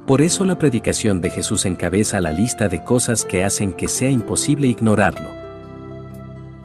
Por 0.06 0.20
eso 0.20 0.44
la 0.44 0.58
predicación 0.58 1.20
de 1.20 1.30
Jesús 1.30 1.64
encabeza 1.64 2.20
la 2.20 2.32
lista 2.32 2.68
de 2.68 2.84
cosas 2.84 3.24
que 3.24 3.42
hacen 3.42 3.72
que 3.72 3.88
sea 3.88 4.10
imposible 4.10 4.66
ignorarlo 4.68 5.42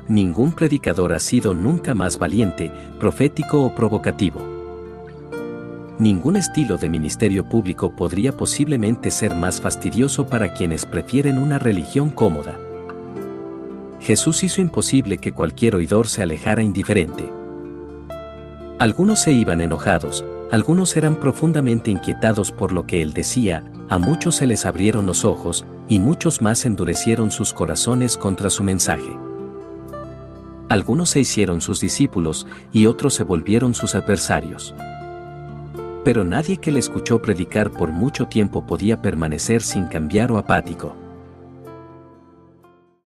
ningún 0.08 0.54
predicador 0.54 1.14
ha 1.14 1.20
sido 1.20 1.54
nunca 1.54 1.94
más 1.94 2.18
valiente, 2.18 2.72
profético 3.00 3.64
o 3.64 3.76
provocativo. 3.76 4.42
Ningún 6.00 6.36
estilo 6.36 6.78
de 6.78 6.90
ministerio 6.90 7.48
público 7.50 7.96
podría 7.96 8.32
posiblemente 8.32 9.12
ser 9.12 9.36
más 9.36 9.60
fastidioso 9.60 10.28
para 10.28 10.54
quienes 10.54 10.86
prefieren 10.86 11.38
una 11.38 11.60
religión 11.60 12.10
cómoda. 12.10 12.58
Jesús 14.00 14.44
hizo 14.44 14.62
imposible 14.62 15.18
que 15.18 15.34
cualquier 15.34 15.76
oidor 15.76 16.08
se 16.08 16.22
alejara 16.22 16.62
indiferente. 16.62 17.37
Algunos 18.80 19.22
se 19.22 19.32
iban 19.32 19.62
enojados, 19.62 20.24
algunos 20.52 20.96
eran 20.96 21.16
profundamente 21.16 21.90
inquietados 21.90 22.52
por 22.52 22.72
lo 22.72 22.86
que 22.86 23.02
él 23.02 23.12
decía, 23.12 23.64
a 23.90 23.98
muchos 23.98 24.36
se 24.36 24.46
les 24.46 24.68
abrieron 24.68 25.08
los 25.08 25.26
ojos, 25.26 25.66
y 25.90 25.98
muchos 25.98 26.44
más 26.44 26.64
endurecieron 26.64 27.32
sus 27.32 27.54
corazones 27.54 28.18
contra 28.18 28.52
su 28.52 28.64
mensaje. 28.64 29.18
Algunos 30.70 31.10
se 31.10 31.22
hicieron 31.22 31.60
sus 31.60 31.80
discípulos 31.80 32.46
y 32.72 32.86
otros 32.86 33.16
se 33.16 33.24
volvieron 33.24 33.74
sus 33.74 33.96
adversarios. 33.96 34.76
Pero 36.04 36.24
nadie 36.24 36.58
que 36.58 36.72
le 36.72 36.80
escuchó 36.80 37.20
predicar 37.20 37.72
por 37.72 37.92
mucho 37.92 38.28
tiempo 38.28 38.66
podía 38.66 39.02
permanecer 39.02 39.64
sin 39.64 39.86
cambiar 39.86 40.32
o 40.32 40.38
apático. 40.38 40.96